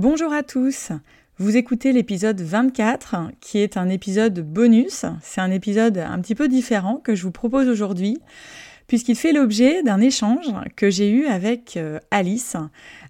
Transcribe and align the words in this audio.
Bonjour 0.00 0.32
à 0.32 0.44
tous, 0.44 0.92
vous 1.38 1.56
écoutez 1.56 1.90
l'épisode 1.90 2.40
24 2.40 3.32
qui 3.40 3.58
est 3.58 3.76
un 3.76 3.88
épisode 3.88 4.38
bonus. 4.38 5.04
C'est 5.22 5.40
un 5.40 5.50
épisode 5.50 5.98
un 5.98 6.20
petit 6.20 6.36
peu 6.36 6.46
différent 6.46 6.98
que 6.98 7.16
je 7.16 7.24
vous 7.24 7.32
propose 7.32 7.66
aujourd'hui 7.66 8.16
puisqu'il 8.86 9.16
fait 9.16 9.32
l'objet 9.32 9.82
d'un 9.82 10.00
échange 10.00 10.46
que 10.76 10.88
j'ai 10.88 11.10
eu 11.10 11.26
avec 11.26 11.76
euh, 11.76 11.98
Alice, 12.12 12.54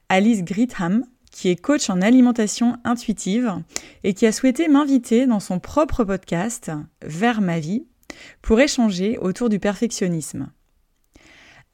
Alice 0.08 0.42
Gritham, 0.42 1.04
qui 1.30 1.50
est 1.50 1.56
coach 1.56 1.90
en 1.90 2.00
alimentation 2.00 2.78
intuitive 2.84 3.52
et 4.02 4.14
qui 4.14 4.24
a 4.24 4.32
souhaité 4.32 4.66
m'inviter 4.68 5.26
dans 5.26 5.40
son 5.40 5.60
propre 5.60 6.04
podcast 6.04 6.70
Vers 7.02 7.42
ma 7.42 7.60
vie 7.60 7.84
pour 8.40 8.60
échanger 8.60 9.18
autour 9.18 9.50
du 9.50 9.58
perfectionnisme. 9.58 10.50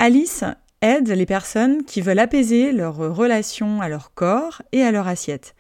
Alice 0.01 0.42
aide 0.85 1.09
les 1.09 1.27
personnes 1.27 1.85
qui 1.85 2.01
veulent 2.03 2.19
apaiser 2.19 2.71
leur 2.71 2.97
relation 2.97 3.81
à 3.81 3.89
leur 3.89 4.13
corps 4.13 4.63
et 4.73 4.83
à 4.83 4.93
leur 4.93 5.09
assiette. 5.09 5.55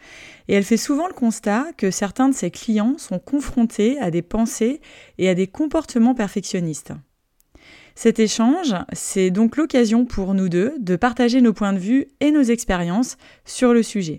Et 0.48 0.54
elle 0.54 0.64
fait 0.64 0.76
souvent 0.76 1.08
le 1.08 1.14
constat 1.14 1.66
que 1.76 1.90
certains 1.90 2.28
de 2.28 2.34
ses 2.34 2.50
clients 2.50 2.96
sont 2.98 3.18
confrontés 3.18 3.98
à 3.98 4.10
des 4.10 4.22
pensées 4.22 4.80
et 5.18 5.28
à 5.28 5.34
des 5.34 5.46
comportements 5.46 6.14
perfectionnistes. 6.14 6.92
Cet 7.94 8.18
échange, 8.18 8.74
c'est 8.92 9.30
donc 9.30 9.56
l'occasion 9.56 10.04
pour 10.04 10.34
nous 10.34 10.48
deux 10.48 10.74
de 10.78 10.96
partager 10.96 11.40
nos 11.40 11.52
points 11.52 11.72
de 11.72 11.78
vue 11.78 12.06
et 12.20 12.30
nos 12.30 12.42
expériences 12.42 13.16
sur 13.44 13.72
le 13.72 13.82
sujet. 13.82 14.18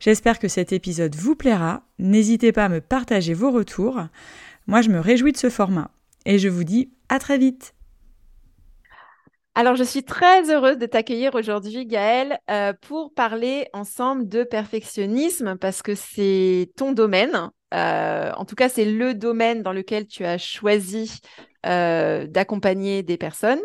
J'espère 0.00 0.38
que 0.38 0.48
cet 0.48 0.72
épisode 0.72 1.14
vous 1.14 1.36
plaira. 1.36 1.82
N'hésitez 1.98 2.52
pas 2.52 2.64
à 2.64 2.68
me 2.68 2.80
partager 2.80 3.34
vos 3.34 3.50
retours. 3.50 4.00
Moi, 4.66 4.80
je 4.80 4.90
me 4.90 5.00
réjouis 5.00 5.32
de 5.32 5.36
ce 5.36 5.50
format. 5.50 5.90
Et 6.24 6.38
je 6.38 6.48
vous 6.48 6.64
dis 6.64 6.90
à 7.08 7.18
très 7.18 7.38
vite. 7.38 7.74
Alors, 9.58 9.74
je 9.74 9.82
suis 9.82 10.04
très 10.04 10.52
heureuse 10.52 10.78
de 10.78 10.86
t'accueillir 10.86 11.34
aujourd'hui, 11.34 11.84
Gaëlle, 11.84 12.38
euh, 12.48 12.72
pour 12.80 13.12
parler 13.12 13.66
ensemble 13.72 14.28
de 14.28 14.44
perfectionnisme 14.44 15.56
parce 15.56 15.82
que 15.82 15.96
c'est 15.96 16.70
ton 16.76 16.92
domaine. 16.92 17.50
Euh, 17.74 18.30
en 18.36 18.44
tout 18.44 18.54
cas, 18.54 18.68
c'est 18.68 18.84
le 18.84 19.14
domaine 19.14 19.64
dans 19.64 19.72
lequel 19.72 20.06
tu 20.06 20.24
as 20.24 20.38
choisi 20.38 21.18
euh, 21.66 22.28
d'accompagner 22.28 23.02
des 23.02 23.16
personnes. 23.16 23.58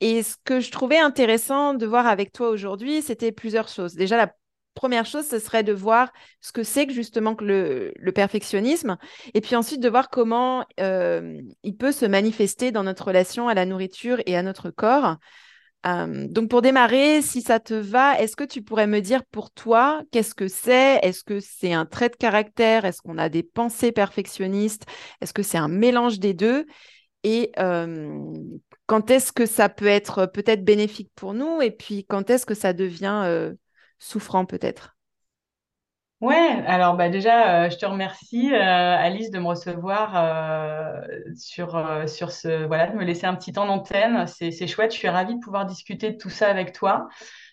Et 0.00 0.24
ce 0.24 0.34
que 0.42 0.58
je 0.58 0.72
trouvais 0.72 0.98
intéressant 0.98 1.74
de 1.74 1.86
voir 1.86 2.08
avec 2.08 2.32
toi 2.32 2.48
aujourd'hui, 2.48 3.00
c'était 3.00 3.30
plusieurs 3.30 3.68
choses. 3.68 3.94
Déjà, 3.94 4.16
la 4.16 4.34
première 4.74 5.06
chose, 5.06 5.26
ce 5.26 5.38
serait 5.38 5.62
de 5.62 5.72
voir 5.72 6.12
ce 6.40 6.52
que 6.52 6.62
c'est 6.62 6.86
que 6.86 6.92
justement 6.92 7.36
le, 7.40 7.92
perfectionnisme, 8.14 8.96
et 9.34 9.40
puis 9.40 9.56
ensuite 9.56 9.80
de 9.80 9.88
voir 9.88 10.08
comment 10.10 10.64
euh, 10.80 11.40
il 11.62 11.76
peut 11.76 11.92
se 11.92 12.06
manifester 12.06 12.72
dans 12.72 12.84
notre 12.84 13.06
relation 13.06 13.48
à 13.48 13.54
la 13.54 13.66
nourriture 13.66 14.20
et 14.26 14.36
à 14.36 14.42
notre 14.42 14.70
corps. 14.70 15.16
Euh, 15.86 16.26
donc 16.28 16.50
pour 16.50 16.60
démarrer, 16.60 17.22
si 17.22 17.40
ça 17.40 17.58
te 17.58 17.72
va, 17.72 18.20
est-ce 18.20 18.36
que 18.36 18.44
tu 18.44 18.62
pourrais 18.62 18.86
me 18.86 19.00
dire 19.00 19.24
pour 19.24 19.50
toi 19.50 20.02
qu'est-ce 20.12 20.34
que 20.34 20.48
c'est? 20.48 20.98
Est-ce 21.02 21.24
que 21.24 21.40
c'est 21.40 21.72
un 21.72 21.86
trait 21.86 22.10
de 22.10 22.16
caractère? 22.16 22.84
Est-ce 22.84 23.00
qu'on 23.00 23.18
a 23.18 23.28
des 23.28 23.42
pensées 23.42 23.92
perfectionnistes? 23.92 24.84
Est-ce 25.20 25.32
que 25.32 25.42
c'est 25.42 25.58
un 25.58 25.68
mélange 25.68 26.18
des 26.18 26.34
deux? 26.34 26.66
Et 27.22 27.50
euh, 27.58 28.18
quand 28.86 29.10
est-ce 29.10 29.32
que 29.32 29.46
ça 29.46 29.68
peut 29.68 29.86
être 29.86 30.26
peut-être 30.26 30.64
bénéfique 30.64 31.10
pour 31.14 31.32
nous? 31.32 31.62
Et 31.62 31.70
puis 31.70 32.04
quand 32.04 32.28
est-ce 32.28 32.44
que 32.44 32.54
ça 32.54 32.72
devient 32.74 33.52
souffrant 34.00 34.44
peut-être 34.46 34.96
Ouais, 36.20 36.62
alors 36.66 36.96
bah 36.96 37.08
déjà, 37.08 37.64
euh, 37.64 37.70
je 37.70 37.78
te 37.78 37.86
remercie, 37.86 38.52
euh, 38.52 38.58
Alice, 38.58 39.30
de 39.30 39.38
me 39.38 39.46
recevoir 39.46 40.12
euh, 40.16 41.00
sur, 41.34 41.82
sur 42.06 42.30
ce, 42.30 42.66
voilà, 42.66 42.88
de 42.88 42.96
me 42.96 43.04
laisser 43.04 43.24
un 43.24 43.34
petit 43.34 43.52
temps 43.52 43.64
d'antenne. 43.64 44.26
C'est, 44.26 44.66
chouette, 44.66 44.92
je 44.92 44.98
suis 44.98 45.08
ravie 45.08 45.34
de 45.34 45.40
pouvoir 45.40 45.64
discuter 45.64 46.10
de 46.10 46.18
tout 46.18 46.28
ça 46.28 46.48
avec 46.48 46.74
toi. 46.74 47.08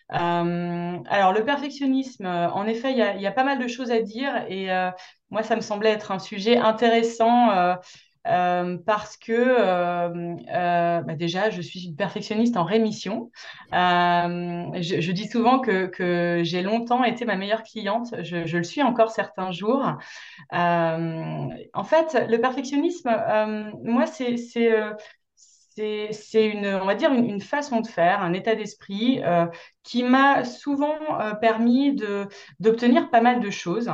alors, 0.10 1.32
le 1.32 1.46
perfectionnisme, 1.46 2.26
en 2.26 2.66
effet, 2.66 2.92
il 2.92 2.98
y 2.98 3.02
a, 3.02 3.16
y 3.16 3.26
a, 3.26 3.32
pas 3.32 3.46
mal 3.46 3.58
de 3.58 3.68
choses 3.70 3.92
à 3.92 4.02
dire 4.02 4.36
et 4.50 4.68
moi, 5.30 5.44
ça 5.44 5.56
me 5.56 5.62
semblait 5.62 5.92
être 5.92 6.12
un 6.12 6.20
sujet 6.20 6.58
intéressant 6.58 7.78
euh, 8.28 8.78
parce 8.86 9.18
que 9.18 9.32
euh, 9.32 10.36
euh, 10.54 11.02
bah 11.02 11.16
déjà, 11.16 11.50
je 11.50 11.62
suis 11.62 11.86
une 11.86 11.96
perfectionniste 11.96 12.58
en 12.58 12.64
rémission. 12.64 13.32
Je, 13.72 15.12
dis 15.12 15.28
souvent 15.28 15.60
que, 15.60 16.42
j'ai 16.44 16.62
longtemps 16.62 17.04
été 17.04 17.26
ma 17.26 17.36
meilleure 17.36 17.64
cliente. 17.64 18.14
Je 18.24 18.58
le 18.58 18.64
suis 18.64 18.84
encore 18.84 19.12
certains 19.12 19.52
jours. 19.52 19.98
en 20.52 21.84
fait, 21.84 22.26
le 22.30 22.38
perfectionnisme, 22.38 23.10
moi, 23.84 24.06
c'est 24.06 24.38
c'est 25.78 26.46
une, 26.46 26.66
on 26.66 26.86
va 26.86 26.96
dire, 26.96 27.12
une, 27.12 27.40
façon 27.40 27.82
de 27.82 27.88
faire, 27.88 28.22
un 28.22 28.34
état 28.34 28.56
d'esprit 28.56 29.22
euh, 29.24 29.46
qui 29.84 30.04
m'a 30.04 30.44
souvent 30.44 30.98
euh, 31.22 31.34
permis 31.36 31.96
d'obtenir 32.60 33.10
pas 33.12 33.22
mal 33.22 33.40
de 33.40 33.50
choses. 33.52 33.92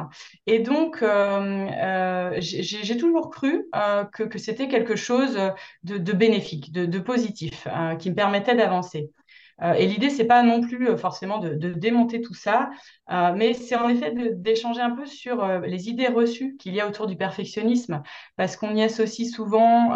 Et 0.48 0.60
donc, 0.60 1.02
euh, 1.02 2.36
j'ai, 2.40 2.98
toujours 2.98 3.30
cru 3.30 3.66
que, 4.14 4.38
c'était 4.38 4.68
quelque 4.70 4.96
chose 4.96 5.38
de, 5.84 6.14
bénéfique, 6.14 6.72
de, 6.72 7.00
positif, 7.00 7.68
qui 8.00 8.10
me 8.10 8.16
permettait 8.16 8.56
d'avancer. 8.56 9.12
et 9.78 9.86
l'idée, 9.86 10.10
c'est 10.10 10.26
pas 10.26 10.42
non 10.42 10.62
plus 10.62 10.98
forcément 10.98 11.40
de 11.40 11.74
démonter 11.74 12.22
tout 12.22 12.34
ça, 12.34 12.70
mais 13.10 13.54
c'est 13.54 13.76
en 13.76 13.90
effet 13.90 14.14
d'échanger 14.34 14.82
un 14.82 14.96
peu 14.96 15.06
sur 15.06 15.46
les 15.60 15.90
idées 15.90 16.08
reçues 16.08 16.56
qu'il 16.58 16.74
y 16.74 16.80
a 16.80 16.88
autour 16.88 17.08
du 17.08 17.18
perfectionnisme, 17.18 18.02
parce 18.38 18.56
qu'on 18.56 18.74
y 18.74 18.84
associe 18.84 19.30
souvent 19.30 19.92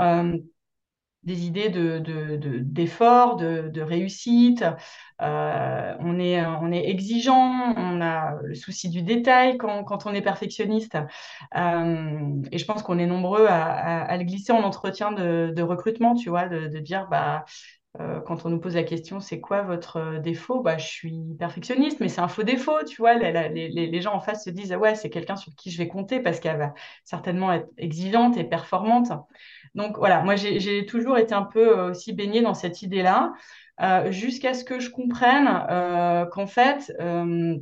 des 1.27 1.45
idées 1.45 1.69
d'effort, 1.69 3.35
de, 3.35 3.63
de, 3.63 3.69
de, 3.69 3.81
réussite. 3.81 4.63
Euh, 5.21 5.95
on, 5.99 6.19
est, 6.19 6.43
on 6.45 6.71
est 6.71 6.89
exigeant, 6.89 7.73
on 7.75 8.01
a 8.01 8.37
le 8.41 8.55
souci 8.55 8.89
du 8.89 9.01
détail 9.01 9.57
quand, 9.57 9.83
quand 9.83 10.05
on 10.05 10.13
est 10.13 10.21
perfectionniste. 10.21 10.97
Euh, 11.55 12.41
et 12.51 12.57
je 12.57 12.65
pense 12.65 12.81
qu'on 12.81 12.97
est 12.97 13.05
nombreux 13.05 13.45
à, 13.47 14.15
le 14.17 14.23
glisser 14.23 14.53
en 14.53 14.63
entretien 14.63 15.11
de, 15.11 15.61
recrutement, 15.61 16.15
tu 16.15 16.29
vois, 16.29 16.47
de, 16.47 16.79
dire, 16.79 17.07
bah, 17.09 17.43
euh, 17.99 18.21
quand 18.21 18.45
on 18.45 18.49
nous 18.49 18.59
pose 18.59 18.75
la 18.75 18.83
question, 18.83 19.19
c'est 19.19 19.41
quoi 19.41 19.63
votre 19.63 20.19
défaut? 20.19 20.61
Bah, 20.61 20.77
Je 20.77 20.85
suis 20.87 21.35
perfectionniste, 21.37 21.99
mais 21.99 22.07
c'est 22.07 22.21
un 22.21 22.29
faux 22.29 22.43
défaut, 22.43 22.83
tu 22.87 23.01
vois. 23.01 23.15
Les, 23.15 23.67
les 23.69 24.01
gens 24.01 24.13
en 24.13 24.21
face 24.21 24.45
se 24.45 24.49
disent, 24.49 24.71
ah 24.71 24.77
ouais, 24.77 24.95
c'est 24.95 25.09
quelqu'un 25.09 25.35
sur 25.35 25.53
qui 25.55 25.71
je 25.71 25.77
vais 25.77 25.89
compter 25.89 26.21
parce 26.21 26.39
qu'elle 26.39 26.57
va 26.57 26.73
certainement 27.03 27.51
être 27.51 27.67
exigeante 27.77 28.37
et 28.37 28.45
performante. 28.45 29.11
Donc 29.75 29.97
voilà, 29.97 30.21
moi 30.23 30.35
j'ai 30.35 30.85
toujours 30.85 31.17
été 31.17 31.33
un 31.33 31.43
peu 31.43 31.77
euh, 31.77 31.91
aussi 31.91 32.13
baignée 32.13 32.41
dans 32.41 32.53
cette 32.53 32.81
idée-là, 32.81 33.33
euh, 33.81 34.11
jusqu'à 34.11 34.53
ce 34.53 34.63
que 34.63 34.79
je 34.79 34.89
comprenne 34.89 35.47
euh, 35.69 36.25
qu'en 36.25 36.47
fait, 36.47 36.91
euh, 36.99 37.57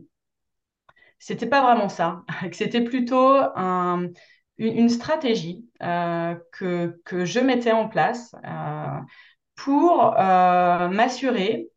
c'était 1.19 1.47
pas 1.47 1.61
vraiment 1.61 1.89
ça, 1.89 2.23
que 2.49 2.55
c'était 2.55 2.83
plutôt 2.83 3.35
une, 4.57 4.89
stratégie 4.89 5.65
que, 5.79 7.01
que 7.03 7.25
je 7.25 7.39
mettais 7.39 7.71
en 7.71 7.89
place 7.89 8.35
pour 9.55 10.13
m'assurer 10.13 11.69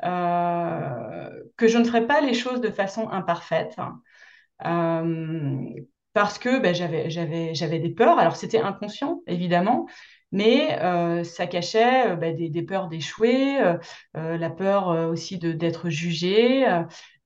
que 0.00 1.68
je 1.68 1.78
ne 1.78 1.84
ferais 1.84 2.06
pas 2.06 2.20
les 2.20 2.34
choses 2.34 2.60
de 2.60 2.70
façon 2.70 3.08
imparfaite. 3.10 3.76
Euh, 4.64 5.68
parce 6.12 6.38
que 6.38 6.58
ben, 6.60 6.74
j'avais, 6.74 7.78
des 7.78 7.90
peurs. 7.90 8.18
Alors, 8.18 8.36
c'était 8.36 8.60
inconscient, 8.60 9.22
évidemment, 9.26 9.86
mais 10.32 10.78
ça 11.24 11.46
cachait 11.46 12.16
bah, 12.16 12.32
des, 12.32 12.62
peurs 12.62 12.88
d'échouer, 12.88 13.58
la 14.14 14.50
peur 14.50 14.88
aussi 15.10 15.38
d'être 15.38 15.88
jugé, 15.88 16.66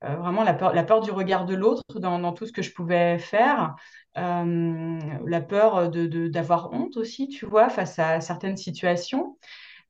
vraiment 0.01 0.43
la 0.43 0.55
peur, 0.55 1.01
du 1.01 1.11
regard 1.11 1.47
de 1.47 1.55
l'autre 1.55 1.83
dans, 1.99 2.33
tout 2.33 2.47
ce 2.47 2.53
que 2.53 2.63
je 2.63 2.73
pouvais 2.73 3.19
faire. 3.19 3.75
la 4.17 5.41
peur 5.41 5.91
d'avoir 5.91 6.73
honte 6.73 6.97
aussi, 6.97 7.29
tu 7.29 7.47
vois, 7.47 7.69
face 7.69 7.99
à 7.99 8.21
certaines 8.21 8.57
situations. 8.57 9.37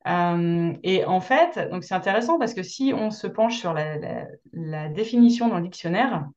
Euh, 0.07 0.73
et 0.83 1.03
en 1.05 1.19
fait, 1.19 1.69
donc 1.71 1.83
c'est 1.83 1.95
intéressant 1.95 2.37
parce 2.37 2.53
que 2.53 2.61
si 2.61 2.93
on 2.95 3.09
se 3.09 3.25
penche 3.27 3.57
sur 3.57 3.73
la, 3.73 4.89
définition 4.89 5.47
dans 5.47 5.57
le 5.57 5.63
dictionnaire, 5.63 6.27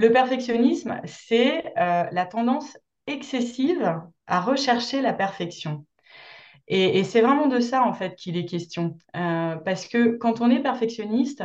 le 0.00 0.10
perfectionnisme, 0.10 0.98
c'est 1.04 1.74
euh, 1.76 2.04
la 2.10 2.24
tendance 2.24 2.78
excessive 3.06 4.00
à 4.26 4.40
rechercher 4.40 5.02
la 5.02 5.12
perfection. 5.12 5.84
Et, 6.68 7.02
c'est 7.04 7.20
vraiment 7.20 7.48
de 7.48 7.60
ça, 7.60 7.82
en 7.82 7.92
fait, 7.92 8.14
qu'il 8.14 8.36
est 8.36 8.46
question. 8.46 8.96
Euh, 9.16 9.56
parce 9.56 9.88
que 9.88 10.16
quand 10.16 10.40
on 10.40 10.50
est 10.50 10.62
perfectionniste, 10.62 11.42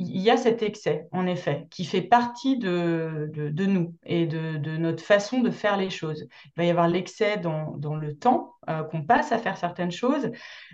il 0.00 0.20
y 0.20 0.30
a 0.30 0.36
cet 0.36 0.62
excès, 0.62 1.08
en 1.10 1.26
effet, 1.26 1.66
qui 1.70 1.84
fait 1.84 2.02
partie 2.02 2.56
de, 2.56 3.28
de, 3.34 3.66
nous 3.66 3.96
et 4.04 4.26
de, 4.26 4.56
de, 4.56 4.76
notre 4.76 5.02
façon 5.02 5.40
de 5.40 5.50
faire 5.50 5.76
les 5.76 5.90
choses. 5.90 6.28
Il 6.46 6.52
va 6.56 6.64
y 6.64 6.70
avoir 6.70 6.86
l'excès 6.86 7.36
dans, 7.36 7.76
dans, 7.76 7.96
le 7.96 8.16
temps 8.16 8.54
euh, 8.70 8.84
qu'on 8.84 9.02
passe 9.02 9.32
à 9.32 9.38
faire 9.38 9.56
certaines 9.56 9.90
choses, 9.90 10.30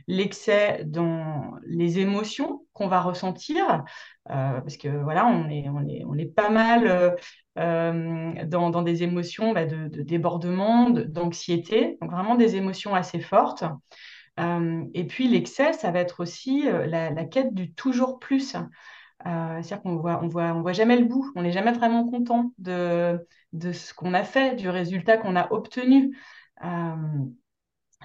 l'excès 0.06 0.82
dans 0.84 1.54
les 1.64 2.00
émotions 2.00 2.66
qu'on 2.74 2.86
va 2.86 3.00
ressentir, 3.00 3.84
euh, 4.28 4.60
parce 4.60 4.76
que 4.76 4.88
voilà, 4.88 5.26
on 5.26 5.48
est, 5.48 5.70
on 5.70 5.88
est, 5.88 6.04
on 6.06 6.18
est 6.18 6.26
pas 6.26 6.50
mal 6.50 7.16
euh, 7.56 8.44
dans, 8.44 8.68
dans, 8.68 8.82
des 8.82 9.04
émotions 9.04 9.52
bah, 9.52 9.64
de, 9.64 10.02
débordement, 10.02 10.90
d'anxiété, 10.90 11.96
donc 12.02 12.10
vraiment 12.10 12.34
des 12.34 12.56
émotions 12.56 12.94
assez 12.94 13.20
fortes. 13.20 13.64
et 14.38 15.04
puis 15.04 15.28
l'excès, 15.28 15.72
ça 15.72 15.90
va 15.90 16.00
être 16.00 16.20
aussi 16.20 16.64
la, 16.64 17.08
la, 17.08 17.24
quête 17.24 17.54
du 17.54 17.72
toujours 17.72 18.18
plus. 18.18 18.54
Euh, 19.26 19.62
c'est-à-dire 19.62 19.82
qu'on 19.82 19.96
voit, 19.96 20.20
on 20.22 20.28
voit, 20.28 20.52
on 20.54 20.60
voit 20.60 20.72
jamais 20.72 20.96
le 20.96 21.06
bout, 21.06 21.32
on 21.34 21.42
n'est 21.42 21.52
jamais 21.52 21.72
vraiment 21.72 22.08
content 22.08 22.52
de, 22.58 23.26
ce 23.52 23.94
qu'on 23.94 24.12
a 24.12 24.22
fait, 24.22 24.56
du 24.56 24.68
résultat 24.68 25.16
qu'on 25.16 25.36
a 25.36 25.50
obtenu. 25.52 26.16
Euh, 26.62 26.94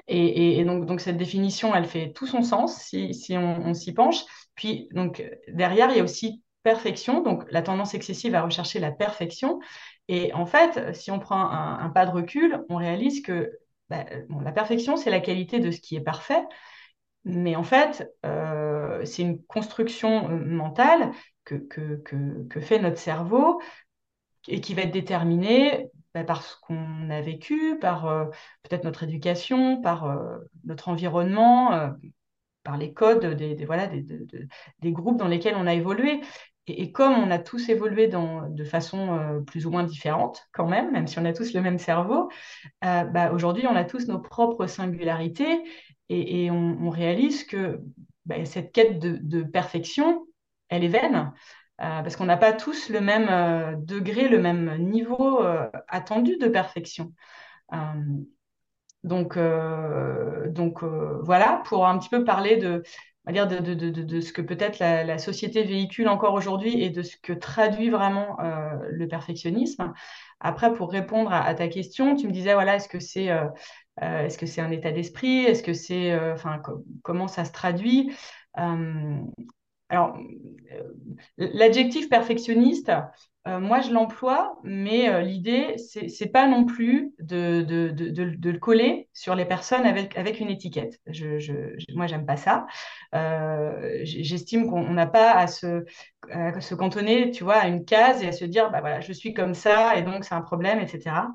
et, 0.07 0.63
donc, 0.63 1.01
cette 1.01 1.17
définition, 1.17 1.75
elle 1.75 1.85
fait 1.85 2.13
tout 2.13 2.25
son 2.25 2.41
sens 2.41 2.81
si, 2.81 3.37
on, 3.37 3.73
s'y 3.73 3.93
penche. 3.93 4.23
Puis 4.55 4.87
donc, 4.93 5.23
derrière, 5.49 5.91
il 5.91 5.97
y 5.97 5.99
a 5.99 6.03
aussi 6.03 6.41
perfection, 6.63 7.21
donc 7.21 7.43
la 7.51 7.61
tendance 7.61 7.93
excessive 7.93 8.35
à 8.35 8.41
rechercher 8.41 8.79
la 8.79 8.91
perfection. 8.91 9.59
Et 10.07 10.33
en 10.33 10.45
fait, 10.45 10.95
si 10.95 11.11
on 11.11 11.19
prend 11.19 11.49
un, 11.49 11.89
pas 11.89 12.05
de 12.05 12.11
recul, 12.11 12.63
on 12.69 12.77
réalise 12.77 13.21
que 13.21 13.59
bah, 13.89 14.05
la 14.41 14.51
perfection, 14.51 14.95
c'est 14.95 15.09
la 15.09 15.19
qualité 15.19 15.59
de 15.59 15.71
ce 15.71 15.81
qui 15.81 15.95
est 15.95 16.01
parfait, 16.01 16.43
mais 17.25 17.55
en 17.55 17.63
fait, 17.63 18.11
euh, 18.25 18.68
c'est 19.05 19.21
une 19.21 19.41
construction 19.43 20.29
euh, 20.29 20.45
mentale 20.45 21.11
que, 21.45 21.57
que, 21.57 22.59
fait 22.61 22.79
notre 22.79 22.99
cerveau 22.99 23.59
et 24.47 24.61
qui 24.61 24.73
va 24.73 24.83
être 24.83 24.91
déterminée 24.91 25.89
bah, 26.13 26.23
par 26.23 26.43
ce 26.43 26.55
qu'on 26.61 27.09
a 27.09 27.21
vécu, 27.21 27.77
par 27.79 28.05
euh, 28.05 28.25
peut-être 28.63 28.83
notre 28.83 29.03
éducation, 29.03 29.81
par 29.81 30.15
notre 30.65 30.89
environnement, 30.89 31.91
par 32.63 32.77
les 32.77 32.93
codes 32.93 33.25
des, 33.35 33.65
voilà, 33.65 33.87
des, 33.87 34.05
des, 34.79 34.91
groupes 34.91 35.17
dans 35.17 35.27
lesquels 35.27 35.55
on 35.55 35.65
a 35.65 35.73
évolué. 35.73 36.21
Et, 36.67 36.91
comme 36.91 37.13
on 37.13 37.31
a 37.31 37.39
tous 37.39 37.67
évolué 37.69 38.07
dans, 38.07 38.47
de 38.47 38.63
façon 38.63 39.41
plus 39.47 39.65
ou 39.65 39.71
moins 39.71 39.83
différente, 39.83 40.47
quand 40.51 40.67
même, 40.67 40.91
même 40.91 41.07
si 41.07 41.17
on 41.17 41.25
a 41.25 41.33
tous 41.33 41.53
le 41.53 41.61
même 41.61 41.79
cerveau, 41.79 42.29
bah, 42.83 43.31
aujourd'hui, 43.33 43.65
on 43.65 43.75
a 43.75 43.85
tous 43.85 44.07
nos 44.07 44.19
propres 44.19 44.67
singularités 44.67 45.63
et, 46.09 46.49
on, 46.51 46.89
réalise 46.89 47.43
que 47.43 47.81
bah, 48.29 48.45
cette 48.45 48.71
quête 48.71 48.99
de, 48.99 49.41
perfection, 49.41 50.27
elle 50.69 50.83
est 50.83 50.87
vaine, 50.87 51.33
euh, 51.81 52.03
parce 52.03 52.15
qu'on 52.15 52.25
n'a 52.25 52.37
pas 52.37 52.53
tous 52.53 52.89
le 52.89 53.01
même 53.01 53.27
euh, 53.27 53.75
degré, 53.75 54.27
le 54.27 54.39
même 54.39 54.77
niveau 54.77 55.43
euh, 55.43 55.67
attendu 55.87 56.37
de 56.37 56.47
perfection. 56.47 57.11
donc, 59.03 59.39
donc 60.49 60.83
voilà, 61.23 61.63
pour 61.65 61.87
un 61.87 61.97
petit 61.97 62.09
peu 62.09 62.23
parler 62.23 62.57
de, 62.57 62.83
de, 63.25 64.21
ce 64.21 64.31
que 64.31 64.43
peut-être 64.43 64.77
la, 64.77 65.17
société 65.17 65.63
véhicule 65.63 66.07
encore 66.07 66.35
aujourd'hui 66.35 66.83
et 66.83 66.91
de 66.91 67.01
ce 67.01 67.17
que 67.17 67.33
traduit 67.33 67.89
vraiment 67.89 68.37
le 68.91 69.07
perfectionnisme. 69.07 69.91
Après, 70.39 70.71
pour 70.71 70.91
répondre 70.91 71.33
à, 71.33 71.51
ta 71.55 71.67
question, 71.67 72.15
tu 72.15 72.27
me 72.27 72.31
disais, 72.31 72.53
voilà, 72.53 72.75
est-ce 72.75 72.89
que 72.89 72.99
c'est 72.99 73.31
est-ce 74.01 74.37
que 74.37 74.45
c'est 74.45 74.61
un 74.61 74.71
état 74.71 74.91
d'esprit? 74.91 75.45
Est-ce 75.45 75.63
que 75.63 75.73
c'est, 75.73 76.11
euh, 76.11 76.33
enfin, 76.33 76.61
comment 77.03 77.27
ça 77.27 77.45
se 77.45 77.51
traduit? 77.51 78.11
Euh, 78.57 79.17
Alors, 79.89 80.17
l'adjectif 81.37 82.09
perfectionniste, 82.09 82.91
moi, 83.45 83.81
je 83.81 83.91
l'emploie, 83.91 84.59
mais 84.63 85.23
l'idée, 85.23 85.75
c'est, 85.77 86.31
pas 86.31 86.47
non 86.47 86.65
plus 86.65 87.13
de, 87.19 87.63
de, 87.63 87.89
de, 87.89 88.49
le 88.51 88.59
coller 88.59 89.09
sur 89.13 89.33
les 89.33 89.45
personnes 89.45 89.87
avec, 89.87 90.15
avec 90.19 90.39
une 90.39 90.51
étiquette. 90.51 90.99
Je, 91.07 91.39
je, 91.39 91.53
moi, 91.95 92.05
j'aime 92.05 92.27
pas 92.27 92.37
ça. 92.37 92.67
j'estime 94.03 94.69
qu'on 94.69 94.93
n'a 94.93 95.07
pas 95.07 95.31
à 95.31 95.47
se, 95.47 95.83
se 96.59 96.75
cantonner, 96.75 97.31
tu 97.31 97.43
vois, 97.43 97.55
à 97.55 97.67
une 97.67 97.85
case 97.85 98.21
et 98.21 98.27
à 98.27 98.31
se 98.31 98.45
dire, 98.45 98.69
bah 98.69 98.81
voilà, 98.81 99.01
je 99.01 99.13
suis 99.13 99.33
comme 99.33 99.55
ça 99.55 99.95
et 99.95 100.03
donc 100.03 100.25
c'est 100.25 100.35
un 100.35 100.41
problème, 100.41 100.79
etc. 100.79 101.29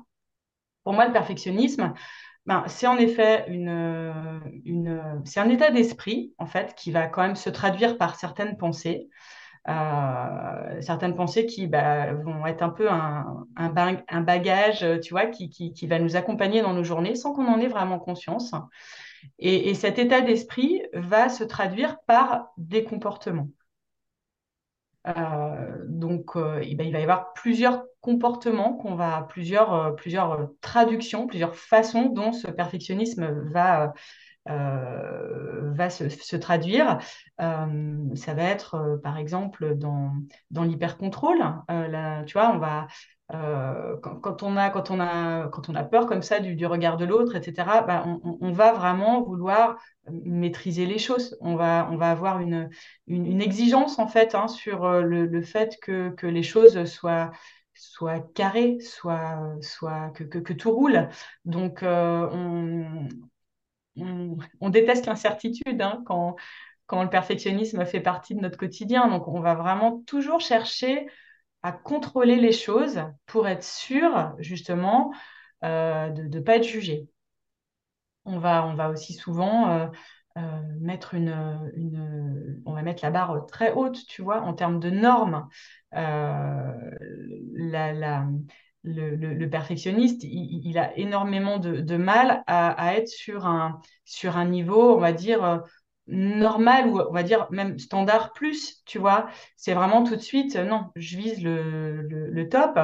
Pour 0.83 0.93
moi, 0.93 1.07
le 1.07 1.13
perfectionnisme, 1.13 1.93
ben, 2.45 2.63
c'est 2.67 2.87
en 2.87 2.97
effet 2.97 3.45
une, 3.47 4.41
une 4.65 5.21
c'est 5.25 5.39
un 5.39 5.49
état 5.49 5.71
d'esprit 5.71 6.33
en 6.37 6.45
fait 6.45 6.75
qui 6.75 6.91
va 6.91 7.07
quand 7.07 7.23
même 7.23 7.35
se 7.35 7.49
traduire 7.49 7.97
par 7.97 8.15
certaines 8.15 8.55
pensées, 8.57 9.09
euh, 9.67 10.81
certaines 10.81 11.15
pensées 11.15 11.47
qui 11.47 11.65
bah, 11.65 12.13
vont 12.13 12.45
être 12.45 12.61
un 12.61 12.69
peu 12.69 12.89
un, 12.91 13.47
un, 13.55 14.21
bagage, 14.21 14.85
tu 15.01 15.13
vois, 15.13 15.25
qui, 15.25 15.49
qui, 15.49 15.73
qui, 15.73 15.87
va 15.87 15.97
nous 15.97 16.15
accompagner 16.15 16.61
dans 16.61 16.73
nos 16.73 16.83
journées 16.83 17.15
sans 17.15 17.33
qu'on 17.33 17.47
en 17.47 17.59
ait 17.59 17.67
vraiment 17.67 17.97
conscience. 17.97 18.53
Et 19.39 19.73
cet 19.73 19.97
état 19.97 20.21
d'esprit 20.21 20.83
va 20.93 21.29
se 21.29 21.43
traduire 21.43 21.97
par 22.05 22.51
des 22.57 22.83
comportements. 22.83 23.49
Euh, 25.07 25.83
donc, 25.87 26.35
euh, 26.35 26.59
ben, 26.75 26.87
il 26.87 26.93
va 26.93 26.99
y 26.99 27.03
avoir 27.03 27.33
plusieurs 27.33 27.85
comportements 28.01 28.73
qu'on 28.73 28.95
va, 28.95 29.25
plusieurs, 29.29 29.73
euh, 29.73 29.91
plusieurs 29.91 30.49
traductions, 30.61 31.27
plusieurs 31.27 31.55
façons 31.55 32.07
dont 32.07 32.31
ce 32.33 32.47
perfectionnisme 32.47 33.27
va, 33.51 33.93
va 34.47 35.89
se, 35.89 36.35
traduire. 36.35 36.99
ça 37.39 38.33
va 38.35 38.43
être, 38.43 38.99
par 39.03 39.17
exemple, 39.17 39.75
dans, 39.75 40.13
dans 40.51 40.63
l'hyper-contrôle. 40.63 41.43
tu 42.27 42.33
vois, 42.33 42.51
on 42.53 42.59
va, 42.59 42.87
euh, 43.33 43.97
quand, 43.97 44.43
on 44.43 44.55
a, 44.55 44.69
quand, 44.69 44.91
on 44.91 44.99
a, 44.99 45.47
quand 45.47 45.69
on 45.69 45.75
a 45.75 45.83
peur 45.83 46.05
comme 46.05 46.21
ça 46.21 46.39
du, 46.39 46.65
regard 46.67 46.97
de 46.97 47.05
l'autre, 47.05 47.35
etc., 47.35 47.83
bah, 47.87 48.05
on, 48.23 48.51
va 48.51 48.71
vraiment 48.71 49.23
vouloir 49.23 49.77
maîtriser 50.07 50.85
les 50.85 50.99
choses. 50.99 51.35
On 51.41 51.55
va, 51.55 51.89
on 51.91 51.97
va 51.97 52.11
avoir 52.11 52.39
une, 52.39 52.69
une, 53.07 53.41
exigence 53.41 53.97
en 53.97 54.07
fait 54.07 54.35
hein, 54.35 54.47
sur 54.47 54.85
euh, 54.85 55.01
le, 55.01 55.41
fait 55.41 55.79
que, 55.81 56.09
que, 56.09 56.27
les 56.27 56.43
choses 56.43 56.85
soient, 56.85 57.31
soient 57.73 58.19
carrées, 58.19 58.79
soient, 58.79 59.55
soient, 59.61 60.11
que, 60.11 60.23
que, 60.23 60.53
tout 60.53 60.71
roule. 60.71 61.09
Donc, 61.45 61.81
euh, 61.81 62.29
on, 62.31 63.07
on, 64.61 64.69
déteste 64.69 65.07
l'incertitude 65.07 65.81
hein, 65.81 66.03
quand, 66.05 66.35
quand 66.85 67.01
le 67.01 67.09
perfectionnisme 67.09 67.85
fait 67.85 68.01
partie 68.01 68.35
de 68.35 68.41
notre 68.41 68.57
quotidien. 68.57 69.07
Donc, 69.07 69.27
on 69.27 69.39
va 69.39 69.55
vraiment 69.55 70.03
toujours 70.05 70.41
chercher 70.41 71.07
à 71.65 71.71
contrôler 71.71 72.35
les 72.35 72.51
choses 72.51 73.01
pour 73.25 73.47
être 73.47 73.63
sûr, 73.63 74.35
justement, 74.37 75.11
euh, 75.63 76.09
de 76.11 76.21
ne 76.37 76.39
pas 76.39 76.57
être 76.57 76.63
jugé. 76.63 77.09
On 78.25 78.37
va, 78.37 78.67
on 78.67 78.75
va 78.75 78.89
aussi 78.91 79.13
souvent 79.13 79.71
euh, 79.71 79.87
euh, 80.37 80.61
mettre 80.79 81.15
une, 81.15 82.61
on 82.67 82.73
va 82.73 82.83
mettre 82.83 83.03
la 83.03 83.09
barre 83.09 83.47
très 83.47 83.73
haute, 83.73 84.05
tu 84.07 84.21
vois, 84.21 84.41
en 84.41 84.53
termes 84.53 84.79
de 84.79 84.91
normes. 84.91 85.47
la, 85.91 86.73
la, 87.93 88.27
le, 88.83 89.15
le, 89.15 89.49
perfectionniste, 89.49 90.21
il, 90.23 90.77
a 90.77 90.95
énormément 90.99 91.57
de, 91.57 91.81
de 91.81 91.97
mal 91.97 92.43
à, 92.45 92.69
à, 92.73 92.93
être 92.93 93.07
sur 93.07 93.47
un, 93.47 93.81
sur 94.03 94.37
un 94.37 94.45
niveau, 94.45 94.95
on 94.95 94.99
va 94.99 95.13
dire, 95.13 95.63
normal 96.07 96.87
ou 96.87 96.99
on 96.99 97.11
va 97.11 97.23
dire 97.23 97.47
même 97.51 97.79
standard 97.79 98.33
plus, 98.33 98.83
tu 98.85 98.99
vois. 98.99 99.27
C'est 99.55 99.73
vraiment 99.73 100.03
tout 100.03 100.15
de 100.15 100.21
suite, 100.21 100.55
euh, 100.55 100.63
non, 100.63 100.91
je 100.95 101.17
vise 101.17 101.43
le, 101.43 102.01
le, 102.03 102.49
top. 102.49 102.79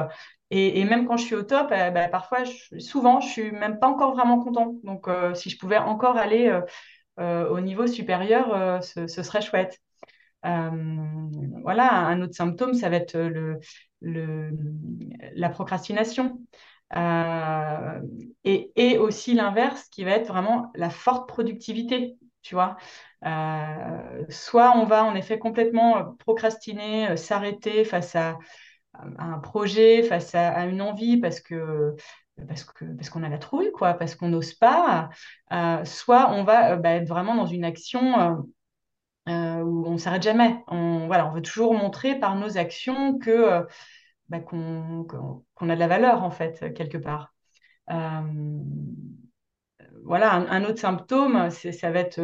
Et, 0.50 0.84
même 0.84 1.06
quand 1.06 1.16
je 1.16 1.24
suis 1.24 1.34
au 1.34 1.42
top, 1.42 1.68
euh, 1.72 1.90
bah, 1.90 2.08
parfois, 2.08 2.40
souvent, 2.78 3.20
je 3.20 3.28
suis 3.28 3.50
même 3.52 3.78
pas 3.78 3.88
encore 3.88 4.14
vraiment 4.14 4.40
content. 4.40 4.74
Donc, 4.84 5.08
euh, 5.08 5.34
si 5.34 5.50
je 5.50 5.58
pouvais 5.58 5.78
encore 5.78 6.16
aller 6.16 6.60
au 7.18 7.60
niveau 7.60 7.86
supérieur, 7.86 8.82
ce, 8.82 9.06
ce, 9.06 9.22
serait 9.22 9.42
chouette. 9.42 9.78
voilà, 10.42 11.92
un 11.92 12.20
autre 12.22 12.34
symptôme, 12.34 12.74
ça 12.74 12.88
va 12.88 12.96
être 12.96 13.16
le, 13.16 13.58
le 14.00 14.50
la 15.34 15.48
procrastination. 15.50 16.40
et, 18.44 18.72
et, 18.76 18.98
aussi 18.98 19.34
l'inverse 19.34 19.88
qui 19.88 20.04
va 20.04 20.12
être 20.12 20.28
vraiment 20.28 20.72
la 20.74 20.90
forte 20.90 21.28
productivité, 21.28 22.16
vois. 22.50 22.76
soit 24.28 24.76
on 24.76 24.84
va 24.84 25.04
en 25.04 25.14
effet 25.14 25.38
complètement 25.38 26.14
procrastiner, 26.18 27.16
s'arrêter 27.16 27.84
face 27.84 28.16
à, 28.16 28.38
un 29.18 29.38
projet, 29.38 30.02
face 30.02 30.34
à, 30.34 30.64
une 30.66 30.82
envie 30.82 31.16
parce 31.16 31.40
que 31.40 31.94
parce 32.48 32.64
que 32.64 32.84
parce 32.84 33.10
qu'on 33.10 33.22
a 33.22 33.28
la 33.28 33.38
trouille, 33.38 33.70
parce 33.78 34.14
qu'on 34.14 34.28
n'ose 34.28 34.54
pas. 34.54 35.10
soit 35.84 36.30
on 36.30 36.44
va 36.44 36.76
bah, 36.76 36.90
être 36.90 37.08
vraiment 37.08 37.34
dans 37.34 37.46
une 37.46 37.64
action 37.64 38.44
euh, 39.28 39.62
où 39.62 39.86
on 39.86 39.98
s'arrête 39.98 40.22
jamais. 40.22 40.64
On, 40.68 41.06
voilà, 41.06 41.28
on 41.28 41.32
veut 41.32 41.42
toujours 41.42 41.74
montrer 41.74 42.18
par 42.18 42.34
nos 42.36 42.58
actions 42.58 43.18
que 43.18 43.30
euh, 43.30 43.62
bah, 44.28 44.40
qu'on 44.40 45.06
a 45.60 45.74
de 45.74 45.80
la 45.80 45.88
valeur, 45.88 46.24
en 46.24 46.30
fait, 46.30 46.74
quelque 46.74 46.98
part. 46.98 47.34
Euh, 50.02 50.06
voilà, 50.06 50.34
un, 50.34 50.64
autre 50.64 50.78
symptôme, 50.80 51.50
ça 51.50 51.90
va 51.90 52.00
être 52.00 52.20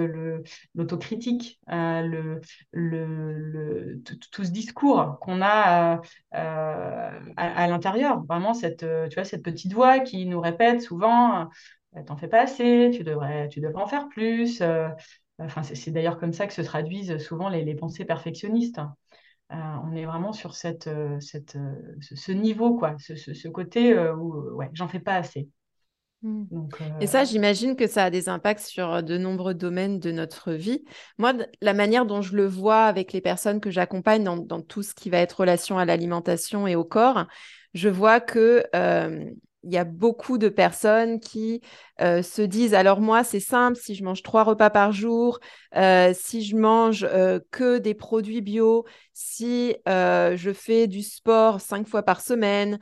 l'autocritique, 0.74 1.60
le, 1.68 2.40
le, 2.72 4.02
tout, 4.32 4.44
ce 4.44 4.50
discours 4.50 5.18
qu'on 5.20 5.40
a 5.42 6.00
à, 6.32 7.66
l'intérieur. 7.68 8.24
Vraiment, 8.24 8.54
cette, 8.54 8.84
tu 9.10 9.14
vois, 9.14 9.24
cette 9.24 9.42
petite 9.42 9.72
voix 9.72 10.00
qui 10.00 10.26
nous 10.26 10.40
répète 10.40 10.82
souvent 10.82 11.48
T'en 12.06 12.16
fais 12.16 12.28
pas 12.28 12.42
assez, 12.42 12.90
tu 12.94 13.02
devrais, 13.02 13.48
tu 13.48 13.60
devrais 13.60 13.82
en 13.82 13.86
faire 13.86 14.08
plus. 14.08 14.62
Enfin, 15.40 15.62
c'est 15.62 15.90
d'ailleurs 15.90 16.18
comme 16.18 16.32
ça 16.32 16.46
que 16.46 16.52
se 16.52 16.62
traduisent 16.62 17.18
souvent 17.18 17.48
les, 17.48 17.74
pensées 17.74 18.04
perfectionnistes. 18.04 18.80
Euh, 19.52 19.56
on 19.84 19.94
est 19.94 20.04
vraiment 20.04 20.32
sur 20.32 20.54
cette, 20.54 20.88
euh, 20.88 21.18
euh, 21.56 21.96
ce, 22.00 22.32
niveau, 22.32 22.76
quoi, 22.76 22.96
ce, 22.98 23.48
côté 23.48 23.98
où 23.98 24.56
ouais, 24.56 24.68
j'en 24.74 24.88
fais 24.88 25.00
pas 25.00 25.14
assez. 25.14 25.48
Hmm. 26.22 26.44
Et 27.00 27.06
ça, 27.06 27.24
j'imagine 27.24 27.76
que 27.76 27.86
ça 27.86 28.04
a 28.04 28.10
des 28.10 28.28
impacts 28.28 28.64
sur 28.64 29.02
de 29.02 29.16
nombreux 29.18 29.54
domaines 29.54 30.00
de 30.00 30.10
notre 30.10 30.52
vie. 30.52 30.84
Moi, 31.16 31.32
la 31.60 31.74
manière 31.74 32.06
dont 32.06 32.22
je 32.22 32.34
le 32.34 32.46
vois 32.46 32.84
avec 32.84 33.12
les 33.12 33.20
personnes 33.20 33.60
que 33.60 33.70
j'accompagne 33.70 34.24
dans, 34.24 34.36
dans, 34.36 34.60
tout 34.60 34.82
ce 34.82 34.94
qui 34.94 35.10
va 35.10 35.18
être 35.18 35.40
relation 35.40 35.78
à 35.78 35.84
l'alimentation 35.84 36.66
et 36.66 36.74
au 36.74 36.84
corps, 36.84 37.26
je 37.74 37.88
vois 37.88 38.20
que 38.20 38.64
il 39.64 39.72
y 39.72 39.76
a 39.76 39.84
beaucoup 39.84 40.38
de 40.38 40.48
personnes 40.48 41.18
qui 41.20 41.60
euh, 42.00 42.22
se 42.22 42.42
disent 42.42 42.74
alors 42.74 43.00
moi 43.00 43.24
c'est 43.24 43.40
simple 43.40 43.76
si 43.76 43.94
je 43.94 44.04
mange 44.04 44.22
trois 44.22 44.44
repas 44.44 44.70
par 44.70 44.92
jour 44.92 45.40
euh, 45.76 46.12
si 46.14 46.42
je 46.42 46.56
mange 46.56 47.04
euh, 47.08 47.40
que 47.50 47.78
des 47.78 47.94
produits 47.94 48.40
bio 48.40 48.84
si 49.14 49.74
je 49.86 50.52
fais 50.54 50.86
du 50.86 51.02
sport 51.02 51.60
cinq 51.60 51.88
fois 51.88 52.04
par 52.04 52.20
semaine 52.20 52.78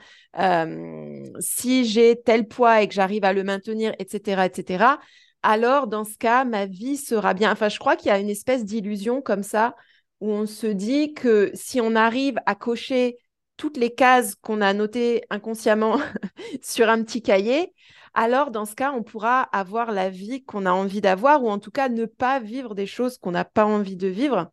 si 1.40 1.87
j'ai 1.87 2.21
tel 2.23 2.47
poids 2.47 2.83
et 2.83 2.88
que 2.88 2.95
j'arrive 2.95 3.25
à 3.25 3.33
le 3.33 3.42
maintenir 3.42 3.95
etc 3.99 4.42
etc 4.45 4.97
alors 5.42 5.87
dans 5.87 6.04
ce 6.04 6.18
cas 6.18 6.45
ma 6.45 6.66
vie 6.66 6.97
sera 6.97 7.33
bien. 7.33 7.52
Enfin 7.52 7.68
je 7.68 7.78
crois 7.78 7.97
qu'il 7.97 8.09
y 8.09 8.11
a 8.11 8.18
une 8.18 8.28
espèce 8.28 8.64
d'illusion 8.64 9.23
comme 9.23 9.45
ça 9.45 9.76
où 10.21 10.30
on 10.33 10.47
se 10.47 10.66
dit 10.66 11.14
que 11.14 11.50
si 11.54 11.80
on 11.80 11.95
arrive 11.95 12.37
à 12.47 12.54
cocher 12.54 13.16
toutes 13.56 13.76
les 13.76 13.94
cases 13.94 14.34
qu'on 14.34 14.60
a 14.60 14.72
notées 14.72 15.25
inconsciemment 15.30 15.98
sur 16.62 16.88
un 16.88 17.02
petit 17.02 17.22
cahier, 17.22 17.75
alors 18.14 18.50
dans 18.50 18.64
ce 18.64 18.75
cas, 18.75 18.92
on 18.92 19.02
pourra 19.02 19.42
avoir 19.42 19.92
la 19.92 20.10
vie 20.10 20.44
qu'on 20.44 20.66
a 20.66 20.72
envie 20.72 21.00
d'avoir 21.00 21.42
ou 21.44 21.50
en 21.50 21.58
tout 21.58 21.70
cas 21.70 21.88
ne 21.88 22.06
pas 22.06 22.40
vivre 22.40 22.75
des 22.75 22.86
choses 22.86 23.18
qu'on 23.18 23.32
n'a 23.32 23.44
pas 23.44 23.66
envie 23.66 23.96
de 23.96 24.08
vivre. 24.08 24.50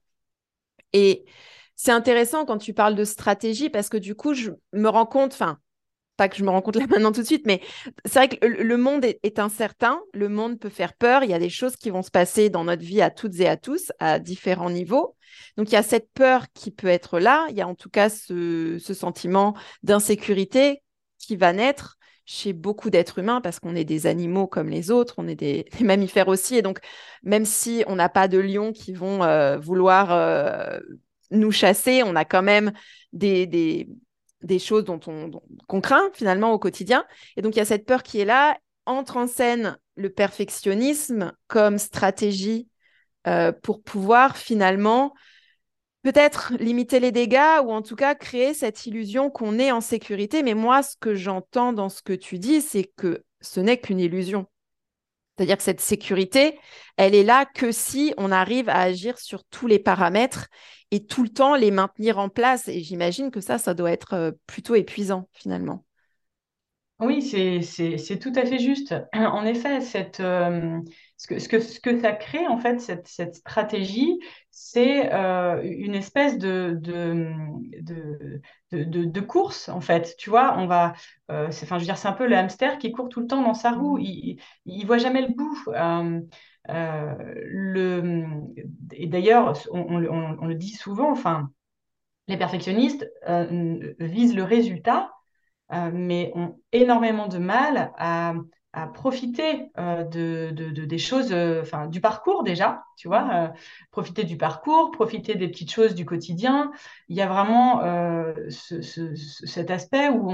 Et 0.93 1.25
c'est 1.75 1.91
intéressant 1.91 2.45
quand 2.45 2.57
tu 2.57 2.73
parles 2.73 2.95
de 2.95 3.05
stratégie 3.05 3.69
parce 3.69 3.89
que 3.89 3.97
du 3.97 4.15
coup, 4.15 4.33
je 4.33 4.51
me 4.73 4.89
rends 4.89 5.05
compte, 5.05 5.33
enfin, 5.33 5.59
que 6.29 6.35
je 6.35 6.43
me 6.43 6.49
rends 6.49 6.61
compte 6.61 6.75
là 6.75 6.87
maintenant 6.87 7.11
tout 7.11 7.21
de 7.21 7.25
suite, 7.25 7.45
mais 7.45 7.61
c'est 8.05 8.19
vrai 8.19 8.29
que 8.29 8.45
le, 8.45 8.77
monde 8.77 9.05
est, 9.05 9.39
incertain, 9.39 9.99
le 10.13 10.29
monde 10.29 10.59
peut 10.59 10.69
faire 10.69 10.93
peur, 10.93 11.23
il 11.23 11.29
y 11.29 11.33
a 11.33 11.39
des 11.39 11.49
choses 11.49 11.75
qui 11.75 11.89
vont 11.89 12.01
se 12.01 12.11
passer 12.11 12.49
dans 12.49 12.63
notre 12.63 12.83
vie 12.83 13.01
à 13.01 13.09
toutes 13.09 13.39
et 13.39 13.47
à 13.47 13.57
tous, 13.57 13.91
à 13.99 14.19
différents 14.19 14.69
niveaux. 14.69 15.15
Donc 15.57 15.69
il 15.69 15.73
y 15.73 15.77
a 15.77 15.83
cette 15.83 16.11
peur 16.13 16.45
qui 16.53 16.71
peut 16.71 16.87
être 16.87 17.19
là, 17.19 17.45
il 17.49 17.55
y 17.55 17.61
a 17.61 17.67
en 17.67 17.75
tout 17.75 17.89
cas 17.89 18.09
ce, 18.09 18.77
sentiment 18.79 19.55
d'insécurité 19.83 20.81
qui 21.17 21.35
va 21.35 21.53
naître 21.53 21.97
chez 22.25 22.53
beaucoup 22.53 22.89
d'êtres 22.89 23.19
humains 23.19 23.41
parce 23.41 23.59
qu'on 23.59 23.75
est 23.75 23.83
des 23.83 24.07
animaux 24.07 24.47
comme 24.47 24.69
les 24.69 24.91
autres, 24.91 25.15
on 25.17 25.27
est 25.27 25.35
des, 25.35 25.65
mammifères 25.81 26.27
aussi. 26.27 26.55
Et 26.55 26.61
donc, 26.61 26.79
même 27.23 27.45
si 27.45 27.83
on 27.87 27.95
n'a 27.95 28.09
pas 28.09 28.27
de 28.27 28.37
lions 28.37 28.71
qui 28.71 28.93
vont 28.93 29.23
euh, 29.23 29.57
vouloir 29.57 30.11
euh, 30.11 30.79
nous 31.31 31.51
chasser, 31.51 32.03
on 32.03 32.15
a 32.15 32.25
quand 32.25 32.43
même 32.43 32.71
des 33.11 33.87
choses 34.59 34.83
dont 34.83 34.99
on 35.07 35.31
qu'on 35.67 35.81
craint 35.81 36.09
finalement 36.13 36.51
au 36.51 36.59
quotidien. 36.59 37.05
Et 37.37 37.41
donc 37.41 37.55
il 37.55 37.59
y 37.59 37.61
a 37.61 37.65
cette 37.65 37.85
peur 37.85 38.03
qui 38.03 38.19
est 38.19 38.25
là. 38.25 38.57
Entre 38.85 39.15
en 39.15 39.27
scène 39.27 39.77
le 39.95 40.09
perfectionnisme 40.09 41.31
comme 41.47 41.77
stratégie 41.77 42.67
euh, 43.27 43.53
pour 43.53 43.81
pouvoir 43.81 44.35
finalement 44.35 45.13
peut-être 46.03 46.53
limiter 46.59 46.99
les 46.99 47.13
dégâts 47.13 47.61
ou 47.63 47.71
en 47.71 47.81
tout 47.81 47.95
cas 47.95 48.13
créer 48.13 48.53
cette 48.53 48.85
illusion 48.85 49.29
qu'on 49.29 49.57
est 49.57 49.71
en 49.71 49.81
sécurité. 49.81 50.43
Mais 50.43 50.53
moi, 50.53 50.83
ce 50.83 50.97
que 50.99 51.15
j'entends 51.15 51.71
dans 51.71 51.89
ce 51.89 52.01
que 52.01 52.13
tu 52.13 52.39
dis, 52.39 52.61
c'est 52.61 52.83
que 52.83 53.23
ce 53.39 53.61
n'est 53.61 53.79
qu'une 53.79 54.01
illusion. 54.01 54.47
C'est-à-dire 55.37 55.57
que 55.57 55.63
cette 55.63 55.81
sécurité, 55.81 56.59
elle 56.97 57.15
est 57.15 57.23
là 57.23 57.45
que 57.45 57.71
si 57.71 58.13
on 58.17 58.31
arrive 58.31 58.69
à 58.69 58.81
agir 58.81 59.17
sur 59.17 59.43
tous 59.45 59.65
les 59.65 59.79
paramètres 59.79 60.47
et 60.93 61.05
tout 61.07 61.23
le 61.23 61.29
temps 61.29 61.55
les 61.55 61.71
maintenir 61.71 62.19
en 62.19 62.29
place. 62.29 62.67
Et 62.67 62.81
j'imagine 62.81 63.31
que 63.31 63.41
ça, 63.41 63.57
ça 63.57 63.73
doit 63.73 63.91
être 63.91 64.13
euh, 64.13 64.31
plutôt 64.47 64.75
épuisant 64.75 65.27
finalement. 65.33 65.83
Oui, 66.99 67.21
c'est 67.21 68.19
tout 68.19 68.31
à 68.35 68.45
fait 68.45 68.59
juste. 68.59 68.95
En 69.13 69.45
effet, 69.45 69.81
cette, 69.81 70.19
euh, 70.19 70.79
ce, 71.17 71.27
que, 71.27 71.39
ce, 71.39 71.49
que, 71.49 71.59
ce 71.59 71.79
que 71.79 71.99
ça 71.99 72.13
crée, 72.13 72.47
en 72.47 72.57
fait, 72.59 72.79
cette, 72.79 73.07
cette 73.07 73.35
stratégie, 73.35 74.19
c'est 74.55 75.11
euh, 75.13 75.61
une 75.63 75.95
espèce 75.95 76.37
de 76.37 76.77
de, 76.79 77.33
de, 77.81 78.39
de, 78.71 79.03
de, 79.03 79.21
course, 79.21 79.67
en 79.69 79.81
fait. 79.81 80.15
Tu 80.17 80.29
vois, 80.29 80.57
on 80.57 80.67
va, 80.67 80.93
c'est, 81.27 81.65
enfin, 81.65 81.77
je 81.77 81.81
veux 81.81 81.85
dire, 81.85 81.97
c'est 81.97 82.07
un 82.07 82.13
peu 82.13 82.27
le 82.27 82.37
hamster 82.37 82.77
qui 82.77 82.91
court 82.91 83.09
tout 83.09 83.19
le 83.19 83.27
temps 83.27 83.41
dans 83.41 83.53
sa 83.53 83.71
roue. 83.71 83.97
Mmh. 83.97 84.01
Il 84.65 84.81
ne 84.81 84.85
voit 84.85 84.99
jamais 84.99 85.21
le 85.21 85.33
bout. 85.33 85.57
Euh, 86.69 87.15
le, 87.45 88.25
et 88.91 89.07
d'ailleurs, 89.07 89.53
on, 89.71 89.97
le 89.99 90.55
dit 90.55 90.69
souvent, 90.69 91.11
enfin, 91.11 91.49
les 92.27 92.37
perfectionnistes 92.37 93.09
euh, 93.27 93.93
visent 93.99 94.35
le 94.35 94.43
résultat, 94.43 95.11
euh, 95.73 95.91
mais 95.93 96.31
ont 96.35 96.59
énormément 96.71 97.27
de 97.27 97.37
mal 97.37 97.91
à, 97.97 98.35
profiter 98.93 99.71
de, 99.77 100.49
des 100.51 100.97
choses, 100.97 101.33
enfin 101.61 101.87
du 101.87 102.01
parcours 102.01 102.43
déjà, 102.43 102.83
tu 102.97 103.07
vois, 103.07 103.53
profiter 103.91 104.23
du 104.23 104.37
parcours, 104.37 104.91
profiter 104.91 105.35
des 105.35 105.47
petites 105.47 105.71
choses 105.71 105.95
du 105.95 106.05
quotidien. 106.05 106.71
Il 107.07 107.15
y 107.15 107.21
a 107.21 107.27
vraiment 107.27 107.81
cet 108.49 109.71
aspect 109.71 110.09
où 110.09 110.31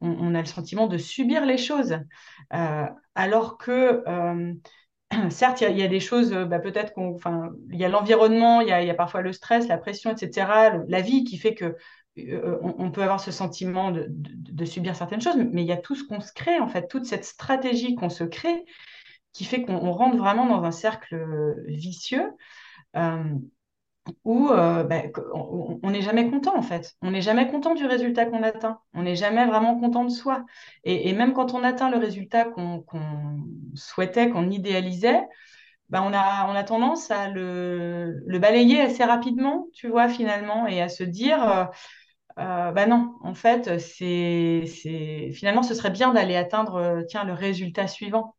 on, 0.00 0.34
a 0.34 0.40
le 0.40 0.46
sentiment 0.46 0.86
de 0.86 0.98
subir 0.98 1.44
les 1.44 1.58
choses, 1.58 1.98
alors 3.14 3.58
que 3.58 4.04
certes, 5.30 5.60
il 5.60 5.76
y, 5.76 5.82
a 5.82 5.88
des 5.88 6.00
choses, 6.00 6.32
euh, 6.32 6.44
bah, 6.44 6.58
peut-être 6.58 6.92
qu'on, 6.94 7.14
enfin, 7.14 7.50
il 7.70 7.78
y 7.78 7.84
a 7.84 7.88
l'environnement, 7.88 8.60
il 8.60 8.68
y 8.68 8.72
a, 8.72 8.94
parfois 8.94 9.22
le 9.22 9.32
stress, 9.32 9.68
la 9.68 9.78
pression, 9.78 10.10
etc., 10.10 10.80
la 10.88 11.00
vie 11.00 11.24
qui 11.24 11.38
fait 11.38 11.54
que 11.54 11.64
euh, 11.64 11.72
on, 12.16 12.90
peut 12.90 13.02
avoir 13.02 13.20
ce 13.20 13.30
sentiment 13.30 13.90
de, 13.90 14.64
subir 14.64 14.96
certaines 14.96 15.20
choses, 15.20 15.36
mais 15.36 15.62
il 15.62 15.68
y 15.68 15.72
a 15.72 15.76
tout 15.76 15.94
ce 15.94 16.04
qu'on 16.04 16.20
se 16.20 16.32
crée, 16.32 16.60
en 16.60 16.68
fait, 16.68 16.88
toute 16.88 17.06
cette 17.06 17.24
stratégie 17.24 17.94
qu'on 17.94 18.10
se 18.10 18.24
crée 18.24 18.64
qui 19.32 19.44
fait 19.44 19.62
qu'on 19.62 19.92
rentre 19.92 20.18
vraiment 20.18 20.46
dans 20.46 20.62
un 20.62 20.72
cercle 20.72 21.16
vicieux. 21.66 22.30
Euh, 22.96 23.22
où 24.24 24.48
euh, 24.50 24.82
bah, 24.84 25.02
on 25.34 25.90
n'est 25.90 26.02
jamais 26.02 26.28
content 26.30 26.56
en 26.56 26.62
fait. 26.62 26.94
On 27.02 27.10
n'est 27.10 27.20
jamais 27.20 27.48
content 27.48 27.74
du 27.74 27.86
résultat 27.86 28.26
qu'on 28.26 28.42
atteint. 28.42 28.80
On 28.94 29.02
n'est 29.02 29.16
jamais 29.16 29.46
vraiment 29.46 29.78
content 29.78 30.04
de 30.04 30.10
soi. 30.10 30.44
Et, 30.84 31.12
même 31.12 31.32
quand 31.32 31.54
on 31.54 31.62
atteint 31.62 31.90
le 31.90 31.98
résultat 31.98 32.44
qu'on 32.44 32.84
souhaitait, 33.74 34.30
qu'on 34.30 34.50
idéalisait, 34.50 35.20
bah, 35.88 36.02
on, 36.02 36.12
a, 36.12 36.48
on 36.50 36.54
a 36.54 36.64
tendance 36.64 37.10
à 37.10 37.28
le, 37.28 38.24
balayer 38.40 38.80
assez 38.80 39.04
rapidement, 39.04 39.68
tu 39.74 39.88
vois, 39.88 40.08
finalement, 40.08 40.66
et 40.66 40.80
à 40.80 40.88
se 40.88 41.04
dire, 41.04 41.48
euh, 41.48 41.64
euh, 42.38 42.72
bah 42.72 42.86
non, 42.86 43.14
en 43.22 43.34
fait, 43.34 43.78
c'est 43.78 44.64
finalement, 45.34 45.62
ce 45.62 45.74
serait 45.74 45.90
bien 45.90 46.12
d'aller 46.12 46.36
atteindre, 46.36 47.02
tiens, 47.08 47.24
le 47.24 47.32
résultat 47.32 47.86
suivant. 47.88 48.34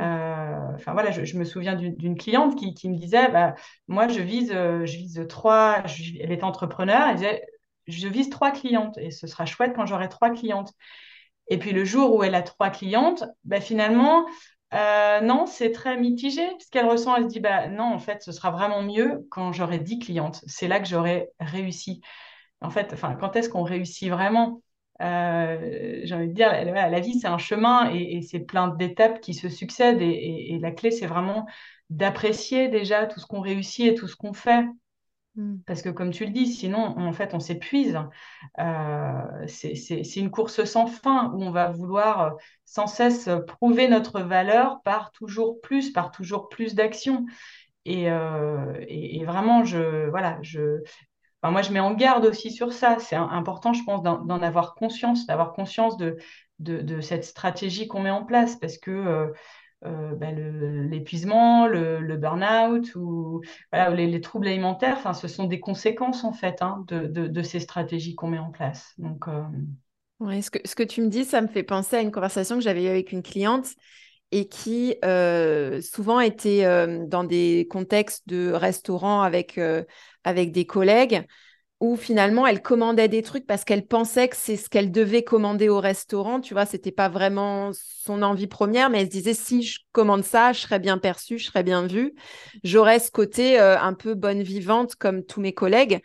Euh, 0.00 0.74
enfin 0.74 0.92
voilà, 0.92 1.10
je, 1.10 1.36
me 1.36 1.44
souviens 1.44 1.74
d'une 1.74 2.16
cliente 2.16 2.56
qui, 2.56 2.88
me 2.88 2.96
disait, 2.96 3.28
bah, 3.30 3.54
moi 3.88 4.06
je 4.08 4.20
vise, 4.20 4.52
euh, 4.54 4.86
je 4.86 4.96
vise 4.96 5.26
trois, 5.28 5.82
elle 6.20 6.30
est 6.30 6.44
entrepreneur, 6.44 7.08
elle 7.08 7.16
disait, 7.16 7.42
je 7.88 8.06
vise 8.06 8.30
trois 8.30 8.52
clientes 8.52 8.96
et 8.98 9.10
ce 9.10 9.26
sera 9.26 9.44
chouette 9.46 9.72
quand 9.74 9.86
j'aurai 9.86 10.08
trois 10.08 10.30
clientes. 10.30 10.72
Et 11.48 11.58
puis 11.58 11.72
le 11.72 11.84
jour 11.84 12.14
où 12.14 12.22
elle 12.22 12.34
a 12.34 12.42
trois 12.42 12.70
clientes, 12.70 13.24
bah, 13.44 13.60
finalement, 13.60 14.26
euh, 14.74 15.20
non, 15.20 15.46
c'est 15.46 15.72
très 15.72 15.96
mitigé. 15.96 16.42
Ce 16.60 16.70
qu'elle 16.70 16.86
ressent, 16.86 17.16
elle 17.16 17.24
se 17.24 17.28
dit, 17.28 17.40
bah, 17.40 17.68
non, 17.68 17.84
en 17.84 17.98
fait, 17.98 18.22
ce 18.22 18.32
sera 18.32 18.50
vraiment 18.50 18.82
mieux 18.82 19.26
quand 19.30 19.52
j'aurai 19.52 19.78
dix 19.78 19.98
clientes. 19.98 20.42
C'est 20.46 20.68
là 20.68 20.78
que 20.80 20.86
j'aurai 20.86 21.30
réussi. 21.40 22.02
En 22.60 22.70
fait, 22.70 22.92
enfin, 22.92 23.14
quand 23.14 23.36
est-ce 23.36 23.48
qu'on 23.48 23.62
réussit 23.62 24.10
vraiment? 24.10 24.62
J'ai 25.00 26.12
envie 26.12 26.28
de 26.28 26.32
dire, 26.32 26.50
la, 26.50 27.00
vie, 27.00 27.18
c'est 27.18 27.28
un 27.28 27.38
chemin 27.38 27.90
et, 27.92 28.22
c'est 28.22 28.40
plein 28.40 28.68
d'étapes 28.68 29.20
qui 29.20 29.34
se 29.34 29.48
succèdent. 29.48 30.02
Et, 30.02 30.58
la 30.60 30.72
clé, 30.72 30.90
c'est 30.90 31.06
vraiment 31.06 31.46
d'apprécier 31.90 32.68
déjà 32.68 33.06
tout 33.06 33.20
ce 33.20 33.26
qu'on 33.26 33.40
réussit 33.40 33.86
et 33.86 33.94
tout 33.94 34.08
ce 34.08 34.16
qu'on 34.16 34.32
fait. 34.32 34.64
Mm. 35.38 35.58
Parce 35.66 35.82
que 35.82 35.88
comme 35.88 36.10
tu 36.10 36.24
le 36.24 36.32
dis, 36.32 36.46
sinon, 36.46 36.98
en 36.98 37.12
fait, 37.12 37.32
on 37.32 37.40
s'épuise. 37.40 37.98
Euh, 38.58 39.46
c'est 39.46 40.16
une 40.16 40.30
course 40.30 40.64
sans 40.64 40.86
fin 40.86 41.30
où 41.32 41.42
on 41.42 41.50
va 41.50 41.70
vouloir 41.70 42.20
euh, 42.20 42.30
sans 42.64 42.86
cesse 42.86 43.30
prouver 43.46 43.88
notre 43.88 44.20
valeur 44.20 44.82
par 44.82 45.12
toujours 45.12 45.60
plus, 45.60 45.90
par 45.92 46.10
toujours 46.10 46.48
plus 46.48 46.74
d'actions. 46.74 47.24
Et, 47.84 48.10
euh, 48.10 48.72
vraiment, 49.24 49.64
je, 49.64 50.10
voilà, 50.10 50.38
je, 50.42 50.82
moi, 51.42 51.62
je 51.62 51.72
mets 51.72 51.80
en 51.80 51.94
garde 51.94 52.24
aussi 52.26 52.50
sur 52.50 52.72
ça. 52.72 52.98
C'est 52.98 53.16
important, 53.16 53.72
je 53.72 53.84
pense, 53.84 54.02
d'en 54.02 54.42
avoir 54.42 54.74
conscience, 54.74 55.26
d'avoir 55.26 55.52
conscience 55.52 55.96
de, 55.96 56.16
cette 57.00 57.24
stratégie 57.24 57.88
qu'on 57.88 58.00
met 58.00 58.10
en 58.10 58.24
place. 58.24 58.56
Parce 58.56 58.78
que 58.78 59.32
euh, 59.84 60.14
bah, 60.16 60.32
l'épuisement, 60.32 61.66
le, 61.68 62.16
burn-out 62.16 62.94
ou 62.96 63.42
les, 63.72 64.20
troubles 64.20 64.48
alimentaires, 64.48 65.14
ce 65.14 65.28
sont 65.28 65.44
des 65.44 65.60
conséquences 65.60 66.24
en 66.24 66.32
fait 66.32 66.62
hein, 66.62 66.84
de, 66.88 67.42
ces 67.42 67.60
stratégies 67.60 68.16
qu'on 68.16 68.28
met 68.28 68.38
en 68.38 68.50
place. 68.50 68.94
Donc, 68.98 69.28
euh, 69.28 70.40
ce, 70.40 70.50
que, 70.50 70.58
ce 70.64 70.74
que 70.74 70.82
tu 70.82 71.00
me 71.00 71.08
dis, 71.08 71.24
ça 71.24 71.40
me 71.40 71.46
fait 71.46 71.62
penser 71.62 71.96
à 71.96 72.00
une 72.00 72.10
conversation 72.10 72.56
que 72.56 72.62
j'avais 72.62 72.84
eue 72.84 72.88
avec 72.88 73.12
une 73.12 73.22
cliente 73.22 73.68
et 74.32 74.48
qui 74.48 74.96
euh, 75.04 75.80
souvent 75.80 76.20
était 76.20 76.64
dans 77.06 77.24
des 77.24 77.66
contextes 77.70 78.28
de 78.28 78.50
restaurant 78.52 79.22
avec, 79.22 79.58
avec 80.24 80.52
des 80.52 80.66
collègues 80.66 81.24
où 81.80 81.96
finalement 81.96 82.46
elle 82.46 82.60
commandait 82.60 83.08
des 83.08 83.22
trucs 83.22 83.46
parce 83.46 83.64
qu'elle 83.64 83.86
pensait 83.86 84.28
que 84.28 84.36
c'est 84.36 84.56
ce 84.56 84.68
qu'elle 84.68 84.90
devait 84.90 85.22
commander 85.22 85.68
au 85.68 85.78
restaurant. 85.78 86.40
Tu 86.40 86.52
vois, 86.54 86.66
c'était 86.66 86.90
pas 86.90 87.08
vraiment 87.08 87.70
son 87.72 88.22
envie 88.22 88.48
première, 88.48 88.90
mais 88.90 89.00
elle 89.00 89.06
se 89.06 89.12
disait 89.12 89.34
si 89.34 89.62
je 89.62 89.78
commande 89.92 90.24
ça, 90.24 90.52
je 90.52 90.60
serais 90.60 90.80
bien 90.80 90.98
perçue, 90.98 91.38
je 91.38 91.46
serais 91.46 91.62
bien 91.62 91.86
vue. 91.86 92.14
J'aurais 92.64 92.98
ce 92.98 93.10
côté 93.12 93.60
euh, 93.60 93.78
un 93.78 93.94
peu 93.94 94.14
bonne 94.14 94.42
vivante 94.42 94.96
comme 94.96 95.24
tous 95.24 95.40
mes 95.40 95.52
collègues. 95.52 96.00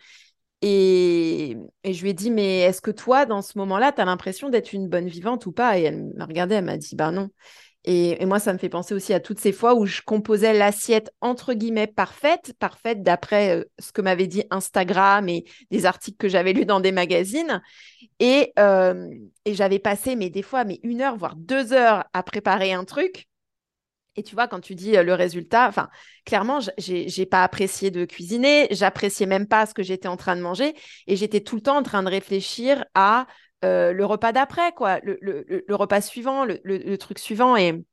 Et, 0.61 1.57
et 1.83 1.93
je 1.93 2.03
lui 2.03 2.11
ai 2.11 2.13
dit, 2.13 2.31
mais 2.31 2.61
est-ce 2.61 2.81
que 2.81 2.91
toi, 2.91 3.25
dans 3.25 3.41
ce 3.41 3.57
moment-là, 3.59 3.91
tu 3.91 4.01
as 4.01 4.05
l'impression 4.05 4.49
d'être 4.49 4.73
une 4.73 4.89
bonne 4.89 5.07
vivante 5.07 5.45
ou 5.45 5.51
pas? 5.51 5.77
Et 5.79 5.83
elle 5.83 6.13
m'a 6.15 6.25
regardé, 6.25 6.55
elle 6.55 6.65
m'a 6.65 6.77
dit, 6.77 6.95
bah 6.95 7.11
non. 7.11 7.29
Et, 7.85 8.25
moi, 8.25 8.39
ça 8.39 8.53
me 8.53 8.57
fait 8.57 8.69
penser 8.69 8.93
aussi 8.93 9.13
à 9.13 9.19
toutes 9.19 9.39
ces 9.39 9.51
fois 9.51 9.75
où 9.75 9.85
je 9.85 10.01
composais 10.01 10.53
l'assiette 10.53 11.11
entre 11.19 11.53
guillemets 11.53 11.87
parfaite, 11.87 12.53
parfaite 12.57 13.03
d'après 13.03 13.57
euh, 13.57 13.63
ce 13.77 13.91
que 13.91 14.01
m'avait 14.01 14.27
dit 14.27 14.43
Instagram 14.51 15.27
et 15.27 15.43
des 15.69 15.85
articles 15.85 16.17
que 16.17 16.29
j'avais 16.29 16.53
lus 16.53 16.65
dans 16.65 16.79
des 16.79 16.93
magazines. 16.93 17.61
Et, 18.19 18.53
euh, 18.57 19.09
et 19.43 19.53
j'avais 19.53 19.79
passé, 19.79 20.15
mais 20.15 20.29
des 20.29 20.43
fois, 20.43 20.63
mais 20.63 20.79
une 20.83 21.01
heure, 21.01 21.17
voire 21.17 21.35
deux 21.35 21.73
heures 21.73 22.05
à 22.13 22.23
préparer 22.23 22.71
un 22.71 22.85
truc. 22.85 23.27
Et 24.15 24.23
tu 24.23 24.35
vois, 24.35 24.47
quand 24.47 24.59
tu 24.59 24.75
dis 24.75 24.95
euh, 24.95 25.03
le 25.03 25.13
résultat, 25.13 25.67
enfin, 25.67 25.89
clairement, 26.25 26.59
j'ai 26.77 27.25
pas 27.25 27.43
apprécié 27.43 27.91
de 27.91 28.05
cuisiner, 28.05 28.67
j'appréciais 28.71 29.25
même 29.25 29.47
pas 29.47 29.65
ce 29.65 29.73
que 29.73 29.83
j'étais 29.83 30.07
en 30.07 30.17
train 30.17 30.35
de 30.35 30.41
manger, 30.41 30.73
et 31.07 31.15
j'étais 31.15 31.41
tout 31.41 31.55
le 31.55 31.61
temps 31.61 31.77
en 31.77 31.83
train 31.83 32.03
de 32.03 32.09
réfléchir 32.09 32.85
à 32.93 33.27
euh, 33.63 33.93
le 33.93 34.05
repas 34.05 34.31
d'après, 34.31 34.71
quoi, 34.73 34.99
le, 35.03 35.63
repas 35.69 36.01
suivant, 36.01 36.45
le, 36.45 36.95
truc 36.97 37.19
suivant. 37.19 37.55
Et, 37.55 37.83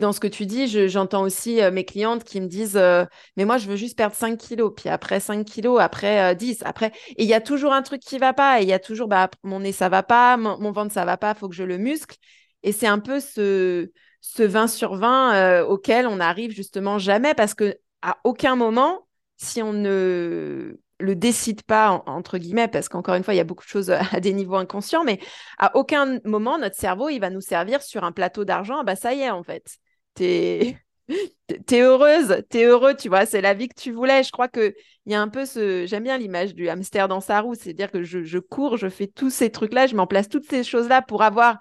dans 0.00 0.12
ce 0.12 0.20
que 0.20 0.26
tu 0.26 0.46
dis, 0.46 0.68
j'entends 0.88 1.22
aussi 1.22 1.62
euh, 1.62 1.70
mes 1.70 1.84
clientes 1.84 2.22
qui 2.24 2.40
me 2.40 2.46
disent 2.46 2.76
euh, 2.76 3.04
Mais 3.36 3.44
moi, 3.44 3.58
je 3.58 3.68
veux 3.68 3.76
juste 3.76 3.96
perdre 3.96 4.14
5 4.14 4.38
kilos. 4.38 4.72
Puis 4.76 4.88
après 4.88 5.20
5 5.20 5.44
kilos, 5.44 5.80
après 5.80 6.34
10. 6.34 6.62
Après... 6.64 6.92
Et 7.16 7.24
il 7.24 7.28
y 7.28 7.34
a 7.34 7.40
toujours 7.40 7.72
un 7.72 7.82
truc 7.82 8.00
qui 8.02 8.18
va 8.18 8.32
pas. 8.32 8.60
Et 8.60 8.64
il 8.64 8.68
y 8.68 8.72
a 8.72 8.78
toujours 8.78 9.08
bah, 9.08 9.30
Mon 9.42 9.60
nez, 9.60 9.72
ça 9.72 9.88
va 9.88 10.02
pas. 10.02 10.36
Mon, 10.36 10.72
ventre, 10.72 10.92
ça 10.92 11.04
va 11.04 11.16
pas. 11.16 11.34
Faut 11.34 11.48
que 11.48 11.54
je 11.54 11.64
le 11.64 11.78
muscle. 11.78 12.16
Et 12.62 12.72
c'est 12.72 12.86
un 12.86 12.98
peu 12.98 13.20
ce, 13.20 13.90
ce 14.20 14.42
20 14.42 14.66
sur 14.68 14.96
20 14.96 15.62
auquel 15.64 16.06
on 16.06 16.16
n'arrive 16.16 16.50
justement 16.50 16.98
jamais 16.98 17.34
parce 17.34 17.54
que 17.54 17.76
à 18.02 18.18
aucun 18.24 18.56
moment, 18.56 19.06
si 19.36 19.62
on 19.62 19.72
ne 19.72 20.78
le 21.00 21.14
décide 21.14 21.62
pas, 21.62 22.02
entre 22.06 22.38
guillemets, 22.38 22.68
parce 22.68 22.88
qu'encore 22.88 23.14
une 23.14 23.22
fois, 23.22 23.34
il 23.34 23.38
y 23.38 23.40
a 23.40 23.44
beaucoup 23.44 23.64
de 23.64 23.70
choses 23.70 23.90
à 24.12 24.20
des 24.20 24.32
niveaux 24.32 24.56
inconscients, 24.56 25.04
mais 25.04 25.20
à 25.58 25.76
aucun 25.76 26.20
moment, 26.24 26.58
notre 26.58 26.76
cerveau, 26.76 27.08
il 27.08 27.18
va 27.20 27.30
nous 27.30 27.40
servir 27.40 27.82
sur 27.82 28.04
un 28.04 28.12
plateau 28.12 28.44
d'argent. 28.44 28.78
Ah 28.80 28.84
bah 28.84 28.96
ça 28.96 29.14
y 29.14 29.20
est, 29.20 29.30
en 29.30 29.42
fait. 29.42 29.78
T'es 30.14 30.76
es 31.48 31.80
heureuse, 31.80 32.42
t'es 32.48 32.64
heureux, 32.64 32.94
tu 32.94 33.08
vois, 33.08 33.26
c'est 33.26 33.40
la 33.40 33.54
vie 33.54 33.68
que 33.68 33.80
tu 33.80 33.92
voulais. 33.92 34.22
Je 34.22 34.30
crois 34.30 34.48
qu'il 34.48 34.74
y 35.06 35.14
a 35.14 35.20
un 35.20 35.28
peu 35.28 35.46
ce... 35.46 35.86
J'aime 35.86 36.04
bien 36.04 36.18
l'image 36.18 36.54
du 36.54 36.68
hamster 36.68 37.08
dans 37.08 37.20
sa 37.20 37.40
roue, 37.40 37.54
c'est-à-dire 37.54 37.90
que 37.90 38.02
je, 38.02 38.22
je, 38.22 38.38
cours, 38.38 38.76
je 38.76 38.88
fais 38.88 39.06
tous 39.06 39.30
ces 39.30 39.50
trucs-là, 39.50 39.86
je 39.86 39.96
m'en 39.96 40.06
place 40.06 40.28
toutes 40.28 40.48
ces 40.48 40.64
choses-là 40.64 41.02
pour 41.02 41.22
avoir 41.22 41.58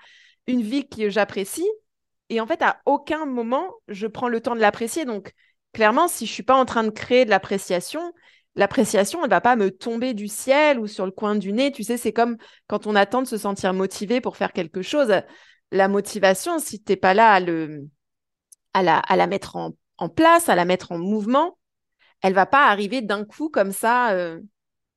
une 0.48 0.62
vie 0.62 0.88
que 0.88 1.10
j'apprécie. 1.10 1.68
Et 2.30 2.42
en 2.42 2.48
fait, 2.48 2.62
à 2.62 2.82
aucun 2.86 3.26
moment, 3.26 3.74
je 3.88 4.08
prends 4.08 4.28
le 4.28 4.42
temps 4.42 4.56
de 4.56 4.60
l'apprécier. 4.60 5.06
Donc, 5.06 5.34
clairement, 5.74 6.08
si 6.08 6.26
je 6.26 6.32
suis 6.34 6.44
pas 6.44 6.56
en 6.56 6.66
train 6.66 6.84
de 6.84 6.90
créer 6.90 7.24
de 7.24 7.30
l'appréciation, 7.30 8.14
l'appréciation, 8.58 9.24
elle 9.24 9.30
va 9.30 9.40
pas 9.40 9.56
me 9.56 9.72
tomber 9.72 10.14
du 10.14 10.28
ciel 10.28 10.80
ou 10.80 10.88
sur 10.88 11.06
le 11.06 11.12
coin 11.12 11.36
du 11.36 11.54
nez. 11.54 11.72
Tu 11.72 11.84
sais, 11.84 11.96
c'est 11.96 12.12
comme 12.12 12.38
quand 12.68 12.88
on 12.88 12.96
attend 12.96 13.22
de 13.22 13.28
se 13.28 13.38
sentir 13.38 13.74
motivé 13.74 14.20
pour 14.20 14.36
faire 14.36 14.52
quelque 14.52 14.82
chose. 14.82 15.14
La 15.72 15.88
motivation, 15.88 16.60
si 16.60 16.84
tu 16.84 16.92
n'es 16.92 16.96
pas 16.98 17.14
là 17.14 17.34
à, 18.74 18.84
la, 18.84 19.28
mettre 19.28 19.56
en, 19.56 20.10
place, 20.10 20.50
à 20.50 20.56
la 20.56 20.66
mettre 20.66 20.92
en 20.92 20.98
mouvement, 20.98 21.58
elle 22.22 22.34
va 22.34 22.46
pas 22.46 22.68
arriver 22.68 23.02
d'un 23.02 23.24
coup 23.24 23.50
comme 23.50 23.72
ça, 23.72 24.12
euh, 24.12 24.40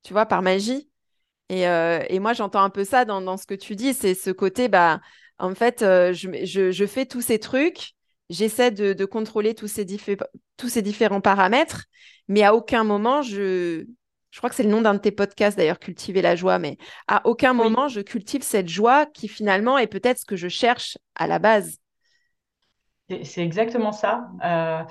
tu 0.03 0.13
vois, 0.15 0.27
par 0.27 0.43
magie. 0.43 0.89
Et, 1.51 1.69
euh, 1.69 2.03
et 2.09 2.19
moi, 2.19 2.33
j'entends 2.33 2.63
un 2.63 2.71
peu 2.71 2.85
ça 2.85 3.05
dans, 3.05 3.37
ce 3.37 3.47
que 3.47 3.55
tu 3.55 3.77
dis, 3.77 3.93
c'est 3.93 4.15
ce 4.15 4.31
côté, 4.31 4.69
bah, 4.69 5.01
en 5.39 5.55
fait, 5.55 5.83
euh, 5.83 6.13
je, 6.15 6.87
fais 6.87 7.05
tous 7.05 7.21
ces 7.21 7.39
trucs, 7.39 7.93
j'essaie 8.31 8.71
de, 8.71 9.05
contrôler 9.05 9.55
tous 9.55 9.67
ces 9.67 9.85
différents 10.83 11.21
paramètres, 11.21 11.87
mais 12.31 12.45
à 12.45 12.55
aucun 12.55 12.85
moment, 12.85 13.23
je, 13.23 13.85
je 14.31 14.39
crois 14.39 14.49
que 14.49 14.55
c'est 14.57 14.63
le 14.63 14.71
nom 14.71 14.81
d'un 14.81 14.95
de 14.95 15.01
tes 15.01 15.11
podcasts 15.11 15.59
d'ailleurs, 15.59 15.81
Cultiver 15.81 16.23
la 16.23 16.37
joie, 16.37 16.61
mais 16.61 16.79
à 17.09 17.27
aucun 17.27 17.53
moment, 17.55 17.89
je 17.89 18.01
cultive 18.01 18.43
cette 18.43 18.69
joie 18.69 19.05
qui 19.07 19.27
finalement 19.27 19.77
est 19.79 19.89
peut-être 19.89 20.21
ce 20.21 20.25
que 20.25 20.37
je 20.37 20.47
cherche 20.49 20.97
à 21.17 21.27
la 21.27 21.41
base. 21.41 21.79
C'est 23.25 23.43
exactement 23.43 23.91
ça. 23.91 24.29
Euh, 24.45 24.85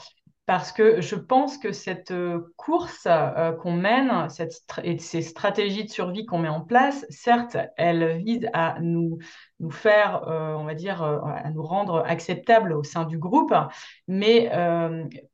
parce 0.50 0.72
que 0.72 1.00
je 1.00 1.14
pense 1.14 1.60
que 1.60 1.72
cette 1.72 2.10
euh, 2.10 2.52
course 2.58 3.06
euh, 3.06 3.52
qu'on 3.52 3.74
mène 3.74 4.28
et 4.84 4.98
ces 4.98 5.22
stratégies 5.22 5.84
de 5.84 5.92
survie 5.92 6.26
qu'on 6.26 6.40
met 6.40 6.50
en 6.50 6.62
place, 6.62 7.06
certes, 7.12 7.56
elles 7.78 8.18
visent 8.18 8.50
à 8.54 8.80
nous, 8.82 9.20
faire, 9.70 10.28
euh, 10.28 10.56
on 10.56 10.64
va 10.64 10.74
dire, 10.74 11.04
à 11.04 11.52
nous 11.52 11.62
rendre 11.62 12.04
acceptables 12.04 12.74
au 12.74 12.82
sein 12.82 13.06
du 13.06 13.20
groupe, 13.20 13.54
mais 14.08 14.50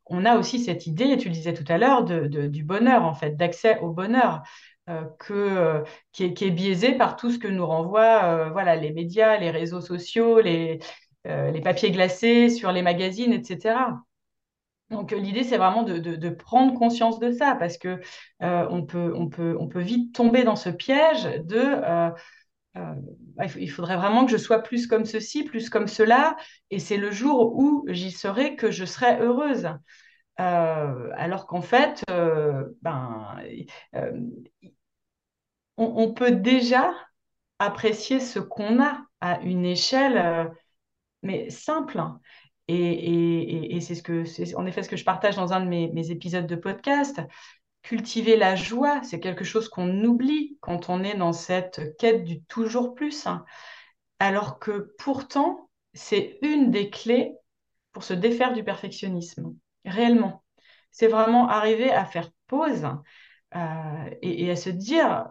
on 0.08 0.25
a 0.25 0.36
aussi 0.36 0.60
cette 0.60 0.86
idée, 0.86 1.06
et 1.06 1.17
tu 1.17 1.30
le 1.30 1.34
disais 1.34 1.54
tout 1.54 1.63
à 1.69 1.78
l'heure, 1.78 2.04
du 2.04 2.63
bonheur, 2.65 3.06
en 3.06 3.13
fait, 3.13 3.38
d'accès 3.38 3.80
au 3.80 3.91
bonheur. 3.91 4.43
qui, 6.12 6.23
est, 6.25 6.34
qui, 6.34 6.51
biaisé 6.51 6.91
par 6.91 7.15
tout 7.15 7.32
ce 7.32 7.39
que 7.39 7.47
nous 7.47 7.65
renvoient 7.65 8.49
voilà, 8.49 8.75
les 8.75 8.91
médias, 8.91 9.38
les 9.38 9.49
réseaux 9.49 9.80
sociaux, 9.80 10.41
les 10.41 10.82
papiers 11.63 11.91
glacés 11.91 12.49
sur 12.49 12.73
les 12.73 12.82
magazines, 12.82 13.32
etc. 13.32 13.75
Donc 14.91 15.12
l'idée, 15.12 15.43
c'est 15.43 15.58
vraiment 15.58 15.84
de, 15.84 16.30
prendre 16.30 16.78
conscience 16.78 17.19
de 17.19 17.32
ça 17.32 17.56
parce 17.56 17.78
que 17.78 18.00
euh, 18.43 18.67
on, 18.69 18.86
peut, 18.86 19.13
on, 19.15 19.28
peut, 19.28 19.58
on 19.60 19.67
peut 19.67 19.82
vite 19.82 20.13
tomber 20.13 20.43
dans 20.43 20.56
ce 20.56 20.69
piège 20.69 21.24
de 21.43 21.58
euh, 21.58 22.10
euh, 22.78 22.93
il 23.58 23.71
faudrait 23.71 23.95
vraiment 23.95 24.26
que 24.26 24.32
je 24.32 24.38
sois 24.38 24.62
plus 24.62 24.86
comme 24.86 25.06
ceci, 25.06 25.43
plus 25.43 25.69
comme 25.69 25.88
cela, 25.88 26.36
et 26.69 26.80
c'est 26.80 26.98
le 26.98 27.10
jour 27.10 27.56
où 27.56 27.86
j'y 27.88 28.12
serai 28.12 28.56
que 28.56 28.69
je 28.69 28.86
serai 28.86 29.17
heureuse. 29.19 29.69
alors 30.38 31.48
qu'en 31.48 31.62
fait, 31.62 32.04
ben, 32.82 33.38
on, 35.78 36.13
peut 36.13 36.32
déjà 36.32 36.93
apprécier 37.60 38.19
ce 38.19 38.39
qu'on 38.39 38.82
a 38.82 39.06
à 39.21 39.39
une 39.41 39.65
échelle, 39.65 40.52
mais 41.24 41.50
simple. 41.50 42.02
Et, 42.67 43.80
c'est 43.82 43.95
ce 43.95 44.01
que, 44.01 44.25
c'est 44.25 44.56
en 44.56 44.65
effet 44.65 44.84
ce 44.84 44.89
que 44.89 44.97
je 44.97 45.04
partage 45.04 45.36
dans 45.36 45.54
un 45.54 45.62
de 45.62 45.67
mes, 45.67 46.12
épisodes 46.12 46.47
de 46.47 46.56
podcast. 46.56 47.21
Cultiver 47.84 48.36
la 48.36 48.56
joie, 48.56 49.04
c'est 49.04 49.19
quelque 49.19 49.43
chose 49.43 49.69
qu'on 49.69 50.04
oublie 50.04 50.58
quand 50.62 50.89
on 50.89 51.04
est 51.04 51.15
dans 51.15 51.34
cette 51.34 51.95
quête 51.97 52.23
du 52.23 52.41
toujours 52.43 52.95
plus. 52.95 53.28
Alors 54.19 54.58
que 54.58 54.95
pourtant, 54.97 55.69
c'est 55.93 56.39
une 56.41 56.71
des 56.71 56.89
clés 56.89 57.34
pour 57.91 58.04
se 58.04 58.13
défaire 58.13 58.54
du 58.54 58.63
perfectionnisme, 58.63 59.56
réellement. 59.86 60.43
C'est 60.91 61.08
vraiment 61.08 61.47
arriver 61.47 61.91
à 61.91 62.06
faire 62.06 62.32
pause 62.47 62.88
euh, 63.56 64.10
et, 64.21 64.49
à 64.49 64.56
se 64.56 64.69
dire, 64.69 65.28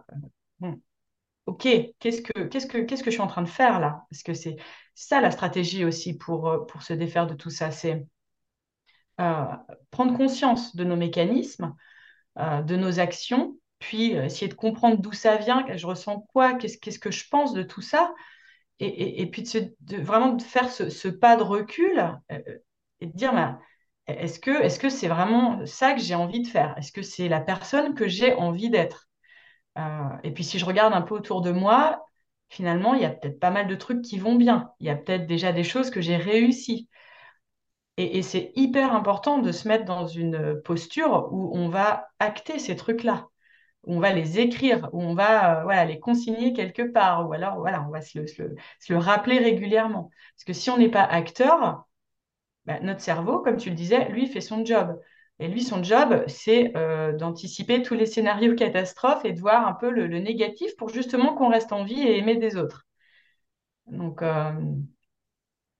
ok, 1.45 1.67
qu'est-ce 1.99 2.21
que, 2.21 2.43
que, 2.43 2.77
qu'est-ce 2.79 3.03
que 3.03 3.11
je 3.11 3.15
suis 3.15 3.21
en 3.21 3.27
train 3.27 3.41
de 3.41 3.49
faire 3.49 3.79
là? 3.79 4.05
Parce 4.09 4.23
que 4.23 4.33
c'est 4.33 4.55
ça 4.95 5.21
la 5.21 5.29
stratégie 5.29 5.85
aussi 5.85 6.17
pour, 6.17 6.49
euh, 6.49 6.65
pour 6.65 6.81
se 6.81 6.93
défaire 6.93 7.27
de 7.27 7.35
tout 7.35 7.49
ça. 7.49 7.69
C'est 7.69 8.07
euh, 9.19 9.45
prendre 9.91 10.17
conscience 10.17 10.75
de 10.75 10.83
nos 10.83 10.95
mécanismes, 10.95 11.75
euh, 12.39 12.61
de 12.61 12.75
nos 12.75 12.99
actions 12.99 13.57
puis 13.79 14.13
essayer 14.13 14.47
de 14.47 14.55
comprendre 14.55 14.97
d'où 14.97 15.11
ça 15.11 15.35
vient, 15.35 15.65
je 15.75 15.85
ressens 15.85 16.21
quoi, 16.31 16.53
qu'est-ce 16.55 16.97
que 16.97 17.11
je 17.11 17.27
pense 17.29 17.53
de 17.53 17.61
tout 17.61 17.81
ça, 17.81 18.15
et, 18.79 19.29
puis 19.29 19.43
de, 19.43 19.97
vraiment 19.97 20.29
de 20.29 20.41
faire 20.41 20.71
ce, 20.71 21.07
pas 21.09 21.35
de 21.35 21.43
recul 21.43 22.19
et 23.01 23.05
de 23.05 23.11
dire, 23.11 23.33
bah, 23.33 23.59
est-ce 24.07 24.39
que 24.39 24.49
est-ce 24.63 24.79
que 24.79 24.89
c'est 24.89 25.09
vraiment 25.09 25.65
ça 25.65 25.93
que 25.93 25.99
j'ai 25.99 26.15
envie 26.15 26.41
de 26.41 26.47
faire? 26.47 26.73
Est-ce 26.77 26.93
que 26.93 27.01
c'est 27.01 27.27
la 27.27 27.41
personne 27.41 27.95
que 27.95 28.07
j'ai 28.07 28.33
envie 28.33 28.69
d'être? 28.69 29.07
Et 30.23 30.31
puis 30.31 30.45
si 30.45 30.57
je 30.57 30.65
regarde 30.65 30.93
un 30.93 31.01
peu 31.01 31.13
autour 31.13 31.41
de 31.41 31.51
moi, 31.51 32.05
finalement, 32.49 32.93
il 32.93 33.01
y 33.01 33.05
a 33.05 33.09
peut-être 33.09 33.39
pas 33.39 33.51
mal 33.51 33.67
de 33.67 33.75
trucs 33.75 34.01
qui 34.01 34.17
vont 34.19 34.35
bien. 34.35 34.71
Il 34.79 34.87
y 34.87 34.89
a 34.89 34.95
peut-être 34.95 35.27
déjà 35.27 35.51
des 35.51 35.63
choses 35.63 35.89
que 35.89 36.01
j'ai 36.01 36.17
réussies. 36.17 36.89
Et, 37.97 38.21
c'est 38.23 38.51
hyper 38.55 38.93
important 38.93 39.37
de 39.39 39.51
se 39.51 39.67
mettre 39.67 39.85
dans 39.85 40.05
une 40.07 40.61
posture 40.63 41.29
où 41.31 41.57
on 41.57 41.69
va 41.69 42.09
acter 42.19 42.59
ces 42.59 42.75
trucs-là, 42.75 43.29
où 43.83 43.95
on 43.95 43.99
va 43.99 44.11
les 44.11 44.39
écrire, 44.39 44.89
où 44.91 45.01
on 45.01 45.15
va 45.15 45.65
euh, 45.65 45.85
les 45.85 45.99
consigner 45.99 46.51
quelque 46.53 46.81
part, 46.81 47.29
ou 47.29 47.33
alors 47.33 47.57
voilà, 47.59 47.85
on 47.87 47.91
va 47.91 48.01
se 48.01 48.19
le, 48.19 48.97
rappeler 48.97 49.39
régulièrement. 49.39 50.11
Parce 50.35 50.43
que 50.45 50.53
si 50.53 50.69
on 50.69 50.77
n'est 50.77 50.89
pas 50.89 51.03
acteur, 51.03 51.85
bah, 52.65 52.79
notre 52.81 53.01
cerveau, 53.01 53.39
comme 53.39 53.57
tu 53.57 53.69
le 53.69 53.75
disais, 53.75 54.09
lui 54.09 54.27
fait 54.27 54.41
son 54.41 54.65
job. 54.65 54.99
Et 55.39 55.47
lui, 55.47 55.63
son 55.63 55.83
job, 55.83 56.23
c'est 56.27 56.71
euh, 56.77 57.11
d'anticiper 57.11 57.81
tous 57.81 57.93
les 57.93 58.05
scénarios 58.05 58.55
catastrophes 58.55 59.25
et 59.25 59.33
de 59.33 59.39
voir 59.39 59.67
un 59.67 59.73
peu 59.73 59.89
le, 59.89 60.07
négatif 60.07 60.75
pour 60.77 60.89
justement 60.89 61.35
qu'on 61.35 61.49
reste 61.49 61.73
en 61.73 61.83
vie 61.83 62.01
et 62.01 62.17
aimer 62.17 62.37
des 62.37 62.55
autres. 62.55 62.85
Donc, 63.87 64.21
euh, 64.21 64.51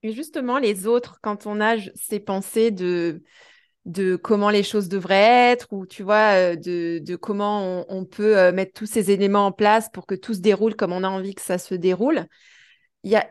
et 0.03 0.11
justement, 0.11 0.59
les 0.59 0.87
autres, 0.87 1.19
quand 1.21 1.47
on 1.47 1.61
a 1.61 1.77
ces 1.95 2.19
pensées 2.19 2.69
de, 2.69 3.23
de 3.85 4.17
comment 4.17 4.49
les 4.49 4.61
choses 4.61 4.89
devraient 4.89 5.51
être, 5.53 5.71
ou 5.71 5.85
tu 5.85 6.03
vois, 6.03 6.53
euh, 6.53 6.55
de, 6.57 7.15
comment 7.15 7.85
on, 7.87 8.03
peut 8.03 8.51
mettre 8.51 8.73
tous 8.73 8.85
ces 8.85 9.09
éléments 9.09 9.47
en 9.47 9.51
place 9.53 9.89
pour 9.89 10.05
que 10.05 10.15
tout 10.15 10.33
se 10.33 10.41
déroule 10.41 10.75
comme 10.75 10.91
on 10.91 11.03
a 11.03 11.09
envie 11.09 11.33
que 11.33 11.41
ça 11.41 11.57
se 11.57 11.75
déroule, 11.75 12.25
y 13.05 13.15
a... 13.15 13.25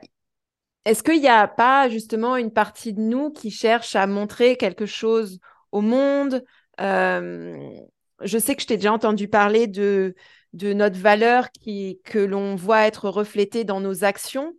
est-ce 0.86 1.02
qu'il 1.02 1.20
n'y 1.20 1.28
a 1.28 1.46
pas 1.48 1.90
justement 1.90 2.36
une 2.36 2.50
partie 2.50 2.94
de 2.94 3.00
nous 3.02 3.30
qui 3.30 3.50
cherche 3.50 3.94
à 3.94 4.06
montrer 4.06 4.56
quelque 4.56 4.86
chose 4.86 5.38
au 5.74 5.80
monde 5.80 6.44
euh, 6.80 7.58
Je 8.22 8.38
sais 8.38 8.56
que 8.56 8.62
je 8.62 8.66
t'ai 8.66 8.76
déjà 8.76 8.92
entendu 8.92 9.28
parler 9.28 9.66
de, 9.66 10.14
notre 10.52 10.98
valeur 10.98 11.50
qui, 11.50 12.00
que 12.04 12.18
l'on 12.18 12.54
voit 12.56 12.86
être 12.86 13.08
reflétée 13.08 13.64
dans 13.64 13.80
nos 13.80 14.04
actions 14.04 14.54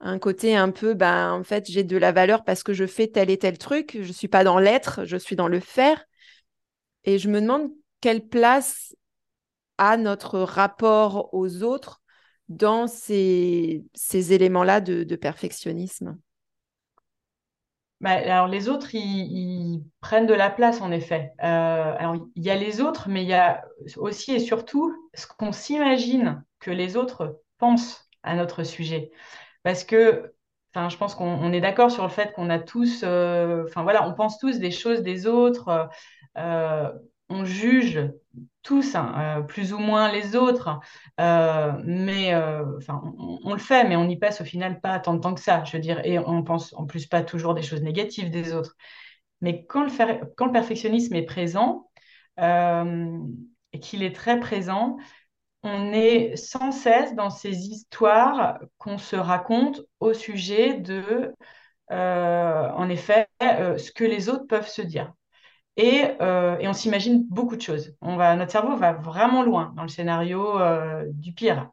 un 0.00 0.18
côté 0.18 0.54
un 0.54 0.70
peu, 0.70 0.94
ben, 0.94 1.32
en 1.32 1.42
fait, 1.42 1.68
j'ai 1.68 1.82
de 1.82 1.96
la 1.96 2.12
valeur 2.12 2.44
parce 2.44 2.62
que 2.62 2.72
je 2.72 2.86
fais 2.86 3.08
tel 3.08 3.30
et 3.30 3.38
tel 3.38 3.58
truc. 3.58 3.98
Je 4.00 4.06
ne 4.06 4.12
suis 4.12 4.28
pas 4.28 4.44
dans 4.44 4.58
l'être, 4.58 5.04
je 5.04 5.16
suis 5.16 5.34
dans 5.34 5.48
le 5.48 5.60
faire. 5.60 6.04
Et 7.04 7.18
je 7.18 7.28
me 7.28 7.40
demande 7.40 7.70
quelle 8.00 8.24
place 8.26 8.94
a 9.76 9.96
notre 9.96 10.38
rapport 10.38 11.34
aux 11.34 11.62
autres 11.64 12.00
dans 12.48 12.86
ces, 12.86 13.84
ces 13.94 14.32
éléments-là 14.32 14.80
de, 14.80 15.16
perfectionnisme. 15.16 16.16
Bah, 18.00 18.10
alors 18.10 18.46
les 18.46 18.68
autres, 18.68 18.94
ils, 18.94 19.82
prennent 20.00 20.26
de 20.26 20.34
la 20.34 20.50
place 20.50 20.80
en 20.80 20.92
effet. 20.92 21.32
Euh, 21.42 21.94
alors 21.98 22.16
il 22.36 22.42
y 22.44 22.50
a 22.50 22.54
les 22.56 22.80
autres, 22.80 23.08
mais 23.08 23.22
il 23.22 23.28
y 23.28 23.34
a 23.34 23.64
aussi 23.96 24.32
et 24.32 24.38
surtout 24.40 24.94
ce 25.14 25.26
qu'on 25.26 25.52
s'imagine 25.52 26.44
que 26.60 26.70
les 26.70 26.96
autres 26.96 27.40
pensent 27.58 28.08
à 28.22 28.36
notre 28.36 28.62
sujet. 28.62 29.10
Parce 29.62 29.84
que 29.84 30.32
Enfin, 30.74 30.88
je 30.90 30.96
pense 30.98 31.14
qu'on 31.14 31.52
est 31.52 31.60
d'accord 31.60 31.90
sur 31.90 32.02
le 32.02 32.10
fait 32.10 32.32
qu'on 32.32 32.50
a 32.50 32.58
tous, 32.58 33.02
euh, 33.02 33.64
enfin 33.66 33.82
voilà, 33.82 34.06
on 34.06 34.14
pense 34.14 34.38
tous 34.38 34.58
des 34.58 34.70
choses 34.70 35.00
des 35.02 35.26
autres, 35.26 35.88
euh, 36.36 36.92
on 37.30 37.44
juge 37.44 38.00
tous 38.62 38.94
hein, 38.94 39.38
euh, 39.38 39.42
plus 39.42 39.72
ou 39.72 39.78
moins 39.78 40.10
les 40.12 40.36
autres, 40.36 40.78
mais 41.18 42.34
enfin, 42.76 43.02
on, 43.44 43.52
le 43.52 43.58
fait, 43.58 43.84
mais 43.88 43.96
on 43.96 44.04
n'y 44.04 44.18
passe 44.18 44.40
au 44.40 44.44
final 44.44 44.80
pas 44.80 44.98
tant 45.00 45.14
de 45.14 45.20
temps 45.20 45.34
que 45.34 45.40
ça, 45.40 45.64
je 45.64 45.76
veux 45.76 45.82
dire, 45.82 46.00
et 46.04 46.18
on 46.18 46.42
pense 46.42 46.72
en 46.74 46.86
plus 46.86 47.06
pas 47.06 47.22
toujours 47.22 47.54
des 47.54 47.62
choses 47.62 47.82
négatives 47.82 48.30
des 48.30 48.54
autres. 48.54 48.76
Mais 49.40 49.64
quand 49.66 49.84
le, 49.84 50.34
quand 50.36 50.46
le 50.46 50.52
perfectionnisme 50.52 51.14
est 51.14 51.24
présent 51.24 51.90
et 52.38 53.80
qu'il 53.80 54.02
est 54.02 54.14
très 54.14 54.40
présent, 54.40 54.96
on 55.62 55.92
est 55.92 56.36
sans 56.36 56.72
cesse 56.72 57.14
dans 57.14 57.30
ces 57.30 57.68
histoires 57.68 58.58
qu'on 58.78 58.98
se 58.98 59.16
raconte 59.16 59.82
au 60.00 60.14
sujet 60.14 60.74
de, 60.74 61.34
euh, 61.90 62.68
en 62.70 62.88
effet, 62.88 63.28
euh, 63.42 63.78
ce 63.78 63.92
que 63.92 64.04
les 64.04 64.28
autres 64.28 64.46
peuvent 64.46 64.68
se 64.68 64.82
dire. 64.82 65.12
Euh, 65.78 66.58
et, 66.58 66.68
on 66.68 66.72
s'imagine 66.72 67.24
beaucoup 67.28 67.56
de 67.56 67.62
choses. 67.62 67.94
Notre 68.02 68.50
cerveau 68.50 68.76
va 68.76 68.92
vraiment 68.92 69.42
loin 69.42 69.72
dans 69.76 69.82
le 69.82 69.88
scénario 69.88 70.58
du 71.12 71.32
pire. 71.32 71.70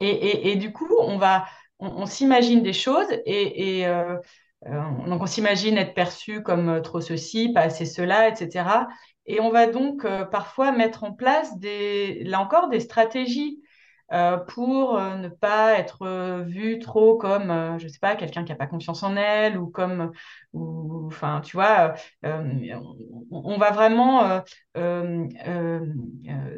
Et, 0.00 0.56
du 0.56 0.72
coup, 0.72 0.88
on, 1.00 1.18
va, 1.18 1.44
on, 1.78 2.06
s'imagine 2.06 2.62
des 2.62 2.72
choses 2.72 3.08
et, 3.26 3.84
donc 4.64 5.22
on 5.22 5.26
s'imagine 5.26 5.78
être 5.78 5.94
perçu 5.94 6.42
comme 6.42 6.80
trop 6.82 7.00
ceci, 7.00 7.52
pas 7.52 7.62
assez 7.62 7.86
cela, 7.86 8.28
etc. 8.28 8.86
Et 9.30 9.40
on 9.40 9.50
va 9.50 9.68
donc 9.68 10.04
euh, 10.04 10.24
parfois 10.24 10.72
mettre 10.72 11.04
en 11.04 11.12
place, 11.12 11.52
là 11.62 12.40
encore, 12.40 12.68
des 12.68 12.80
stratégies 12.80 13.59
euh, 14.12 14.36
pour 14.38 14.98
euh, 14.98 15.16
ne 15.16 15.28
pas 15.28 15.78
être 15.78 16.42
vu 16.46 16.78
trop 16.78 17.16
comme, 17.16 17.76
je 17.78 17.84
ne 17.84 17.88
sais 17.88 17.98
pas, 18.00 18.16
quelqu'un 18.16 18.44
qui 18.44 18.52
n'a 18.52 18.56
pas 18.56 18.66
confiance 18.66 19.02
en 19.02 19.16
elle 19.16 19.58
ou 19.58 19.68
comme, 19.68 20.12
ou, 20.52 21.06
enfin, 21.06 21.40
tu 21.42 21.56
vois, 21.56 21.94
on, 22.22 23.56
va 23.58 23.70
vraiment 23.70 24.42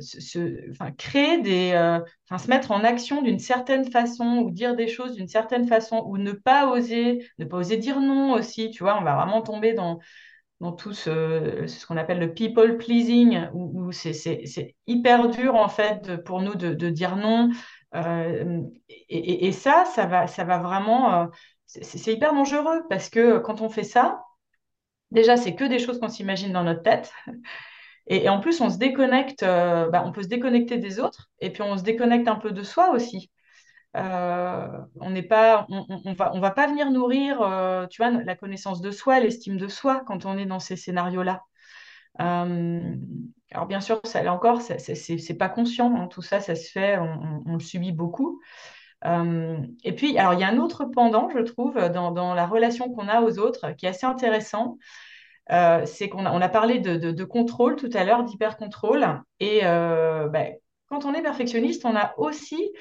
se, 0.00 0.90
créer 0.96 1.40
des, 1.42 2.00
se 2.38 2.48
mettre 2.48 2.70
en 2.70 2.84
action 2.84 3.22
d'une 3.22 3.38
certaine 3.38 3.90
façon 3.90 4.38
ou 4.38 4.50
dire 4.50 4.74
des 4.74 4.88
choses 4.88 5.14
d'une 5.14 5.28
certaine 5.28 5.66
façon 5.66 6.02
ou 6.06 6.18
ne 6.18 6.32
pas 6.32 6.68
oser, 6.68 7.26
ne 7.38 7.44
pas 7.44 7.58
oser 7.58 7.76
dire 7.76 8.00
non 8.00 8.32
aussi, 8.32 8.70
tu 8.70 8.82
vois, 8.82 8.98
on 8.98 9.04
va 9.04 9.14
vraiment 9.14 9.42
tomber 9.42 9.74
dans 9.74 9.98
dans 10.62 10.70
tout 10.70 10.92
ce, 10.92 11.87
qu'on 11.87 11.96
appelle 11.96 12.20
le 12.20 12.33
people 12.33 12.79
pleasing, 12.79 13.48
où, 13.53 13.90
c'est 13.90 14.77
hyper 14.87 15.29
dur 15.29 15.57
en 15.57 15.68
fait 15.68 16.22
pour 16.25 16.40
nous 16.40 16.55
de, 16.55 16.88
dire 16.88 17.16
non. 17.16 17.51
Euh, 17.96 18.61
et, 19.09 19.51
ça, 19.51 19.85
ça 19.85 20.07
va, 20.07 20.59
vraiment, 20.59 21.14
euh, 21.14 21.27
c'est 21.66 22.12
hyper 22.12 22.33
dangereux 22.33 22.85
parce 22.88 23.11
que 23.11 23.38
quand 23.38 23.61
on 23.61 23.68
fait 23.68 23.83
ça, 23.83 24.22
déjà 25.11 25.37
c'est 25.37 25.57
que 25.57 25.64
des 25.64 25.81
choses 25.81 25.98
qu'on 25.98 26.09
s'imagine 26.09 26.53
dans 26.53 26.62
notre 26.64 26.83
tête. 26.83 27.12
Et, 28.07 28.29
en 28.29 28.38
plus, 28.40 28.61
on 28.61 28.70
se 28.70 28.79
déconnecte, 28.79 29.42
euh, 29.42 29.88
bah, 29.88 30.05
on 30.07 30.12
peut 30.12 30.22
se 30.22 30.29
déconnecter 30.29 30.79
des 30.79 31.01
autres, 31.01 31.31
et 31.40 31.51
puis 31.51 31.62
on 31.62 31.77
se 31.77 31.83
déconnecte 31.83 32.29
un 32.29 32.37
peu 32.37 32.53
de 32.53 32.62
soi 32.62 32.90
aussi. 32.90 33.31
Euh, 33.96 34.68
on 35.00 35.11
n'est 35.11 35.22
pas, 35.22 35.66
on, 35.68 36.12
va, 36.14 36.33
on 36.35 36.40
va 36.40 36.50
pas 36.50 36.66
venir 36.66 36.90
nourrir, 36.90 37.42
euh, 37.42 37.87
tu 37.87 38.02
vois, 38.02 38.11
la 38.11 38.37
connaissance 38.37 38.81
de 38.81 38.90
soi, 38.90 39.20
l'estime 39.20 39.59
de 39.59 39.68
soi 39.68 40.02
quand 40.07 40.24
on 40.24 40.38
est 40.38 40.46
dans 40.46 40.61
ces 40.61 40.76
scénarios-là. 40.76 41.42
Euh, 42.20 42.94
alors 43.50 43.66
bien 43.66 43.81
sûr, 43.81 44.00
ça 44.05 44.22
là 44.22 44.33
encore, 44.33 44.62
c'est 44.62 45.37
pas 45.38 45.48
conscient, 45.50 45.94
hein, 45.94 46.07
tout 46.09 46.22
ça, 46.22 46.40
ça 46.40 46.55
se 46.55 46.70
fait, 46.70 46.98
on, 46.98 47.52
le 47.52 47.61
subit 47.61 47.92
beaucoup. 47.92 48.40
et 49.05 49.92
puis, 49.94 50.16
alors 50.18 50.35
il 50.35 50.40
y 50.40 50.44
a 50.44 50.48
un 50.48 50.59
autre 50.59 50.87
pendant, 50.87 51.28
je 51.28 51.40
trouve, 51.40 51.74
dans, 51.74 52.35
la 52.35 52.46
relation 52.46 52.90
qu'on 52.94 53.09
a 53.09 53.20
aux 53.20 53.38
autres, 53.38 53.72
qui 53.72 53.85
est 53.85 53.90
assez 53.90 54.07
intéressant. 54.07 54.78
c'est 55.50 56.09
qu'on 56.09 56.24
a, 56.24 56.33
on 56.33 56.40
a 56.40 56.48
parlé 56.48 56.78
de, 56.78 57.24
contrôle 57.24 57.76
tout 57.76 57.90
à 57.92 58.05
l'heure, 58.05 58.24
d'hyper-contrôle. 58.24 59.20
Et 59.38 59.61
ben, 59.61 60.55
quand 60.87 61.05
on 61.05 61.14
est 61.14 61.22
perfectionniste, 61.22 61.85
on 61.85 61.96
a 61.96 62.14
aussi 62.18 62.72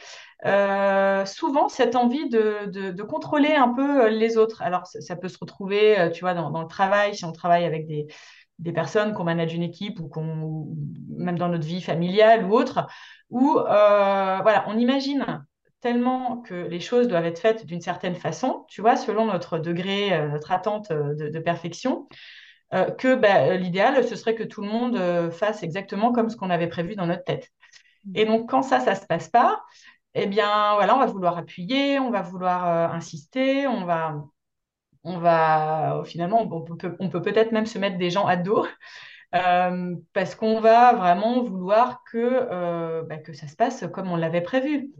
euh, 0.45 1.23
souvent 1.25 1.69
cette 1.69 1.95
envie 1.95 2.27
de, 2.29 3.01
contrôler 3.03 3.53
un 3.53 3.69
peu 3.69 4.05
euh, 4.05 4.09
les 4.09 4.37
autres. 4.37 4.61
Alors, 4.61 4.87
ça, 4.87 5.15
peut 5.15 5.27
se 5.27 5.37
retrouver, 5.39 5.99
euh, 5.99 6.09
tu 6.09 6.21
vois, 6.21 6.33
dans, 6.33 6.61
le 6.61 6.67
travail, 6.67 7.15
si 7.15 7.25
on 7.25 7.31
travaille 7.31 7.65
avec 7.65 7.87
des, 7.87 8.07
personnes, 8.73 9.13
qu'on 9.13 9.23
manage 9.23 9.53
une 9.53 9.63
équipe 9.63 9.99
ou 9.99 10.07
qu'on, 10.07 10.67
même 11.09 11.37
dans 11.37 11.49
notre 11.49 11.65
vie 11.65 11.81
familiale 11.81 12.45
ou 12.45 12.53
autre, 12.53 12.87
où, 13.29 13.53
voilà, 13.53 14.65
on 14.67 14.77
imagine 14.77 15.45
tellement 15.79 16.37
que 16.37 16.53
les 16.53 16.79
choses 16.79 17.07
doivent 17.07 17.25
être 17.25 17.39
faites 17.39 17.65
d'une 17.65 17.81
certaine 17.81 18.13
façon, 18.13 18.65
tu 18.69 18.81
vois, 18.81 18.95
selon 18.95 19.25
notre 19.25 19.57
degré, 19.57 20.27
notre 20.27 20.51
attente 20.51 20.91
de, 20.91 21.39
perfection, 21.39 22.07
que 22.71 23.15
bah, 23.15 23.55
l'idéal, 23.57 24.07
ce 24.07 24.15
serait 24.15 24.35
que 24.35 24.43
tout 24.43 24.61
le 24.61 24.67
monde 24.67 25.31
fasse 25.31 25.63
exactement 25.63 26.11
comme 26.11 26.29
ce 26.29 26.37
qu'on 26.37 26.51
avait 26.51 26.67
prévu 26.67 26.95
dans 26.95 27.07
notre 27.07 27.23
tête. 27.23 27.49
Et 28.15 28.25
donc, 28.25 28.49
quand 28.49 28.61
ça, 28.61 28.79
ça 28.79 28.91
ne 28.91 28.95
se 28.95 29.05
passe 29.05 29.29
pas, 29.29 29.63
eh 30.13 30.25
bien, 30.27 30.75
on 30.75 30.99
va 30.99 31.05
vouloir 31.05 31.37
appuyer, 31.37 31.99
on 31.99 32.11
va 32.11 32.21
vouloir 32.21 32.67
euh, 32.67 32.87
insister, 32.95 33.67
on 33.67 33.85
va, 33.85 34.25
on 35.03 35.19
va, 35.19 36.03
finalement, 36.05 36.41
on 36.41 37.09
peut, 37.09 37.21
peut-être 37.21 37.51
même 37.51 37.65
se 37.65 37.79
mettre 37.79 37.97
des 37.97 38.09
gens 38.09 38.25
à 38.27 38.37
dos. 38.37 38.65
Euh, 39.33 39.95
parce 40.11 40.35
qu'on 40.35 40.59
va 40.59 40.91
vraiment 40.93 41.41
vouloir 41.41 42.03
que, 42.11 42.17
euh, 42.17 43.01
bah, 43.03 43.15
que 43.17 43.31
ça 43.31 43.47
se 43.47 43.55
passe 43.55 43.85
comme 43.93 44.11
on 44.11 44.17
l'avait 44.17 44.41
prévu. 44.41 44.91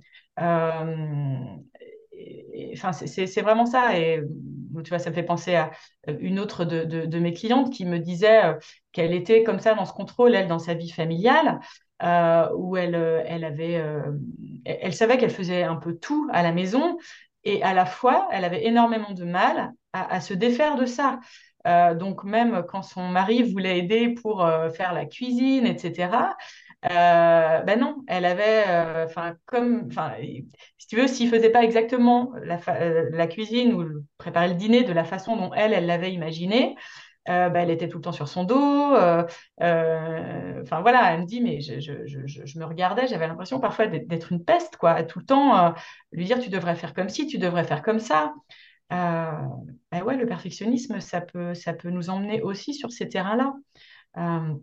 c'est 3.06 3.42
vraiment 3.42 3.66
ça. 3.66 4.00
Et 4.00 4.22
tu 4.86 4.90
vois, 4.90 5.00
ça 5.00 5.10
me 5.10 5.16
fait 5.16 5.24
penser 5.24 5.56
à 5.56 5.72
une 6.08 6.40
autre 6.40 6.64
de, 6.64 6.86
de, 6.86 7.20
mes 7.20 7.34
clientes 7.34 7.74
qui 7.74 7.84
me 7.84 8.00
disait 8.00 8.56
qu'elle 8.94 9.14
était 9.14 9.44
comme 9.44 9.60
ça 9.60 9.74
dans 9.74 9.84
ce 9.84 9.92
contrôle, 9.92 10.34
elle, 10.34 10.48
dans 10.48 10.60
sa 10.60 10.76
vie 10.76 10.92
familiale. 10.92 11.60
Où 12.56 12.78
elle, 12.78 12.96
elle 13.28 13.44
avait, 13.44 13.84
elle 14.66 14.94
savait 14.94 15.18
qu'elle 15.18 15.32
faisait 15.32 15.64
un 15.64 15.76
peu 15.76 15.96
tout 15.96 16.28
à 16.32 16.44
la 16.44 16.52
maison 16.52 16.98
et 17.44 17.64
à 17.64 17.74
la 17.74 17.86
fois, 17.86 18.28
elle 18.32 18.46
avait 18.46 18.66
énormément 18.66 19.12
de 19.12 19.24
mal 19.24 19.74
à, 19.94 20.22
se 20.22 20.34
défaire 20.34 20.76
de 20.76 20.86
ça. 20.86 21.20
Euh, 21.68 21.94
donc 21.94 22.24
même 22.24 22.64
quand 22.68 22.82
son 22.82 23.08
mari 23.08 23.44
voulait 23.44 23.80
aider 23.80 24.10
pour 24.10 24.44
euh, 24.44 24.70
faire 24.70 24.94
la 24.94 25.06
cuisine, 25.06 25.66
etc. 25.66 26.36
Euh, 26.86 27.60
ben 27.62 27.80
non, 27.80 27.98
elle 28.08 28.26
avait, 28.26 28.64
enfin 29.06 29.36
comme, 29.46 29.88
enfin 29.88 30.14
si 30.78 30.88
tu 30.88 30.96
veux, 30.96 31.08
s'il 31.08 31.30
faisait 31.30 31.52
pas 31.52 31.64
exactement 31.64 32.34
la, 32.44 33.28
cuisine 33.28 33.74
ou 33.74 34.04
préparer 34.18 34.48
le 34.48 34.56
dîner 34.56 34.84
de 34.84 34.94
la 34.94 35.04
façon 35.04 35.36
dont 35.36 35.54
elle, 35.54 35.74
elle 35.74 35.86
l'avait 35.86 36.12
imaginé, 36.12 36.76
ben, 37.28 37.56
elle 37.56 37.70
était 37.70 37.88
tout 37.88 37.98
le 37.98 38.04
temps 38.04 38.12
sur 38.12 38.28
son 38.28 38.44
dos. 38.44 38.96
Enfin 39.60 40.82
voilà, 40.82 41.14
elle 41.14 41.22
me 41.22 41.26
dit, 41.26 41.42
mais 41.42 41.62
je, 41.62 42.60
me 42.60 42.66
regardais, 42.66 43.08
j'avais 43.08 43.28
l'impression 43.28 43.60
parfois 43.60 43.88
d'être 43.88 44.32
une 44.32 44.44
peste, 44.44 44.78
quoi, 44.78 45.04
tout 45.04 45.20
le 45.20 45.26
temps 45.26 45.74
lui 46.12 46.26
dire, 46.26 46.40
tu 46.40 46.50
devrais 46.50 46.76
faire 46.76 46.94
comme 46.94 47.10
ci, 47.10 47.28
tu 47.28 47.38
devrais 47.38 47.64
faire 47.64 47.82
comme 47.82 48.00
ça. 48.00 48.34
Euh, 48.92 49.32
ben 49.92 50.04
ouais, 50.04 50.18
le 50.18 50.26
perfectionnisme, 50.26 51.00
ça 51.00 51.22
peut, 51.22 51.54
ça 51.54 51.74
peut 51.74 51.90
nous 51.90 52.10
emmener 52.10 52.42
aussi 52.42 52.74
sur 52.74 52.92
ces 52.92 53.08
terrains-là. 53.08 53.54
Euh, 54.18 54.54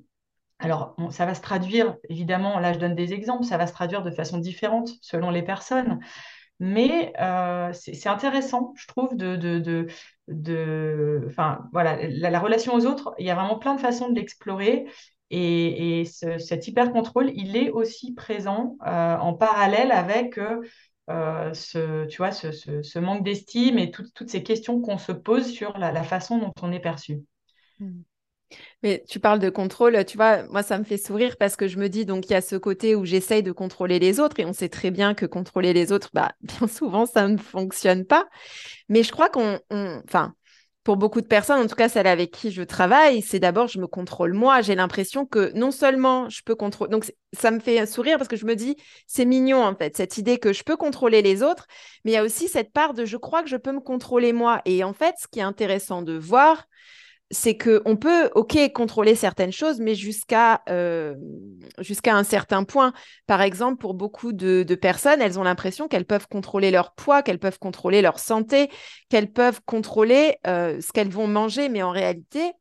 alors, 0.59 0.97
ça 1.11 1.25
va 1.25 1.35
se 1.35 1.41
traduire, 1.41 1.97
évidemment, 2.09 2.59
là 2.59 2.73
je 2.73 2.79
donne 2.79 2.95
des 2.95 3.13
exemples, 3.13 3.45
ça 3.45 3.57
va 3.57 3.67
se 3.67 3.73
traduire 3.73 4.03
de 4.03 4.11
façon 4.11 4.39
différente 4.39 4.91
selon 5.01 5.31
les 5.31 5.43
personnes. 5.43 6.01
Mais 6.61 7.13
euh, 7.21 7.73
c'est 7.73 8.09
intéressant, 8.09 8.75
je 8.77 8.87
trouve, 8.89 9.17
de, 9.17 9.87
enfin, 11.27 11.69
voilà, 11.73 11.99
la, 12.09 12.41
relation 12.41 12.75
aux 12.75 12.87
autres, 12.87 13.15
il 13.19 13.27
y 13.27 13.31
a 13.31 13.35
vraiment 13.35 13.59
plein 13.59 13.75
de 13.75 13.81
façons 13.81 14.11
de 14.11 14.15
l'explorer. 14.15 14.87
Et, 15.31 16.01
et 16.01 16.05
cet 16.07 16.69
hyper-contrôle, 16.69 17.31
il 17.35 17.57
est 17.57 17.71
aussi 17.71 18.15
présent 18.15 18.77
en 18.81 19.35
parallèle 19.35 19.93
avec 19.93 20.39
euh, 21.11 21.55
ce, 21.55 22.99
manque 22.99 23.25
d'estime 23.25 23.79
et 23.79 23.91
toutes 23.91 24.29
ces 24.29 24.43
questions 24.43 24.81
qu'on 24.81 24.99
se 24.99 25.13
pose 25.13 25.47
sur 25.47 25.79
la, 25.79 26.03
façon 26.03 26.39
dont 26.39 26.53
on 26.61 26.71
est 26.71 26.81
perçu. 26.81 27.21
Hmm. 27.79 28.03
Mais 28.83 29.05
tu 29.09 29.21
parles 29.21 29.39
de 29.39 29.51
contrôle, 29.51 30.05
tu 30.05 30.17
vois, 30.17 30.45
moi 30.45 30.63
ça 30.63 30.79
me 30.79 30.85
fait 30.85 30.97
sourire 30.97 31.37
parce 31.37 31.57
que 31.57 31.69
je 31.69 31.79
me 31.79 31.89
dis 31.89 32.07
donc 32.07 32.27
il 32.27 32.33
y 32.33 32.37
a 32.37 32.41
ce 32.41 32.57
côté 32.57 32.95
où 32.95 33.05
j'essaye 33.05 33.43
de 33.43 33.53
contrôler 33.53 33.99
les 33.99 34.21
autres 34.21 34.39
et 34.41 34.45
on 34.45 34.53
sait 34.53 34.69
très 34.69 34.91
bien 34.91 35.15
que 35.15 35.27
contrôler 35.27 35.73
les 35.73 35.93
autres, 35.93 36.11
bah, 36.13 36.33
bien 36.41 36.69
souvent 36.69 37.07
ça 37.07 37.29
ne 37.29 37.37
fonctionne 37.37 38.05
pas. 38.05 38.27
Mais 38.89 39.03
je 39.03 39.13
crois 39.13 39.29
qu'on, 39.29 39.59
enfin, 39.71 40.35
pour 40.85 40.97
beaucoup 40.97 41.21
de 41.21 41.27
personnes, 41.27 41.61
en 41.61 41.67
tout 41.67 41.75
cas 41.75 41.91
celles 41.91 42.07
avec 42.07 42.31
qui 42.31 42.51
je 42.51 42.63
travaille, 42.63 43.21
c'est 43.21 43.41
d'abord 43.41 43.69
je 43.69 43.79
me 43.79 43.87
contrôle 43.87 44.33
moi. 44.33 44.63
J'ai 44.63 44.75
l'impression 44.75 45.27
que 45.27 45.53
non 45.55 45.71
seulement 45.71 46.31
je 46.31 46.43
peux 46.43 46.55
contrôler, 46.55 46.91
donc 46.91 47.13
ça 47.35 47.51
me 47.51 47.59
fait 47.61 47.85
sourire 47.85 48.17
parce 48.17 48.29
que 48.29 48.37
je 48.37 48.47
me 48.47 48.55
dis 48.55 48.77
c'est 49.07 49.27
mignon 49.27 49.63
en 49.63 49.75
fait 49.75 49.97
cette 49.97 50.17
idée 50.17 50.39
que 50.39 50.53
je 50.55 50.63
peux 50.63 50.77
contrôler 50.77 51.21
les 51.21 51.43
autres, 51.43 51.67
mais 52.05 52.13
il 52.13 52.15
y 52.15 52.17
a 52.17 52.23
aussi 52.25 52.49
cette 52.49 52.73
part 52.73 52.95
de 52.95 53.05
je 53.05 53.19
crois 53.19 53.43
que 53.43 53.51
je 53.51 53.57
peux 53.57 53.73
me 53.73 53.81
contrôler 53.81 54.33
moi. 54.33 54.63
Et 54.65 54.83
en 54.83 54.95
fait, 54.95 55.15
ce 55.21 55.29
qui 55.29 55.41
est 55.41 55.43
intéressant 55.43 56.01
de 56.01 56.17
voir, 56.17 56.65
c'est 57.31 57.57
que 57.57 57.83
on 57.85 57.97
peut, 57.97 58.31
ok, 58.35 58.73
contrôler 58.73 59.15
certaines 59.15 59.53
choses, 59.53 59.81
mais 59.81 59.95
jusqu'à 59.95 60.63
euh, 60.71 61.15
jusqu'à 61.79 62.17
un 62.17 62.25
certain 62.25 62.65
point. 62.65 62.93
Par 63.27 63.43
exemple, 63.43 63.79
pour 63.79 63.95
beaucoup 63.95 64.33
de, 64.33 64.65
personnes, 64.75 65.21
elles 65.21 65.39
ont 65.39 65.43
l'impression 65.43 65.89
qu'elles 65.89 66.07
peuvent 66.07 66.29
contrôler 66.29 66.71
leur 66.71 66.93
poids, 66.95 67.23
qu'elles 67.23 67.39
peuvent 67.39 67.59
contrôler 67.59 68.01
leur 68.01 68.19
santé, 68.19 68.71
qu'elles 69.11 69.31
peuvent 69.31 69.61
contrôler 69.67 70.37
euh, 70.47 70.81
ce 70.81 70.93
qu'elles 70.93 71.11
vont 71.11 71.27
manger, 71.27 71.69
mais 71.69 71.83
en 71.83 71.91
réalité, 71.91 72.53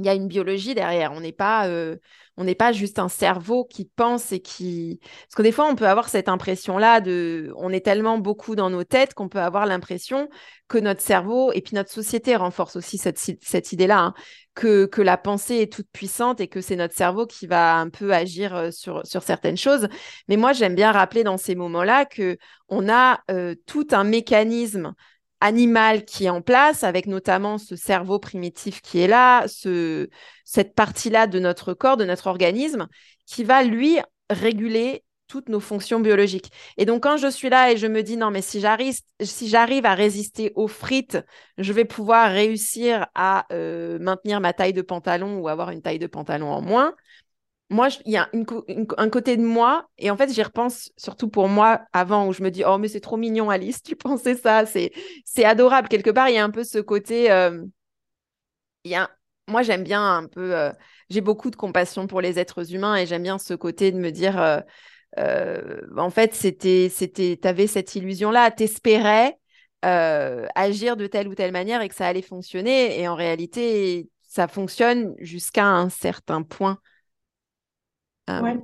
il 0.00 0.06
y 0.06 0.08
a 0.08 0.14
une 0.14 0.28
biologie 0.28 0.74
derrière. 0.74 1.12
On 1.12 1.20
n'est 1.20 1.32
pas, 1.32 1.68
euh, 1.68 1.96
on 2.36 2.44
n'est 2.44 2.54
pas 2.54 2.72
juste 2.72 2.98
un 2.98 3.08
cerveau 3.08 3.64
qui 3.64 3.84
pense 3.84 4.32
et 4.32 4.40
qui. 4.40 5.00
Parce 5.02 5.34
que 5.36 5.42
des 5.42 5.52
fois, 5.52 5.66
on 5.66 5.76
peut 5.76 5.86
avoir 5.86 6.08
cette 6.08 6.28
impression-là 6.28 7.00
de. 7.00 7.52
On 7.56 7.70
est 7.70 7.84
tellement 7.84 8.18
beaucoup 8.18 8.56
dans 8.56 8.70
nos 8.70 8.84
têtes 8.84 9.14
qu'on 9.14 9.28
peut 9.28 9.40
avoir 9.40 9.66
l'impression 9.66 10.28
que 10.68 10.78
notre 10.78 11.00
cerveau, 11.00 11.52
et 11.52 11.60
puis 11.60 11.74
notre 11.74 11.90
société 11.90 12.36
renforce 12.36 12.76
aussi 12.76 12.96
cette, 12.96 13.18
cette 13.18 13.72
idée-là, 13.72 13.98
hein, 13.98 14.14
que, 14.54 14.86
que 14.86 15.02
la 15.02 15.16
pensée 15.16 15.56
est 15.56 15.72
toute 15.72 15.88
puissante 15.92 16.40
et 16.40 16.48
que 16.48 16.60
c'est 16.60 16.76
notre 16.76 16.94
cerveau 16.94 17.26
qui 17.26 17.46
va 17.46 17.76
un 17.76 17.88
peu 17.88 18.12
agir 18.12 18.54
euh, 18.54 18.70
sur, 18.70 19.06
sur 19.06 19.22
certaines 19.22 19.56
choses. 19.56 19.88
Mais 20.28 20.36
moi, 20.36 20.52
j'aime 20.52 20.74
bien 20.74 20.92
rappeler 20.92 21.24
dans 21.24 21.36
ces 21.36 21.54
moments-là 21.54 22.04
que 22.04 22.38
on 22.68 22.88
a 22.88 23.20
euh, 23.30 23.54
tout 23.66 23.86
un 23.90 24.04
mécanisme 24.04 24.94
animal 25.40 26.04
qui 26.04 26.26
est 26.26 26.30
en 26.30 26.42
place, 26.42 26.84
avec 26.84 27.06
notamment 27.06 27.58
ce 27.58 27.76
cerveau 27.76 28.18
primitif 28.18 28.80
qui 28.82 29.00
est 29.00 29.06
là, 29.06 29.46
ce, 29.48 30.08
cette 30.44 30.74
partie-là 30.74 31.26
de 31.26 31.38
notre 31.38 31.74
corps, 31.74 31.96
de 31.96 32.04
notre 32.04 32.26
organisme, 32.26 32.88
qui 33.26 33.44
va, 33.44 33.62
lui, 33.62 33.98
réguler 34.28 35.02
toutes 35.30 35.48
nos 35.48 35.60
fonctions 35.60 36.00
biologiques. 36.00 36.50
Et 36.76 36.84
donc, 36.84 37.04
quand 37.04 37.16
je 37.16 37.28
suis 37.30 37.48
là 37.48 37.70
et 37.70 37.76
je 37.76 37.86
me 37.86 38.02
dis, 38.02 38.16
non, 38.16 38.30
mais 38.32 38.42
si 38.42 38.60
j'arrive, 38.60 38.98
si 39.22 39.48
j'arrive 39.48 39.86
à 39.86 39.94
résister 39.94 40.52
aux 40.56 40.66
frites, 40.66 41.18
je 41.56 41.72
vais 41.72 41.84
pouvoir 41.84 42.30
réussir 42.32 43.06
à 43.14 43.46
euh, 43.52 43.98
maintenir 44.00 44.40
ma 44.40 44.52
taille 44.52 44.72
de 44.72 44.82
pantalon 44.82 45.38
ou 45.38 45.48
avoir 45.48 45.70
une 45.70 45.82
taille 45.82 46.00
de 46.00 46.08
pantalon 46.08 46.50
en 46.50 46.60
moins 46.60 46.94
moi, 47.70 47.88
il 48.04 48.12
y 48.12 48.16
a 48.16 48.28
un 48.98 49.08
côté 49.08 49.36
de 49.36 49.44
moi, 49.44 49.88
et 49.96 50.10
en 50.10 50.16
fait, 50.16 50.32
j'y 50.32 50.42
repense 50.42 50.90
surtout 50.96 51.28
pour 51.28 51.48
moi 51.48 51.82
avant, 51.92 52.26
où 52.26 52.32
je 52.32 52.42
me 52.42 52.50
dis, 52.50 52.64
oh, 52.66 52.78
mais 52.78 52.88
c'est 52.88 53.00
trop 53.00 53.16
mignon, 53.16 53.48
Alice, 53.48 53.80
tu 53.80 53.94
pensais 53.94 54.34
ça, 54.34 54.66
c'est, 54.66 54.92
adorable. 55.44 55.88
Quelque 55.88 56.10
part, 56.10 56.28
il 56.28 56.34
y 56.34 56.38
a 56.38 56.44
un 56.44 56.50
peu 56.50 56.64
ce 56.64 56.78
côté. 56.78 57.30
Euh, 57.30 57.64
moi, 59.46 59.62
j'aime 59.62 59.84
bien 59.84 60.02
un 60.02 60.26
peu. 60.26 60.56
Euh, 60.56 60.72
j'ai 61.10 61.20
beaucoup 61.20 61.50
de 61.50 61.56
compassion 61.56 62.08
pour 62.08 62.20
les 62.20 62.40
êtres 62.40 62.74
humains, 62.74 62.96
et 62.96 63.06
j'aime 63.06 63.22
bien 63.22 63.38
ce 63.38 63.54
côté 63.54 63.92
de 63.92 63.98
me 63.98 64.10
dire, 64.10 64.40
euh, 65.18 65.80
en 65.96 66.10
fait, 66.10 66.34
c'était, 66.34 66.88
c'était, 66.88 67.38
avais 67.46 67.68
cette 67.68 67.94
illusion-là, 67.94 68.50
t'espérais 68.50 69.36
agir 69.82 70.96
de 70.96 71.06
telle 71.06 71.28
ou 71.28 71.34
telle 71.34 71.52
manière 71.52 71.80
et 71.82 71.88
que 71.88 71.94
ça 71.94 72.08
allait 72.08 72.20
fonctionner, 72.20 73.00
et 73.00 73.06
en 73.06 73.14
réalité, 73.14 74.08
ça 74.22 74.48
fonctionne 74.48 75.14
jusqu'à 75.20 75.66
un 75.66 75.88
certain 75.88 76.42
point. 76.42 76.80
Ah 78.30 78.42
ouais. 78.42 78.58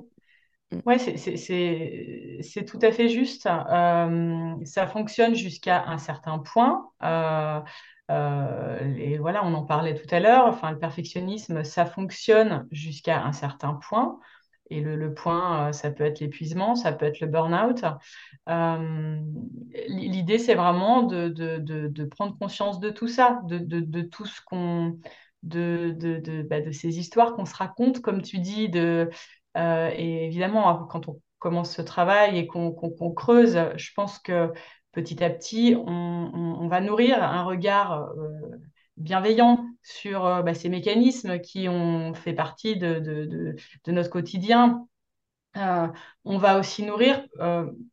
Mm. 0.71 0.79
Ouais, 0.85 0.97
c'est 0.99 2.65
tout 2.65 2.79
à 2.81 2.91
fait 2.91 3.09
juste. 3.09 3.47
Euh, 3.47 4.55
ça 4.65 4.87
fonctionne 4.87 5.35
jusqu'à 5.35 5.85
un 5.85 5.97
certain 5.97 6.39
point. 6.39 6.89
Euh, 7.03 7.61
euh, 8.09 8.95
et 8.97 9.17
voilà, 9.17 9.45
on 9.45 9.53
en 9.53 9.63
parlait 9.63 9.95
tout 9.95 10.13
à 10.13 10.19
l'heure. 10.19 10.45
Enfin, 10.45 10.71
le 10.71 10.79
perfectionnisme, 10.79 11.63
ça 11.63 11.85
fonctionne 11.85 12.67
jusqu'à 12.71 13.23
un 13.23 13.31
certain 13.31 13.75
point. 13.75 14.19
Et 14.69 14.81
le, 14.81 15.13
point, 15.13 15.71
ça 15.71 15.91
peut 15.91 16.03
être 16.03 16.19
l'épuisement, 16.19 16.75
ça 16.75 16.91
peut 16.91 17.05
être 17.05 17.21
le 17.21 17.27
burn-out. 17.27 17.85
L'idée, 19.87 20.39
c'est 20.39 20.55
vraiment 20.55 21.03
de, 21.03 21.29
de, 21.29 21.57
de, 21.87 22.05
prendre 22.05 22.37
conscience 22.37 22.81
de 22.81 22.89
tout 22.89 23.07
ça, 23.07 23.39
de, 23.45 24.01
tout 24.01 24.25
ce 24.25 24.41
qu'on. 24.45 24.99
De, 25.43 25.95
de, 25.95 26.41
bah, 26.41 26.59
de, 26.59 26.71
ces 26.71 26.99
histoires 26.99 27.33
qu'on 27.33 27.45
se 27.45 27.55
raconte, 27.55 28.01
comme 28.01 28.21
tu 28.21 28.39
dis, 28.39 28.67
de, 28.67 29.09
et 29.57 30.25
évidemment, 30.25 30.85
quand 30.85 31.07
on 31.07 31.19
commence 31.39 31.75
ce 31.75 31.81
travail 31.81 32.37
et 32.37 32.47
qu'on 32.47 32.73
creuse, 33.15 33.59
je 33.75 33.91
pense 33.95 34.19
que 34.19 34.51
petit 34.91 35.23
à 35.23 35.29
petit, 35.29 35.75
on, 35.77 36.67
va 36.67 36.81
nourrir 36.81 37.23
un 37.23 37.43
regard 37.43 38.09
euh, 38.09 38.57
bienveillant 38.97 39.63
sur 39.83 40.25
euh, 40.25 40.41
bah, 40.41 40.53
ces 40.53 40.69
mécanismes 40.69 41.39
qui 41.39 41.69
ont 41.69 42.13
fait 42.13 42.33
partie 42.33 42.77
de, 42.77 43.55
notre 43.87 44.09
quotidien. 44.09 44.87
on 45.55 46.37
va 46.37 46.59
aussi 46.59 46.83
nourrir, 46.83 47.23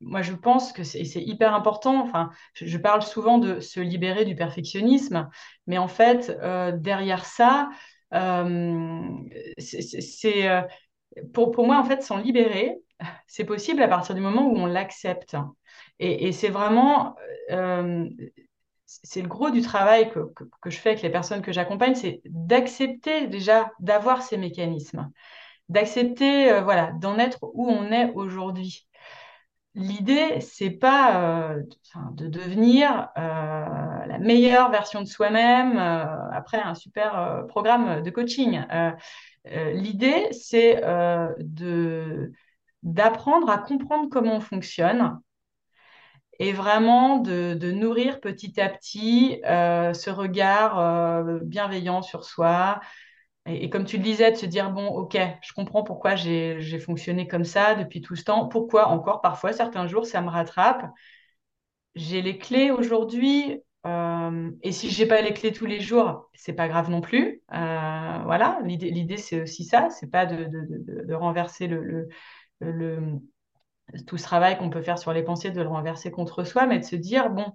moi 0.00 0.22
je 0.22 0.32
pense 0.32 0.72
que 0.72 0.82
c'est 0.82 1.22
hyper 1.22 1.54
important, 1.54 2.02
enfin, 2.02 2.30
je, 2.54 2.78
parle 2.78 3.02
souvent 3.02 3.38
de 3.38 3.60
se 3.60 3.80
libérer 3.80 4.24
du 4.24 4.34
perfectionnisme, 4.34 5.28
mais 5.66 5.78
en 5.78 5.88
fait, 5.88 6.36
derrière 6.80 7.24
ça, 7.24 7.70
c'est 9.58 10.64
pour, 11.32 11.66
moi, 11.66 11.78
en 11.78 11.84
fait, 11.84 12.02
s'en 12.02 12.18
libérer, 12.18 12.78
c'est 13.26 13.44
possible 13.44 13.82
à 13.82 13.88
partir 13.88 14.14
du 14.14 14.20
moment 14.20 14.46
où 14.46 14.56
on 14.56 14.66
l'accepte. 14.66 15.36
Et, 15.98 16.32
c'est 16.32 16.48
vraiment, 16.48 17.14
euh, 17.50 18.08
c'est 18.86 19.22
le 19.22 19.28
gros 19.28 19.50
du 19.50 19.62
travail 19.62 20.10
que, 20.10 20.70
je 20.70 20.76
fais 20.76 20.90
avec 20.90 21.02
les 21.02 21.10
personnes 21.10 21.42
que 21.42 21.52
j'accompagne, 21.52 21.94
c'est 21.94 22.20
d'accepter 22.24 23.26
déjà 23.28 23.70
d'avoir 23.80 24.22
ces 24.22 24.36
mécanismes, 24.36 25.10
d'accepter, 25.68 26.50
euh, 26.50 26.62
voilà, 26.62 26.92
d'en 26.92 27.18
être 27.18 27.38
où 27.42 27.68
on 27.68 27.92
est 27.92 28.12
aujourd'hui. 28.14 28.88
L'idée, 29.76 30.40
c'est 30.40 30.70
pas 30.70 31.50
euh, 31.50 31.62
de 32.12 32.28
devenir 32.28 33.08
la 33.16 34.18
meilleure 34.20 34.70
version 34.70 35.00
de 35.00 35.06
soi-même 35.06 35.78
après 35.78 36.58
un 36.58 36.76
super 36.76 37.44
programme 37.48 38.00
de 38.02 38.10
coaching. 38.10 38.64
Euh, 39.46 39.72
l'idée, 39.72 40.28
c'est 40.32 40.82
euh, 40.84 41.32
de 41.38 42.32
d'apprendre 42.82 43.48
à 43.50 43.58
comprendre 43.58 44.08
comment 44.10 44.36
on 44.36 44.40
fonctionne 44.40 45.18
et 46.38 46.52
vraiment 46.52 47.18
de, 47.18 47.70
nourrir 47.72 48.20
petit 48.20 48.60
à 48.60 48.68
petit 48.68 49.40
ce 49.44 50.10
regard 50.10 51.24
bienveillant 51.44 52.02
sur 52.02 52.24
soi. 52.24 52.80
Et, 53.46 53.68
comme 53.70 53.84
tu 53.84 53.98
le 53.98 54.02
disais, 54.02 54.32
de 54.32 54.36
se 54.36 54.46
dire, 54.46 54.70
bon, 54.70 54.86
ok, 54.88 55.18
je 55.42 55.52
comprends 55.52 55.82
pourquoi 55.82 56.16
j'ai 56.16 56.78
fonctionné 56.78 57.28
comme 57.28 57.44
ça 57.44 57.74
depuis 57.74 58.00
tout 58.00 58.16
ce 58.16 58.24
temps, 58.24 58.48
pourquoi 58.48 58.88
encore? 58.88 59.20
Parfois, 59.20 59.52
certains 59.52 59.86
jours, 59.86 60.06
ça 60.06 60.22
me 60.22 60.30
rattrape. 60.30 60.86
J'ai 61.94 62.22
les 62.22 62.38
clés 62.38 62.70
aujourd'hui, 62.70 63.60
euh, 63.86 64.50
et 64.62 64.72
si 64.72 64.90
j'ai 64.90 65.06
pas 65.06 65.20
les 65.20 65.34
clés 65.34 65.52
tous 65.52 65.66
les 65.66 65.80
jours, 65.80 66.30
c'est 66.34 66.54
pas 66.54 66.68
grave 66.68 66.90
non 66.90 67.00
plus. 67.00 67.42
Euh, 67.52 68.18
voilà, 68.24 68.58
l'idée 68.64 69.16
c'est 69.18 69.42
aussi 69.42 69.64
ça, 69.64 69.90
c'est 69.90 70.10
pas 70.10 70.26
de, 70.26 71.14
renverser 71.14 71.68
tout 74.06 74.16
ce 74.16 74.22
travail 74.22 74.56
qu'on 74.56 74.70
peut 74.70 74.82
faire 74.82 74.98
sur 74.98 75.12
les 75.12 75.22
pensées, 75.22 75.50
de 75.50 75.60
le 75.60 75.68
renverser 75.68 76.10
contre 76.10 76.44
soi, 76.44 76.66
mais 76.66 76.78
de 76.78 76.84
se 76.84 76.96
dire 76.96 77.28
bon, 77.30 77.52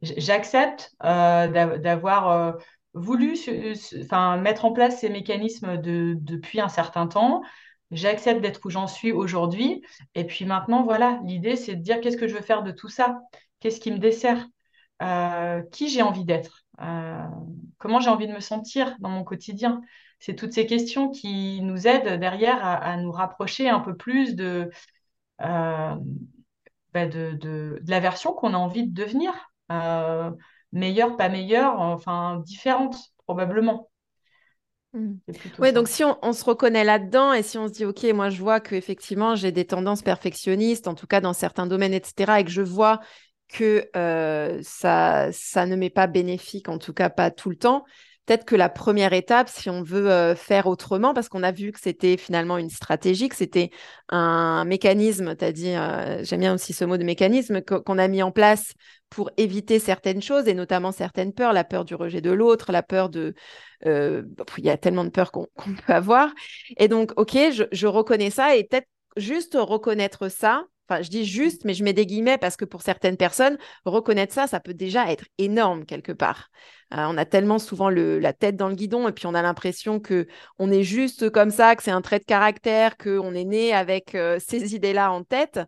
j'accepte 0.00 0.92
euh, 1.04 1.76
d'avoir 1.78 2.56
voulu 2.94 3.36
mettre 4.38 4.64
en 4.64 4.72
place 4.72 5.00
ces 5.00 5.10
mécanismes 5.10 5.76
depuis 5.76 6.60
un 6.60 6.68
certain 6.68 7.06
temps. 7.06 7.42
J'accepte 7.90 8.40
d'être 8.40 8.64
où 8.64 8.70
j'en 8.70 8.86
suis 8.86 9.12
aujourd'hui. 9.12 9.82
Et 10.14 10.24
puis 10.24 10.44
maintenant, 10.46 10.84
voilà, 10.84 11.20
l'idée 11.24 11.56
c'est 11.56 11.76
de 11.76 11.82
dire 11.82 12.00
qu'est-ce 12.00 12.16
que 12.16 12.28
je 12.28 12.34
veux 12.34 12.42
faire 12.42 12.62
de 12.62 12.72
tout 12.72 12.88
ça, 12.88 13.18
qu'est-ce 13.60 13.78
qui 13.78 13.92
me 13.92 13.98
dessert? 13.98 14.46
Euh, 15.02 15.62
qui 15.72 15.88
j'ai 15.88 16.00
envie 16.00 16.24
d'être, 16.24 16.64
euh, 16.80 17.22
comment 17.78 18.00
j'ai 18.00 18.08
envie 18.08 18.26
de 18.26 18.32
me 18.32 18.40
sentir 18.40 18.96
dans 19.00 19.10
mon 19.10 19.24
quotidien. 19.24 19.82
C'est 20.20 20.34
toutes 20.34 20.54
ces 20.54 20.66
questions 20.66 21.10
qui 21.10 21.60
nous 21.60 21.86
aident 21.86 22.18
derrière 22.18 22.64
à, 22.64 22.96
nous 22.96 23.12
rapprocher 23.12 23.68
un 23.68 23.80
peu 23.80 23.94
plus 23.94 24.34
de, 24.34 24.70
euh, 25.42 25.94
bah, 26.94 27.06
de, 27.06 27.32
de, 27.32 27.82
la 27.86 28.00
version 28.00 28.32
qu'on 28.32 28.54
a 28.54 28.56
envie 28.56 28.88
de 28.88 28.94
devenir. 28.94 29.32
meilleure, 30.72 31.16
pas 31.16 31.28
meilleure, 31.28 31.78
enfin 31.78 32.40
différente 32.46 32.96
probablement. 33.26 33.90
Mmh. 34.94 35.16
Oui, 35.58 35.74
donc 35.74 35.88
si 35.88 36.04
on, 36.04 36.16
on, 36.22 36.32
se 36.32 36.44
reconnaît 36.44 36.84
là-dedans 36.84 37.34
et 37.34 37.42
si 37.42 37.58
on 37.58 37.68
se 37.68 37.72
dit, 37.72 37.84
OK, 37.84 38.02
moi 38.14 38.30
je 38.30 38.40
vois 38.40 38.60
qu'effectivement 38.60 39.34
j'ai 39.34 39.52
des 39.52 39.66
tendances 39.66 40.00
perfectionnistes, 40.00 40.88
en 40.88 40.94
tout 40.94 41.06
cas 41.06 41.20
dans 41.20 41.34
certains 41.34 41.66
domaines, 41.66 41.92
etc., 41.92 42.40
et 42.40 42.44
que 42.44 42.50
je 42.50 42.62
vois 42.62 43.00
que 43.48 43.88
euh, 43.96 44.60
ça, 44.62 45.28
ça 45.32 45.66
ne 45.66 45.76
m'est 45.76 45.90
pas 45.90 46.06
bénéfique, 46.06 46.68
en 46.68 46.78
tout 46.78 46.92
cas 46.92 47.10
pas 47.10 47.30
tout 47.30 47.50
le 47.50 47.56
temps. 47.56 47.84
Peut-être 48.26 48.44
que 48.44 48.56
la 48.56 48.68
première 48.68 49.12
étape, 49.12 49.48
si 49.48 49.70
on 49.70 49.82
veut 49.84 50.10
euh, 50.10 50.34
faire 50.34 50.66
autrement, 50.66 51.14
parce 51.14 51.28
qu'on 51.28 51.44
a 51.44 51.52
vu 51.52 51.70
que 51.70 51.78
c'était 51.80 52.16
finalement 52.16 52.58
une 52.58 52.70
stratégie, 52.70 53.28
que 53.28 53.36
c'était 53.36 53.70
un 54.08 54.64
mécanisme, 54.64 55.36
tu 55.36 55.44
as 55.44 55.52
dit, 55.52 55.76
euh, 55.76 56.24
j'aime 56.24 56.40
bien 56.40 56.54
aussi 56.54 56.72
ce 56.72 56.84
mot 56.84 56.96
de 56.96 57.04
mécanisme, 57.04 57.62
qu'on 57.62 57.98
a 57.98 58.08
mis 58.08 58.24
en 58.24 58.32
place 58.32 58.72
pour 59.10 59.30
éviter 59.36 59.78
certaines 59.78 60.22
choses, 60.22 60.48
et 60.48 60.54
notamment 60.54 60.90
certaines 60.90 61.32
peurs, 61.32 61.52
la 61.52 61.62
peur 61.62 61.84
du 61.84 61.94
rejet 61.94 62.20
de 62.20 62.32
l'autre, 62.32 62.72
la 62.72 62.82
peur 62.82 63.10
de... 63.10 63.34
il 63.84 64.64
y 64.64 64.70
a 64.70 64.76
tellement 64.76 65.04
de 65.04 65.10
peurs 65.10 65.30
qu'on 65.30 65.46
peut 65.86 65.92
avoir. 65.92 66.32
Et 66.78 66.88
donc, 66.88 67.12
OK, 67.16 67.36
je 67.70 67.86
reconnais 67.86 68.30
ça, 68.30 68.56
et 68.56 68.64
peut-être 68.64 68.88
juste 69.16 69.56
reconnaître 69.58 70.28
ça, 70.28 70.64
Enfin, 70.88 71.02
je 71.02 71.10
dis 71.10 71.24
juste, 71.24 71.64
mais 71.64 71.74
je 71.74 71.82
mets 71.82 71.92
des 71.92 72.06
guillemets 72.06 72.38
parce 72.38 72.56
que 72.56 72.64
pour 72.64 72.82
certaines 72.82 73.16
personnes, 73.16 73.58
reconnaître 73.84 74.32
ça, 74.32 74.46
ça 74.46 74.60
peut 74.60 74.74
déjà 74.74 75.10
être 75.10 75.24
énorme 75.38 75.84
quelque 75.84 76.12
part. 76.12 76.48
Euh, 76.94 77.06
on 77.08 77.16
a 77.16 77.24
tellement 77.24 77.58
souvent 77.58 77.90
le, 77.90 78.20
la 78.20 78.32
tête 78.32 78.56
dans 78.56 78.68
le 78.68 78.76
guidon 78.76 79.08
et 79.08 79.12
puis 79.12 79.26
on 79.26 79.34
a 79.34 79.42
l'impression 79.42 79.98
que 79.98 80.28
on 80.58 80.70
est 80.70 80.84
juste 80.84 81.30
comme 81.30 81.50
ça, 81.50 81.74
que 81.74 81.82
c'est 81.82 81.90
un 81.90 82.02
trait 82.02 82.20
de 82.20 82.24
caractère, 82.24 82.96
qu'on 82.96 83.34
est 83.34 83.44
né 83.44 83.72
avec 83.72 84.14
euh, 84.14 84.38
ces 84.38 84.74
idées-là 84.74 85.10
en 85.10 85.24
tête. 85.24 85.60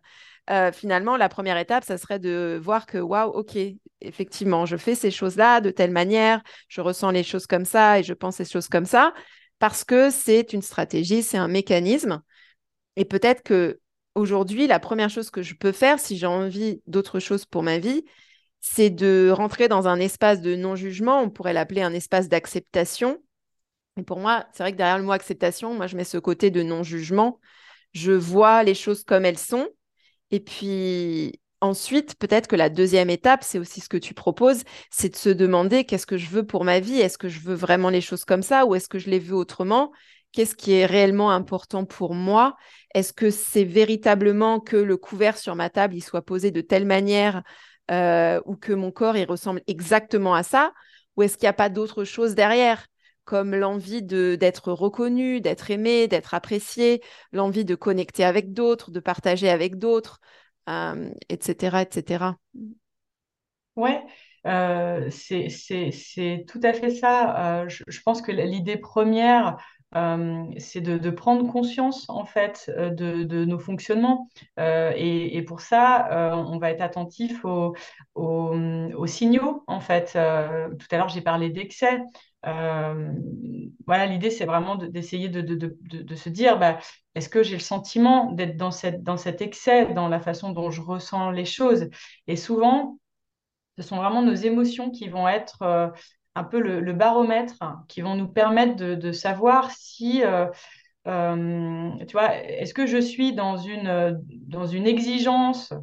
Euh, 0.49 0.71
finalement, 0.71 1.15
la 1.17 1.29
première 1.29 1.57
étape, 1.57 1.83
ça 1.83 1.97
serait 1.97 2.17
de 2.19 2.59
voir 2.61 2.85
que, 2.87 2.97
waouh, 2.97 3.29
ok, 3.31 3.57
effectivement, 4.01 4.65
je 4.65 4.77
fais 4.77 4.95
ces 4.95 5.11
choses-là 5.11 5.61
de 5.61 5.69
telle 5.69 5.91
manière, 5.91 6.41
je 6.69 6.81
ressens 6.81 7.11
les 7.11 7.23
choses 7.23 7.45
comme 7.45 7.65
ça 7.65 7.99
et 7.99 8.03
je 8.03 8.13
pense 8.13 8.37
ces 8.37 8.45
choses 8.45 8.67
comme 8.67 8.85
ça, 8.85 9.13
parce 9.59 9.83
que 9.83 10.09
c'est 10.09 10.53
une 10.53 10.63
stratégie, 10.63 11.21
c'est 11.21 11.37
un 11.37 11.47
mécanisme. 11.47 12.21
Et 12.95 13.05
peut-être 13.05 13.43
que 13.43 13.79
aujourd'hui, 14.15 14.67
la 14.67 14.79
première 14.79 15.09
chose 15.09 15.29
que 15.29 15.41
je 15.41 15.55
peux 15.55 15.71
faire 15.71 15.99
si 15.99 16.17
j'ai 16.17 16.25
envie 16.25 16.81
d'autre 16.87 17.19
chose 17.19 17.45
pour 17.45 17.63
ma 17.63 17.79
vie, 17.79 18.03
c'est 18.59 18.89
de 18.89 19.31
rentrer 19.33 19.67
dans 19.67 19.87
un 19.87 19.99
espace 19.99 20.41
de 20.41 20.55
non-jugement. 20.55 21.21
On 21.21 21.29
pourrait 21.29 21.53
l'appeler 21.53 21.81
un 21.81 21.93
espace 21.93 22.27
d'acceptation. 22.27 23.17
Et 23.97 24.03
pour 24.03 24.19
moi, 24.19 24.45
c'est 24.53 24.63
vrai 24.63 24.71
que 24.71 24.77
derrière 24.77 24.97
le 24.97 25.03
mot 25.03 25.11
acceptation, 25.11 25.73
moi, 25.73 25.87
je 25.87 25.95
mets 25.95 26.03
ce 26.03 26.17
côté 26.17 26.51
de 26.51 26.63
non-jugement. 26.63 27.39
Je 27.93 28.11
vois 28.11 28.63
les 28.63 28.75
choses 28.75 29.03
comme 29.03 29.25
elles 29.25 29.37
sont. 29.37 29.67
Et 30.31 30.39
puis 30.39 31.39
ensuite, 31.61 32.15
peut-être 32.15 32.47
que 32.47 32.55
la 32.55 32.69
deuxième 32.69 33.09
étape, 33.09 33.43
c'est 33.43 33.59
aussi 33.59 33.81
ce 33.81 33.89
que 33.89 33.97
tu 33.97 34.13
proposes, 34.13 34.63
c'est 34.91 35.09
de 35.09 35.15
se 35.15 35.29
demander 35.29 35.85
qu'est-ce 35.85 36.05
que 36.05 36.17
je 36.17 36.29
veux 36.29 36.45
pour 36.45 36.63
ma 36.63 36.79
vie? 36.79 36.99
Est-ce 36.99 37.17
que 37.17 37.29
je 37.29 37.39
veux 37.39 37.55
vraiment 37.55 37.89
les 37.89 38.01
choses 38.01 38.25
comme 38.25 38.43
ça? 38.43 38.65
Ou 38.65 38.75
est-ce 38.75 38.89
que 38.89 38.99
je 38.99 39.09
les 39.09 39.19
veux 39.19 39.35
autrement? 39.35 39.91
Qu'est-ce 40.31 40.55
qui 40.55 40.73
est 40.73 40.85
réellement 40.85 41.31
important 41.31 41.85
pour 41.85 42.13
moi? 42.13 42.55
Est-ce 42.93 43.13
que 43.13 43.31
c'est 43.31 43.63
véritablement 43.63 44.59
que 44.59 44.77
le 44.77 44.95
couvert 44.95 45.37
sur 45.37 45.55
ma 45.55 45.69
table 45.69 45.95
il 45.95 46.03
soit 46.03 46.21
posé 46.21 46.51
de 46.51 46.61
telle 46.61 46.85
manière 46.85 47.43
euh, 47.89 48.39
ou 48.45 48.55
que 48.55 48.73
mon 48.73 48.91
corps 48.91 49.17
il 49.17 49.25
ressemble 49.25 49.61
exactement 49.67 50.35
à 50.35 50.43
ça? 50.43 50.73
Ou 51.17 51.23
est-ce 51.23 51.37
qu'il 51.37 51.45
n'y 51.45 51.49
a 51.49 51.53
pas 51.53 51.69
d'autre 51.69 52.03
chose 52.03 52.35
derrière? 52.35 52.85
Comme 53.25 53.55
l'envie 53.55 54.01
d'être 54.01 54.71
reconnu, 54.71 55.41
d'être 55.41 55.69
aimé, 55.69 56.07
d'être 56.07 56.33
apprécié, 56.33 57.01
l'envie 57.31 57.65
de 57.65 57.75
connecter 57.75 58.23
avec 58.23 58.53
d'autres, 58.53 58.89
de 58.91 58.99
partager 58.99 59.49
avec 59.49 59.77
d'autres, 59.77 60.19
etc., 61.29 61.75
euh, 61.75 61.81
etc. 61.81 62.37
Ouais, 63.75 64.01
euh, 64.47 65.09
c'est 65.11 66.45
tout 66.47 66.59
à 66.63 66.73
fait 66.73 66.89
ça. 66.89 67.67
je, 67.67 68.01
pense 68.03 68.21
que 68.21 68.31
l'idée 68.31 68.77
première 68.77 69.57
euh, 69.95 70.45
c'est 70.57 70.81
de, 70.81 71.09
prendre 71.09 71.51
conscience 71.51 72.05
en 72.09 72.23
fait 72.23 72.71
euh, 72.77 72.91
de, 72.91 73.45
nos 73.45 73.59
fonctionnements. 73.59 74.27
Euh, 74.59 74.93
et, 74.95 75.41
pour 75.43 75.61
ça, 75.61 76.33
on 76.35 76.57
va 76.59 76.71
être 76.71 76.81
attentif 76.81 77.43
aux, 77.45 79.07
signaux 79.07 79.63
en 79.67 79.79
fait. 79.79 80.11
tout 80.13 80.87
à 80.91 80.97
l'heure, 80.97 81.09
j'ai 81.09 81.21
parlé 81.21 81.49
d'excès. 81.49 81.99
voilà, 82.43 84.05
l'idée, 84.05 84.29
c'est 84.29 84.45
vraiment 84.45 84.75
d'essayer 84.75 85.29
de, 85.29 86.15
se 86.15 86.29
dire, 86.29 86.59
bah, 86.59 86.77
est-ce 87.15 87.29
que 87.29 87.43
j'ai 87.43 87.55
le 87.55 87.59
sentiment 87.59 88.31
d'être 88.31 88.57
dans, 88.57 88.71
dans 88.99 89.17
cet 89.17 89.41
excès, 89.41 89.93
dans 89.93 90.07
la 90.07 90.19
façon 90.19 90.51
dont 90.51 90.69
je 90.69 90.81
ressens 90.81 91.31
les 91.31 91.45
choses? 91.45 91.89
Et 92.27 92.35
souvent, 92.35 92.99
ce 93.77 93.83
sont 93.83 93.97
vraiment 93.97 94.21
nos 94.21 94.35
émotions 94.35 94.91
qui 94.91 95.07
vont 95.07 95.27
être 95.27 95.93
un 96.35 96.43
peu 96.43 96.59
le, 96.59 96.93
baromètre 96.93 97.55
qui 97.87 98.01
vont 98.01 98.15
nous 98.15 98.27
permettre 98.27 98.75
de, 98.75 99.11
savoir 99.11 99.71
si, 99.71 100.23
euh, 100.23 100.47
euh, 101.07 101.91
tu 102.05 102.13
vois, 102.13 102.35
est-ce 102.35 102.73
que 102.73 102.85
je 102.85 102.97
suis 102.97 103.33
dans 103.33 103.57
une, 103.57 104.19
dans 104.47 104.65
une 104.65 104.87
exigence 104.87 105.73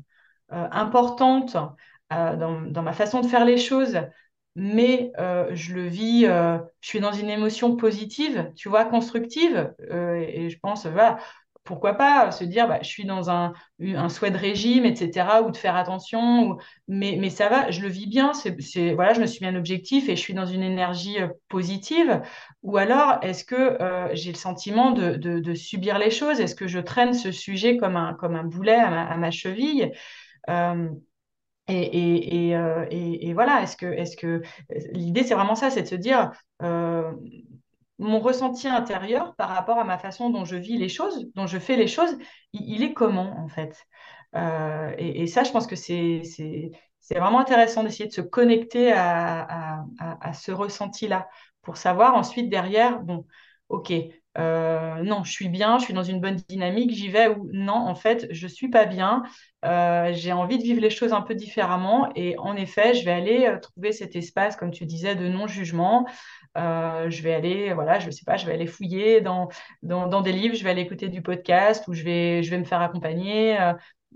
euh, 0.53 0.69
importante 0.71 1.57
dans, 2.11 2.83
ma 2.83 2.93
façon 2.93 3.21
de 3.21 3.27
faire 3.27 3.45
les 3.45 3.59
choses, 3.59 3.99
mais 4.55 5.13
je 5.53 5.75
le 5.75 5.87
vis, 5.87 6.23
je 6.25 6.89
suis 6.89 7.01
dans 7.01 7.13
une 7.13 7.31
émotion 7.31 7.77
positive, 7.77 8.53
tu 8.55 8.69
vois, 8.69 8.85
constructive, 8.85 9.75
et, 9.91 10.49
je 10.49 10.59
pense, 10.61 10.87
voilà, 10.87 11.19
pourquoi 11.67 11.95
pas 11.95 12.31
se 12.31 12.45
dire 12.45 12.67
bah, 12.69 12.79
je 12.81 12.89
suis 12.89 13.05
dans 13.05 13.29
un, 13.29 13.53
un 13.81 14.09
souhait 14.09 14.31
de 14.31 14.39
régime, 14.39 14.87
etc., 14.87 15.43
ou 15.45 15.51
de 15.51 15.57
faire 15.57 15.77
attention, 15.77 16.57
mais, 16.89 17.17
mais 17.21 17.29
ça 17.29 17.51
va, 17.51 17.71
je 17.71 17.83
le 17.83 17.89
vis 17.89 18.07
bien, 18.07 18.33
c'est, 18.33 18.95
voilà, 18.95 19.13
je 19.13 19.21
me 19.21 19.27
suis 19.27 19.45
mis 19.45 19.51
un 19.53 19.57
objectif 19.57 20.09
et 20.09 20.17
je 20.17 20.21
suis 20.21 20.33
dans 20.33 20.47
une 20.47 20.63
énergie 20.63 21.21
euh, 21.21 21.29
positive, 21.49 22.23
ou 22.63 22.79
alors 22.79 23.19
est-ce 23.23 23.45
que 23.45 23.55
euh, 23.55 24.09
j'ai 24.15 24.33
le 24.33 24.39
sentiment 24.39 24.93
de, 24.93 25.55
subir 25.55 25.99
les 25.99 26.11
choses, 26.11 26.41
est-ce 26.41 26.55
que 26.55 26.69
je 26.69 26.79
traîne 26.79 27.13
ce 27.13 27.33
sujet 27.33 27.77
comme 27.77 27.97
un, 27.97 28.15
comme 28.15 28.37
un 28.37 28.45
boulet 28.45 28.77
à 28.77 29.17
ma, 29.17 29.31
cheville? 29.31 29.93
Euh, 30.49 30.89
et, 31.69 32.53
et, 32.53 33.29
et, 33.29 33.35
voilà, 33.35 33.63
est-ce 33.63 33.77
que, 33.77 33.87
est-ce 33.87 34.17
que 34.17 34.41
l'idée 34.93 35.25
c'est 35.25 35.35
vraiment 35.35 35.57
ça, 35.57 35.69
c'est 35.69 35.83
de 35.83 35.89
se 35.89 35.97
dire 35.97 36.31
mon 37.99 38.21
ressenti 38.21 38.69
intérieur 38.69 39.35
par 39.37 39.49
rapport 39.49 39.79
à 39.79 39.85
ma 39.85 39.99
façon 39.99 40.31
dont 40.31 40.45
je 40.45 40.57
vis 40.57 40.77
les 40.77 40.89
choses, 40.89 41.31
dont 41.35 41.47
je 41.47 41.59
fais 41.59 41.77
les 41.77 41.87
choses, 41.87 42.17
il, 42.53 42.83
est 42.83 42.93
comment 42.93 43.39
en 43.39 43.49
fait? 43.49 43.87
Euh, 44.35 44.93
et, 44.99 45.27
ça, 45.27 45.45
je 45.45 45.53
pense 45.53 45.67
que 45.67 45.77
c'est 45.77 46.23
vraiment 47.11 47.41
intéressant 47.41 47.83
d'essayer 47.83 48.09
de 48.09 48.13
se 48.13 48.21
connecter 48.21 48.93
à, 48.93 49.85
ce 50.35 50.53
ressenti-là 50.53 51.29
pour 51.63 51.77
savoir 51.77 52.15
ensuite 52.15 52.51
derrière, 52.51 53.01
bon, 53.01 53.27
ok, 53.69 53.93
euh, 54.39 55.03
non, 55.03 55.25
je 55.25 55.33
suis 55.33 55.49
bien, 55.49 55.79
je 55.79 55.85
suis 55.85 55.95
dans 55.95 56.03
une 56.03 56.21
bonne 56.21 56.37
dynamique, 56.49 56.91
j'y 56.93 57.09
vais 57.09 57.29
ou 57.29 57.49
non, 57.53 57.75
en 57.75 57.95
fait, 57.95 58.27
je 58.31 58.47
suis 58.47 58.69
pas 58.69 58.85
bien, 58.85 59.23
euh, 59.65 60.13
j'ai 60.13 60.33
envie 60.33 60.59
de 60.59 60.63
vivre 60.63 60.81
les 60.81 60.91
choses 60.91 61.13
un 61.13 61.23
peu 61.23 61.35
différemment 61.35 62.11
et 62.15 62.37
en 62.39 62.55
effet, 62.55 62.95
je 62.95 63.05
vais 63.05 63.13
aller 63.13 63.51
trouver 63.63 63.93
cet 63.93 64.15
espace, 64.15 64.57
comme 64.57 64.71
tu 64.71 64.85
disais, 64.85 65.15
de 65.15 65.29
non-jugement, 65.29 66.07
euh, 66.59 67.09
je 67.09 67.23
vais 67.23 67.35
aller, 67.35 67.73
voilà, 67.73 67.99
je 67.99 68.11
sais 68.11 68.25
pas, 68.27 68.37
je 68.37 68.47
vais 68.47 68.53
aller 68.53 68.67
fouiller 68.67 69.21
dans, 69.21 69.49
dans, 69.83 70.21
des 70.21 70.33
livres, 70.33 70.55
je 70.55 70.65
vais 70.65 70.71
aller 70.71 70.83
écouter 70.83 71.09
du 71.09 71.23
podcast 71.23 71.89
ou 71.89 71.95
je 71.95 72.03
vais, 72.03 72.43
je 72.43 72.51
vais 72.51 72.59
me 72.59 72.65
faire 72.65 72.81
accompagner. 72.81 73.57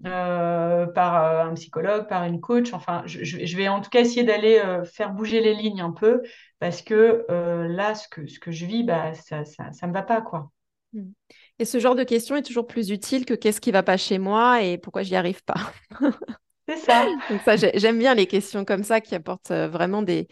Euh, 0.06 0.86
par 0.86 1.46
un 1.46 1.54
psychologue, 1.54 2.08
par 2.08 2.24
une 2.24 2.40
coach. 2.40 2.72
Enfin, 2.72 3.02
je, 3.04 3.56
vais 3.56 3.68
en 3.68 3.80
tout 3.80 3.90
cas 3.90 4.00
essayer 4.00 4.24
d'aller 4.24 4.62
faire 4.84 5.12
bouger 5.12 5.40
les 5.40 5.54
lignes 5.54 5.82
un 5.82 5.92
peu 5.92 6.22
parce 6.58 6.80
que 6.80 7.26
là, 7.68 7.94
ce 7.94 8.08
que, 8.08 8.26
ce 8.26 8.38
que 8.38 8.50
je 8.50 8.64
vis, 8.64 8.82
bah, 8.82 9.12
ça 9.14 9.38
ne 9.38 9.88
me 9.88 9.92
va 9.92 10.02
pas. 10.02 10.22
quoi. 10.22 10.50
Mmh. 10.92 11.10
Et 11.58 11.64
ce 11.64 11.78
genre 11.78 11.94
de 11.94 12.04
question 12.04 12.36
est 12.36 12.42
toujours 12.42 12.66
plus 12.66 12.90
utile 12.90 13.26
que 13.26 13.34
qu'est-ce 13.34 13.60
qui 13.60 13.70
va 13.70 13.82
pas 13.82 13.98
chez 13.98 14.18
moi 14.18 14.62
et 14.62 14.78
pourquoi 14.78 15.02
j'y 15.02 15.16
arrive 15.16 15.42
pas. 15.44 15.72
C'est 16.66 16.76
ça. 16.76 17.06
Ça, 17.44 17.56
j'aime 17.56 17.98
bien 17.98 18.14
les 18.14 18.26
questions 18.26 18.64
comme 18.64 18.84
ça 18.84 19.00
qui 19.00 19.14
apportent 19.14 19.50
vraiment 19.50 20.02
des, 20.02 20.28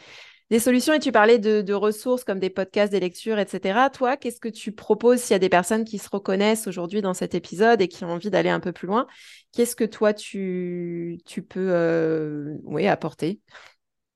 des 0.51 0.59
solutions 0.59 0.95
et 0.95 0.99
tu 0.99 1.13
parlais 1.13 1.39
de, 1.39 1.73
ressources 1.73 2.25
comme 2.25 2.39
des 2.39 2.51
podcasts, 2.51 2.91
des 2.93 3.01
lectures, 3.01 3.39
etc. 3.39 3.91
Toi, 3.91 4.17
qu'est-ce 4.17 4.41
que 4.41 4.49
tu 4.49 4.73
proposes 4.73 5.21
s'il 5.21 5.35
y 5.35 5.37
a 5.37 5.39
des 5.39 5.49
personnes 5.49 5.85
qui 5.85 5.99
se 5.99 6.09
reconnaissent 6.11 6.67
aujourd'hui 6.67 7.03
dans 7.03 7.15
cet 7.15 7.35
épisode 7.35 7.83
et 7.83 7.89
qui 7.89 8.05
ont 8.05 8.11
envie 8.11 8.31
d'aller 8.31 8.51
un 8.51 8.61
peu 8.61 8.73
plus 8.73 8.87
loin? 8.87 9.07
Qu'est-ce 9.53 9.77
que 9.77 9.85
toi, 9.85 10.15
tu, 10.15 11.19
peux 11.49 11.71
euh, 11.71 12.57
apporter? 12.89 13.41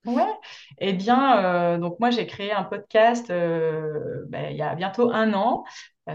Ouais, 0.04 0.24
eh 0.78 0.94
bien, 0.94 1.44
euh, 1.44 1.78
donc 1.78 2.00
moi 2.00 2.10
j'ai 2.10 2.26
créé 2.26 2.50
un 2.50 2.64
podcast 2.64 3.30
euh, 3.30 4.24
ben, 4.26 4.50
il 4.50 4.56
y 4.56 4.62
a 4.62 4.74
bientôt 4.74 5.12
un 5.12 5.32
an 5.32 5.62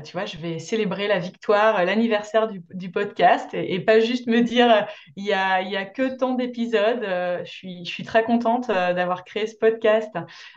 tu 0.04 0.12
vois, 0.12 0.26
je 0.26 0.38
vais 0.38 0.60
célébrer 0.60 1.08
la 1.08 1.18
victoire, 1.18 1.86
l'anniversaire 1.86 2.50
du, 2.50 2.92
podcast 2.92 3.54
et, 3.54 3.80
pas 3.80 4.02
juste 4.02 4.28
me 4.28 4.42
dire 4.42 4.86
il 5.16 5.24
y 5.24 5.32
a, 5.32 5.62
y 5.62 5.78
a 5.78 5.86
que 5.86 6.18
tant 6.18 6.34
d'épisodes. 6.34 7.04
Euh, 7.04 7.40
je, 7.46 7.50
suis, 7.50 7.86
je 7.86 7.90
suis 7.90 8.04
très 8.04 8.24
contente 8.24 8.70
euh, 8.70 8.94
d'avoir 8.94 9.24
créé 9.24 9.48
ce 9.48 9.56
podcast 9.56 10.14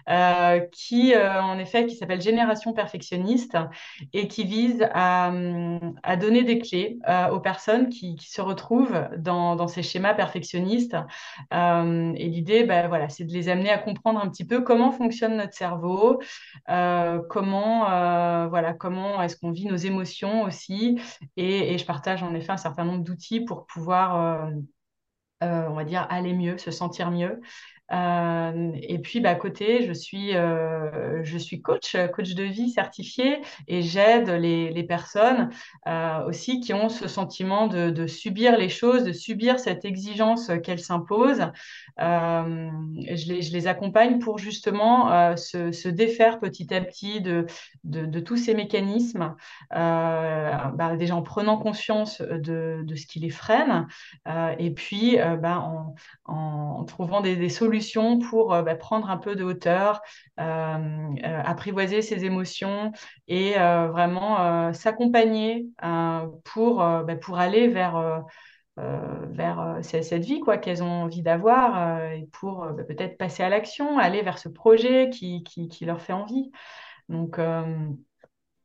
euh, 0.08 0.60
qui, 0.72 1.14
en 1.16 1.58
effet, 1.58 1.86
qui 1.86 1.94
s'appelle 1.94 2.20
Génération 2.20 2.72
perfectionniste 2.72 3.56
et 4.12 4.26
qui 4.26 4.44
vise 4.44 4.88
à, 4.92 5.32
à 6.02 6.16
donner 6.16 6.42
des 6.42 6.58
clés 6.58 6.98
aux 7.32 7.40
personnes 7.40 7.88
qui, 7.88 8.16
qui, 8.16 8.30
se 8.30 8.40
retrouvent 8.40 9.08
dans, 9.16 9.54
dans, 9.54 9.68
ces 9.68 9.82
schémas 9.82 10.14
perfectionnistes. 10.14 10.96
et 11.52 12.28
l'idée, 12.28 12.64
ben, 12.64 12.88
voilà, 12.88 13.08
c'est 13.08 13.24
de 13.24 13.32
les 13.32 13.48
amener 13.48 13.70
à 13.70 13.78
comprendre 13.78 14.20
un 14.20 14.28
petit 14.28 14.44
peu 14.44 14.62
comment 14.62 14.90
fonctionne 14.90 15.36
notre 15.36 15.54
cerveau, 15.54 16.20
comment, 16.66 18.48
voilà, 18.48 18.72
comment 18.72 19.19
est-ce 19.22 19.36
qu'on 19.36 19.52
vit 19.52 19.66
nos 19.66 19.76
émotions 19.76 20.42
aussi. 20.42 21.00
Et, 21.36 21.76
je 21.78 21.84
partage 21.84 22.22
en 22.22 22.34
effet 22.34 22.52
un 22.52 22.56
certain 22.56 22.84
nombre 22.84 23.04
d'outils 23.04 23.40
pour 23.40 23.66
pouvoir, 23.66 24.46
euh, 24.46 24.50
euh, 25.42 25.68
on 25.68 25.74
va 25.74 25.84
dire, 25.84 26.06
aller 26.10 26.34
mieux, 26.34 26.58
se 26.58 26.70
sentir 26.70 27.10
mieux. 27.10 27.40
Euh, 27.92 28.72
et 28.82 28.98
puis, 28.98 29.20
bah, 29.20 29.30
à 29.30 29.34
côté, 29.34 29.86
je 29.86 29.92
suis, 29.92 30.36
euh, 30.36 31.22
je 31.24 31.38
suis 31.38 31.60
coach, 31.60 31.96
coach 32.14 32.34
de 32.34 32.44
vie 32.44 32.70
certifié, 32.70 33.40
et 33.68 33.82
j'aide 33.82 34.28
les, 34.28 34.84
personnes 34.84 35.50
euh, 35.86 36.24
aussi 36.26 36.60
qui 36.60 36.72
ont 36.72 36.88
ce 36.88 37.06
sentiment 37.06 37.66
de, 37.66 38.06
subir 38.06 38.56
les 38.56 38.68
choses, 38.68 39.04
de 39.04 39.12
subir 39.12 39.58
cette 39.60 39.84
exigence 39.84 40.50
qu'elles 40.62 40.80
s'imposent. 40.80 41.50
je, 41.98 43.52
les, 43.52 43.66
accompagne 43.66 44.18
pour 44.18 44.38
justement 44.38 45.36
se, 45.36 45.88
défaire 45.88 46.40
petit 46.40 46.72
à 46.72 46.80
petit 46.80 47.20
de, 47.20 48.20
tous 48.20 48.36
ces 48.36 48.54
mécanismes, 48.54 49.34
bah, 49.70 50.96
déjà 50.98 51.16
en 51.16 51.22
prenant 51.22 51.58
conscience 51.58 52.20
de, 52.20 52.84
ce 52.96 53.06
qui 53.06 53.20
les 53.20 53.30
freine, 53.30 53.86
et 54.58 54.70
puis 54.70 55.18
bah, 55.38 55.64
en, 56.24 56.84
trouvant 56.84 57.20
des 57.20 57.48
solutions 57.48 57.79
pour 58.28 58.54
euh, 58.54 58.62
bah, 58.62 58.74
prendre 58.74 59.10
un 59.10 59.16
peu 59.16 59.36
de 59.36 59.44
hauteur, 59.44 60.00
euh, 60.38 60.42
euh, 61.24 61.42
apprivoiser 61.44 62.02
ses 62.02 62.24
émotions 62.24 62.92
et 63.28 63.54
vraiment 63.54 64.72
s'accompagner 64.72 65.66
pour, 66.44 66.76
bah, 66.76 67.16
pour 67.20 67.38
aller 67.38 67.68
vers... 67.68 68.24
vers 68.76 69.78
cette 69.82 70.24
vie 70.24 70.40
quoi 70.40 70.56
qu'elles 70.56 70.82
ont 70.82 71.02
envie 71.02 71.22
d'avoir 71.22 72.12
et 72.12 72.26
pour 72.32 72.66
bah, 72.66 72.84
peut-être 72.84 73.18
passer 73.18 73.42
à 73.42 73.48
l'action, 73.48 73.98
aller 73.98 74.22
vers 74.22 74.38
ce 74.38 74.48
projet 74.48 75.10
qui, 75.10 75.42
qui, 75.44 75.68
qui 75.68 75.84
leur 75.84 76.00
fait 76.00 76.12
envie. 76.14 76.50
Donc, 77.08 77.38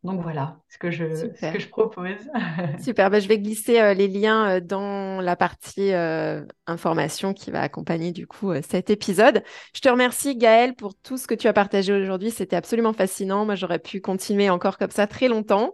donc 0.06 0.22
voilà 0.22 0.60
ce 0.70 0.78
que 0.78 0.92
je, 0.92 1.16
ce 1.16 1.52
que 1.52 1.60
je 1.60 1.68
propose. 1.68 2.30
Super, 2.80 3.10
bah, 3.10 3.20
je 3.20 3.28
vais 3.28 3.40
glisser 3.40 3.80
euh, 3.80 3.94
les 3.94 4.08
liens 4.08 4.48
euh, 4.48 4.60
dans 4.60 5.20
la 5.20 5.36
partie 5.36 5.94
euh, 5.94 6.46
information 6.68 7.34
qui 7.34 7.52
va 7.52 7.62
accompagner 7.62 8.12
du 8.12 8.28
coup 8.28 8.54
cet 8.62 8.90
épisode. 8.90 9.44
Je 9.74 9.82
te 9.82 9.90
remercie 9.90 10.38
Gaëlle 10.38 10.76
pour 10.76 10.96
tout 10.96 11.18
ce 11.18 11.28
que 11.28 11.34
tu 11.34 11.48
as 11.48 11.54
partagé 11.54 11.92
aujourd'hui. 11.92 12.32
C'était 12.32 12.56
absolument 12.56 12.94
fascinant. 12.94 13.46
Moi, 13.46 13.56
j'aurais 13.56 13.80
pu 13.80 14.00
continuer 14.00 14.50
encore 14.50 14.78
comme 14.78 14.92
ça 14.92 15.08
très 15.08 15.28
longtemps. 15.28 15.74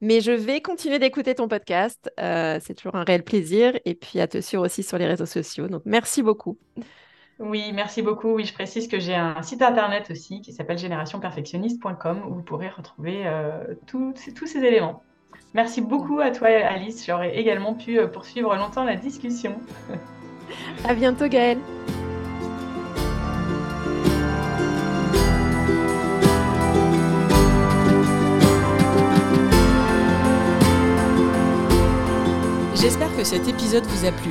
Mais 0.00 0.20
je 0.20 0.32
vais 0.32 0.60
continuer 0.60 0.98
d'écouter 0.98 1.34
ton 1.36 1.46
podcast. 1.46 2.10
c'est 2.18 2.74
toujours 2.74 2.96
un 2.96 3.04
réel 3.04 3.22
plaisir. 3.22 3.78
Et 3.84 3.94
puis 3.94 4.20
à 4.20 4.26
te 4.26 4.40
suivre 4.40 4.64
aussi 4.64 4.82
sur 4.82 4.98
les 4.98 5.06
réseaux 5.06 5.26
sociaux. 5.26 5.68
Donc 5.68 5.82
merci 5.84 6.22
beaucoup. 6.22 6.58
Oui, 7.42 7.72
merci 7.74 8.02
beaucoup. 8.02 8.34
Oui, 8.34 8.44
je 8.44 8.54
précise 8.54 8.86
que 8.86 9.00
j'ai 9.00 9.16
un 9.16 9.42
site 9.42 9.62
internet 9.62 10.10
aussi 10.12 10.40
qui 10.42 10.52
s'appelle 10.52 10.78
générationperfectionniste.com 10.78 12.22
où 12.28 12.34
vous 12.34 12.42
pourrez 12.42 12.68
retrouver 12.68 13.26
euh, 13.26 13.74
tous 13.86 14.14
ces 14.14 14.64
éléments. 14.64 15.02
Merci 15.52 15.80
beaucoup 15.80 16.20
à 16.20 16.30
toi, 16.30 16.48
Alice. 16.48 17.04
J'aurais 17.04 17.36
également 17.36 17.74
pu 17.74 17.98
euh, 17.98 18.06
poursuivre 18.06 18.54
longtemps 18.54 18.84
la 18.84 18.94
discussion. 18.94 19.56
à 20.84 20.94
bientôt, 20.94 21.26
Gaëlle. 21.26 21.58
J'espère 32.76 33.14
que 33.16 33.24
cet 33.24 33.48
épisode 33.48 33.84
vous 33.84 34.06
a 34.06 34.12
plu. 34.12 34.30